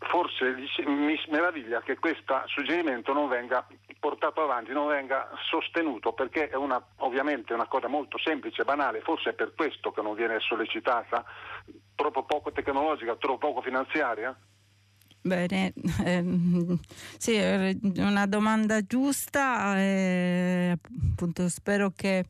forse 0.00 0.54
mi 0.86 1.14
meraviglia 1.28 1.82
che 1.82 1.98
questo 1.98 2.42
suggerimento 2.46 3.12
non 3.12 3.28
venga 3.28 3.66
portato 3.98 4.42
avanti, 4.42 4.72
non 4.72 4.88
venga 4.88 5.28
sostenuto, 5.50 6.12
perché 6.12 6.48
è 6.48 6.56
una, 6.56 6.82
ovviamente 6.98 7.52
una 7.52 7.66
cosa 7.66 7.86
molto 7.86 8.18
semplice, 8.18 8.64
banale, 8.64 9.02
forse 9.02 9.30
è 9.30 9.32
per 9.34 9.52
questo 9.54 9.92
che 9.92 10.00
non 10.00 10.14
viene 10.14 10.40
sollecitata, 10.40 11.24
troppo 11.94 12.24
poco 12.24 12.50
tecnologica, 12.50 13.14
troppo 13.16 13.48
poco 13.48 13.60
finanziaria? 13.60 14.34
Bene, 15.22 15.74
ehm, 16.04 16.78
sì, 17.18 17.36
una 17.96 18.26
domanda 18.26 18.80
giusta, 18.80 19.78
eh, 19.78 20.78
appunto 21.12 21.46
spero 21.50 21.92
che 21.94 22.24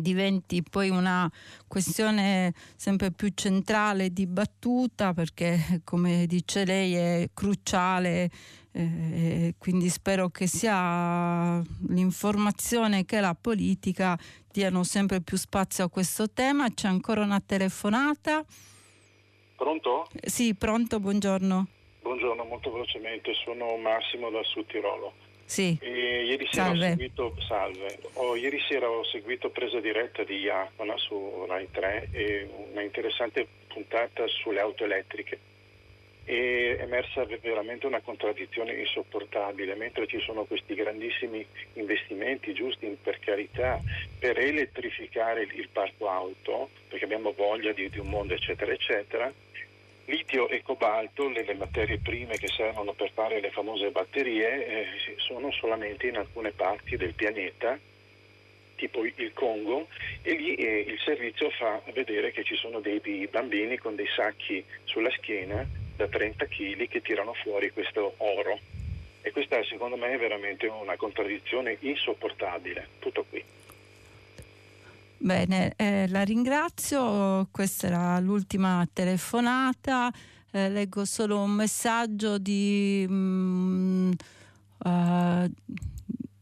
diventi 0.00 0.62
poi 0.62 0.88
una 0.90 1.30
questione 1.66 2.52
sempre 2.76 3.10
più 3.10 3.30
centrale 3.34 4.06
e 4.06 4.12
dibattuta 4.12 5.12
perché 5.12 5.80
come 5.84 6.26
dice 6.26 6.64
lei 6.64 6.94
è 6.94 7.30
cruciale 7.32 8.30
eh, 8.76 9.54
quindi 9.58 9.88
spero 9.88 10.30
che 10.30 10.48
sia 10.48 11.62
l'informazione 11.88 13.04
che 13.04 13.20
la 13.20 13.36
politica 13.40 14.18
diano 14.50 14.82
sempre 14.82 15.20
più 15.20 15.36
spazio 15.36 15.84
a 15.84 15.88
questo 15.88 16.28
tema. 16.28 16.68
C'è 16.70 16.88
ancora 16.88 17.22
una 17.22 17.40
telefonata? 17.40 18.44
Pronto? 19.56 20.08
sì 20.20 20.54
pronto 20.54 20.98
buongiorno. 20.98 21.66
Buongiorno 22.02 22.44
molto 22.44 22.72
velocemente. 22.72 23.32
Sono 23.44 23.76
Massimo 23.76 24.30
dal 24.30 24.44
Sud 24.44 24.66
Tirolo 24.66 25.23
sì. 25.44 25.78
E 25.80 26.24
ieri 26.24 26.46
sera 26.50 26.66
salve. 26.66 26.86
ho 26.86 26.88
seguito, 26.88 27.36
salve. 27.46 27.98
Oh, 28.14 28.36
ieri 28.36 28.60
sera 28.68 28.88
ho 28.88 29.04
seguito 29.04 29.50
presa 29.50 29.80
diretta 29.80 30.24
di 30.24 30.38
Iacona 30.38 30.96
su 30.96 31.44
Rai 31.46 31.68
3 31.70 32.08
e 32.12 32.48
una 32.72 32.82
interessante 32.82 33.46
puntata 33.68 34.26
sulle 34.26 34.60
auto 34.60 34.84
elettriche. 34.84 35.38
è 36.24 36.76
emersa 36.80 37.26
veramente 37.42 37.86
una 37.86 38.00
contraddizione 38.00 38.72
insopportabile, 38.72 39.74
mentre 39.74 40.06
ci 40.06 40.20
sono 40.20 40.44
questi 40.44 40.74
grandissimi 40.74 41.44
investimenti 41.74 42.54
giusti 42.54 42.96
per 43.02 43.18
carità 43.18 43.80
per 44.18 44.38
elettrificare 44.38 45.42
il 45.42 45.68
parco 45.70 46.08
auto, 46.08 46.70
perché 46.88 47.04
abbiamo 47.04 47.32
voglia 47.32 47.72
di, 47.72 47.90
di 47.90 47.98
un 47.98 48.08
mondo 48.08 48.32
eccetera 48.32 48.72
eccetera, 48.72 49.30
Litio 50.06 50.48
e 50.48 50.62
cobalto, 50.62 51.28
le, 51.28 51.44
le, 51.44 51.54
materie 51.54 51.98
prime 51.98 52.36
che 52.36 52.48
servono 52.48 52.92
per 52.92 53.10
fare 53.12 53.40
le 53.40 53.50
famose 53.50 53.90
batterie, 53.90 54.66
eh, 54.66 54.86
sono 55.16 55.50
solamente 55.50 56.08
in 56.08 56.18
alcune 56.18 56.50
parti 56.50 56.96
del 56.96 57.14
pianeta, 57.14 57.78
tipo 58.76 59.04
il 59.04 59.32
Congo, 59.32 59.88
e 60.22 60.32
lì 60.34 60.54
eh, 60.56 60.80
il 60.80 60.98
servizio 61.00 61.48
fa 61.50 61.80
vedere 61.92 62.32
che 62.32 62.44
ci 62.44 62.54
sono 62.54 62.80
dei, 62.80 63.00
dei 63.00 63.26
bambini 63.28 63.78
con 63.78 63.94
dei 63.94 64.08
sacchi 64.14 64.62
sulla 64.84 65.10
schiena 65.10 65.66
da 65.96 66.06
30 66.06 66.46
kg 66.46 66.86
che 66.86 67.00
tirano 67.00 67.32
fuori 67.32 67.70
questo 67.70 68.14
oro. 68.18 68.58
E 69.22 69.30
questa 69.30 69.64
secondo 69.64 69.96
me 69.96 70.12
è 70.12 70.18
veramente 70.18 70.66
una 70.66 70.96
contraddizione 70.96 71.78
insopportabile. 71.80 72.88
Tutto 72.98 73.24
qui. 73.24 73.42
Bene, 75.24 75.72
eh, 75.76 76.06
la 76.08 76.20
ringrazio, 76.22 77.48
questa 77.50 77.86
era 77.86 78.20
l'ultima 78.20 78.86
telefonata, 78.92 80.12
eh, 80.50 80.68
leggo 80.68 81.06
solo 81.06 81.40
un 81.40 81.52
messaggio 81.52 82.36
di, 82.36 83.06
mm, 83.08 84.12
uh, 84.84 85.50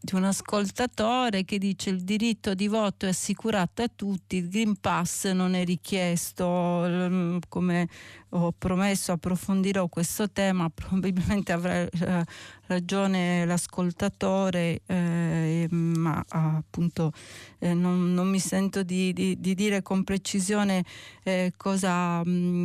di, 0.03 0.15
un 0.15 0.25
ascoltatore 0.25 1.45
che 1.45 1.59
dice 1.59 1.91
il 1.91 2.03
diritto 2.03 2.55
di 2.55 2.69
voto 2.69 3.07
è 3.07 3.11
assicurato 3.11 3.83
a 3.83 3.91
tutti, 3.95 4.37
il 4.37 4.49
Green 4.49 4.77
Pass 4.81 5.31
non 5.31 5.55
è 5.55 5.65
richiesto, 5.65 6.85
mm, 6.87 7.39
come 7.49 7.89
ho 8.35 8.53
promesso 8.57 9.13
approfondirò 9.13 9.89
questo 9.89 10.31
tema, 10.31 10.71
probabilmente 10.75 11.53
avrà 11.53 11.81
eh, 11.83 12.25
ragione 12.67 13.45
l'ascoltatore, 13.45 14.81
eh, 14.87 15.67
ma 15.71 16.25
appunto 16.29 17.13
eh, 17.59 17.75
non, 17.75 18.15
non, 18.15 18.29
mi 18.29 18.39
sento 18.39 18.83
di, 18.83 19.13
di, 19.13 19.39
di, 19.39 19.55
dire 19.55 19.83
con 19.83 20.03
precisione 20.05 20.85
eh, 21.25 21.53
cosa, 21.57 22.23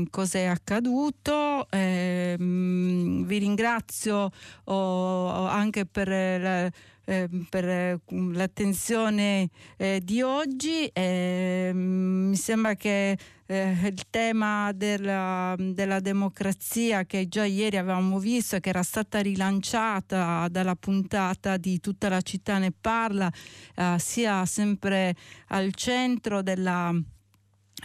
cosa, 0.09 0.38
è 0.38 0.45
accaduto. 0.45 1.68
Mh, 1.69 2.35
mm, 2.41 3.23
vi 3.26 3.38
ringrazio 3.38 4.31
oh, 4.65 5.45
anche 5.47 5.85
per 5.85 6.07
la, 6.07 6.72
eh, 7.07 7.29
per 7.49 7.67
eh, 7.67 7.99
l'attenzione 8.34 9.49
eh, 9.77 10.01
di 10.03 10.21
oggi. 10.21 10.89
Eh, 10.91 11.71
mi 11.73 12.35
sembra 12.35 12.75
che 12.75 13.17
eh, 13.45 13.77
il 13.84 14.03
tema 14.09 14.73
della, 14.73 15.55
della, 15.57 16.01
democrazia 16.01 17.05
che 17.05 17.29
già 17.29 17.45
ieri 17.45 17.77
avevamo 17.77 18.19
visto 18.19 18.57
e 18.57 18.59
che 18.59 18.69
era 18.69 18.84
stata 18.84 19.19
rilanciata 19.19 20.47
dalla 20.49 20.75
puntata 20.75 21.55
di 21.55 21.79
tutta 21.79 22.09
la 22.09 22.21
città 22.21 22.57
ne 22.57 22.73
parla 22.79 23.31
eh, 23.75 23.95
sia 23.99 24.45
sempre 24.45 25.15
al 25.47 25.73
centro 25.73 26.41
della 26.41 26.93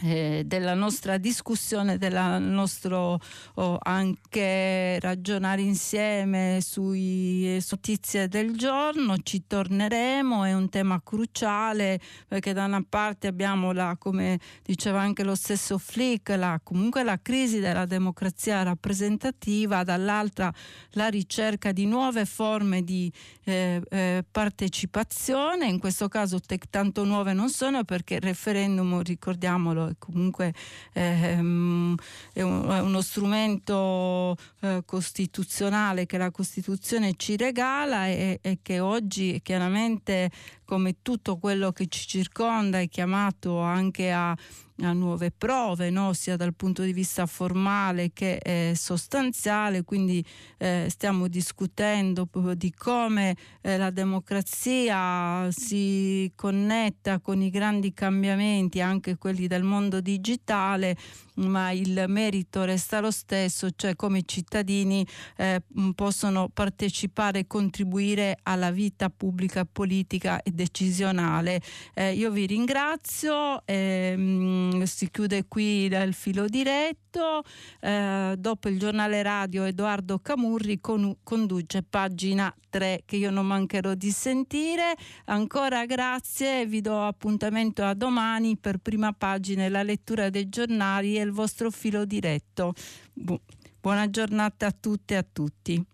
eh, 0.01 0.43
della 0.45 0.73
nostra 0.73 1.17
discussione, 1.17 1.97
del 1.97 2.41
nostro 2.41 3.19
oh, 3.55 3.77
anche 3.79 4.99
ragionare 4.99 5.61
insieme 5.61 6.59
sui 6.61 7.61
notizie 7.69 8.27
del 8.27 8.57
giorno, 8.57 9.17
ci 9.21 9.45
torneremo, 9.45 10.45
è 10.45 10.53
un 10.53 10.69
tema 10.69 11.01
cruciale 11.03 11.99
perché 12.27 12.53
da 12.53 12.65
una 12.65 12.83
parte 12.87 13.27
abbiamo 13.27 13.71
la, 13.71 13.95
come 13.99 14.39
diceva 14.63 15.01
anche 15.01 15.23
lo 15.23 15.35
stesso 15.35 15.77
Flick, 15.77 16.29
la, 16.29 16.59
comunque 16.63 17.03
la 17.03 17.19
crisi 17.21 17.59
della 17.59 17.85
democrazia 17.85 18.63
rappresentativa, 18.63 19.83
dall'altra 19.83 20.51
la 20.91 21.07
ricerca 21.07 21.71
di 21.71 21.85
nuove 21.85 22.25
forme 22.25 22.83
di 22.83 23.11
eh, 23.43 23.81
eh, 23.89 24.25
partecipazione, 24.29 25.67
in 25.67 25.79
questo 25.79 26.07
caso 26.07 26.39
tanto 26.69 27.03
nuove 27.03 27.33
non 27.33 27.49
sono 27.49 27.83
perché 27.83 28.15
il 28.15 28.21
referendum, 28.21 29.01
ricordiamolo, 29.01 29.82
comunque 29.97 30.53
ehm, 30.93 31.95
è, 32.33 32.41
un, 32.41 32.69
è, 32.69 32.79
uno 32.79 33.01
strumento 33.01 34.35
eh, 34.61 34.83
costituzionale 34.85 36.05
che 36.05 36.17
la 36.17 36.31
Costituzione 36.31 37.13
ci 37.17 37.37
regala 37.37 38.07
e, 38.07 38.39
e 38.41 38.59
che 38.61 38.79
oggi 38.79 39.41
chiaramente 39.43 40.31
come 40.65 40.97
tutto 41.01 41.37
quello 41.37 41.71
che 41.71 41.87
ci 41.87 42.07
circonda 42.07 42.79
è 42.79 42.87
chiamato 42.89 43.59
anche 43.59 44.11
a 44.11 44.35
a 44.81 44.93
nuove 44.93 45.31
prove, 45.31 45.89
no? 45.89 46.13
sia 46.13 46.35
dal 46.35 46.55
punto 46.55 46.81
di 46.81 46.93
vista 46.93 47.25
formale 47.25 48.11
che 48.11 48.37
eh, 48.37 48.73
sostanziale, 48.75 49.83
quindi 49.83 50.25
eh, 50.57 50.87
stiamo 50.89 51.27
discutendo 51.27 52.27
di 52.55 52.73
come 52.73 53.35
eh, 53.61 53.77
la 53.77 53.91
democrazia 53.91 55.47
si 55.51 56.31
connetta 56.35 57.19
con 57.19 57.41
i 57.41 57.49
grandi 57.49 57.93
cambiamenti, 57.93 58.81
anche 58.81 59.17
quelli 59.17 59.47
del 59.47 59.63
mondo 59.63 60.01
digitale, 60.01 60.97
ma 61.35 61.71
il 61.71 62.05
merito 62.07 62.63
resta 62.63 62.99
lo 62.99 63.11
stesso, 63.11 63.69
cioè 63.75 63.95
come 63.95 64.19
i 64.19 64.27
cittadini 64.27 65.05
eh, 65.37 65.61
possono 65.95 66.49
partecipare 66.53 67.39
e 67.39 67.47
contribuire 67.47 68.37
alla 68.43 68.71
vita 68.71 69.09
pubblica, 69.09 69.65
politica 69.65 70.41
e 70.41 70.51
decisionale. 70.51 71.61
Eh, 71.93 72.13
io 72.13 72.31
vi 72.31 72.45
ringrazio. 72.45 73.61
Ehm, 73.65 74.83
si 74.83 75.09
chiude 75.09 75.45
qui 75.47 75.85
il 75.85 76.13
filo 76.13 76.47
diretto. 76.47 77.43
Eh, 77.79 78.35
dopo 78.37 78.69
il 78.69 78.79
giornale 78.79 79.21
radio 79.21 79.63
Edoardo 79.63 80.19
Camurri 80.19 80.79
con, 80.79 81.17
conduce 81.23 81.83
pagina 81.83 82.53
3 82.73 83.03
che 83.05 83.17
io 83.17 83.29
non 83.29 83.45
mancherò 83.45 83.93
di 83.93 84.09
sentire. 84.09 84.95
Ancora 85.25 85.85
grazie, 85.85 86.65
vi 86.65 86.81
do 86.81 87.05
appuntamento 87.05 87.83
a 87.83 87.93
domani 87.93 88.57
per 88.57 88.77
prima 88.77 89.13
pagina 89.13 89.69
la 89.69 89.83
lettura 89.83 90.31
dei 90.31 90.49
giornali 90.49 91.17
il 91.23 91.31
vostro 91.31 91.71
filo 91.71 92.05
diretto. 92.05 92.73
Bu- 93.13 93.39
buona 93.79 94.09
giornata 94.09 94.67
a 94.67 94.71
tutte 94.71 95.15
e 95.15 95.17
a 95.17 95.25
tutti. 95.29 95.85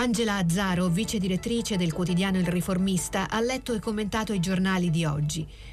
Angela 0.00 0.36
Azzaro, 0.36 0.88
vice 0.88 1.18
direttrice 1.18 1.76
del 1.76 1.92
quotidiano 1.92 2.38
Il 2.38 2.46
Riformista, 2.46 3.28
ha 3.28 3.38
letto 3.40 3.74
e 3.74 3.80
commentato 3.80 4.32
i 4.32 4.40
giornali 4.40 4.88
di 4.88 5.04
oggi. 5.04 5.46